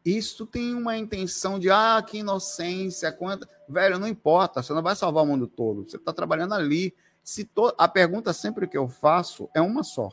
Isso 0.03 0.45
tem 0.45 0.75
uma 0.75 0.97
intenção 0.97 1.57
de, 1.57 1.69
ah, 1.69 2.03
que 2.05 2.17
inocência, 2.17 3.09
quanta. 3.09 3.47
Velho, 3.69 3.97
não 3.97 4.07
importa, 4.07 4.61
você 4.61 4.73
não 4.73 4.83
vai 4.83 4.97
salvar 4.97 5.23
o 5.23 5.27
mundo 5.27 5.47
todo. 5.47 5.89
Você 5.89 5.95
está 5.95 6.11
trabalhando 6.11 6.53
ali 6.53 6.93
se 7.23 7.45
to... 7.45 7.73
A 7.77 7.87
pergunta 7.87 8.33
sempre 8.33 8.67
que 8.67 8.77
eu 8.77 8.89
faço 8.89 9.49
é 9.55 9.61
uma 9.61 9.81
só. 9.81 10.11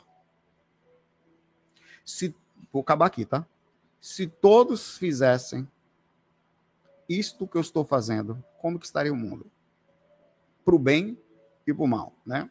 Se 2.05 2.33
vou 2.73 2.83
acabar 2.83 3.07
aqui, 3.07 3.25
tá? 3.25 3.45
Se 4.01 4.29
todos 4.29 4.97
fizessem 4.97 5.69
isto 7.09 7.49
que 7.49 7.57
eu 7.57 7.61
estou 7.61 7.85
fazendo, 7.85 8.43
como 8.61 8.79
que 8.79 8.87
estaria 8.87 9.12
o 9.12 9.17
mundo? 9.17 9.51
Para 10.65 10.77
o 10.77 10.79
bem 10.79 11.19
e 11.70 11.88
mal, 11.88 12.14
né? 12.24 12.48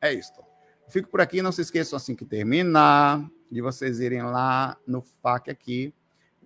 É 0.00 0.12
isso. 0.12 0.32
Fico 0.88 1.08
por 1.08 1.20
aqui, 1.20 1.40
não 1.42 1.52
se 1.52 1.62
esqueçam 1.62 1.96
assim 1.96 2.14
que 2.14 2.24
terminar, 2.24 3.28
de 3.50 3.60
vocês 3.60 4.00
irem 4.00 4.22
lá 4.22 4.76
no 4.86 5.02
FAQ 5.22 5.50
aqui 5.50 5.94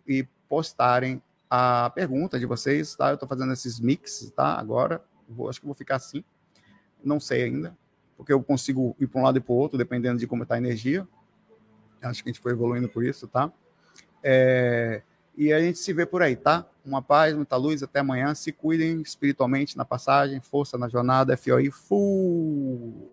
e 0.07 0.27
postarem 0.49 1.23
a 1.51 1.91
pergunta 1.91 2.39
de 2.39 2.47
vocês, 2.47 2.95
tá? 2.95 3.09
Eu 3.09 3.15
estou 3.15 3.29
fazendo 3.29 3.53
esses 3.53 3.81
mix, 3.81 4.33
tá? 4.37 4.55
Agora, 4.55 5.03
vou, 5.29 5.49
acho 5.49 5.61
que 5.61 5.67
vou 5.67 5.75
ficar 5.75 5.97
assim 5.97 6.23
não 7.05 7.21
sei 7.21 7.45
ainda, 7.45 7.77
porque 8.17 8.33
eu 8.33 8.43
consigo 8.43 8.97
ir 8.99 9.07
para 9.07 9.21
um 9.21 9.25
lado 9.25 9.39
e 9.39 9.41
para 9.41 9.53
o 9.53 9.57
outro, 9.57 9.79
dependendo 9.79 10.19
de 10.19 10.27
como 10.27 10.43
está 10.43 10.57
a 10.57 10.59
energia. 10.59 11.07
Acho 12.03 12.23
que 12.23 12.31
a 12.31 12.33
gente 12.33 12.43
foi 12.43 12.53
evoluindo 12.53 12.89
por 12.89 13.05
isso, 13.05 13.27
tá? 13.27 13.53
É, 14.23 15.03
e 15.37 15.53
a 15.53 15.61
gente 15.61 15.79
se 15.79 15.93
vê 15.93 16.05
por 16.05 16.23
aí, 16.23 16.37
tá? 16.37 16.67
Uma 16.89 17.03
paz, 17.03 17.35
muita 17.35 17.55
luz, 17.57 17.83
até 17.83 18.01
amanhã. 18.01 18.35
Se 18.35 18.51
cuidem 18.51 19.03
espiritualmente 19.03 19.77
na 19.77 19.85
passagem, 19.85 20.41
força 20.41 20.79
na 20.79 20.89
jornada, 20.89 21.37
FOI, 21.37 21.71
full! 21.71 23.13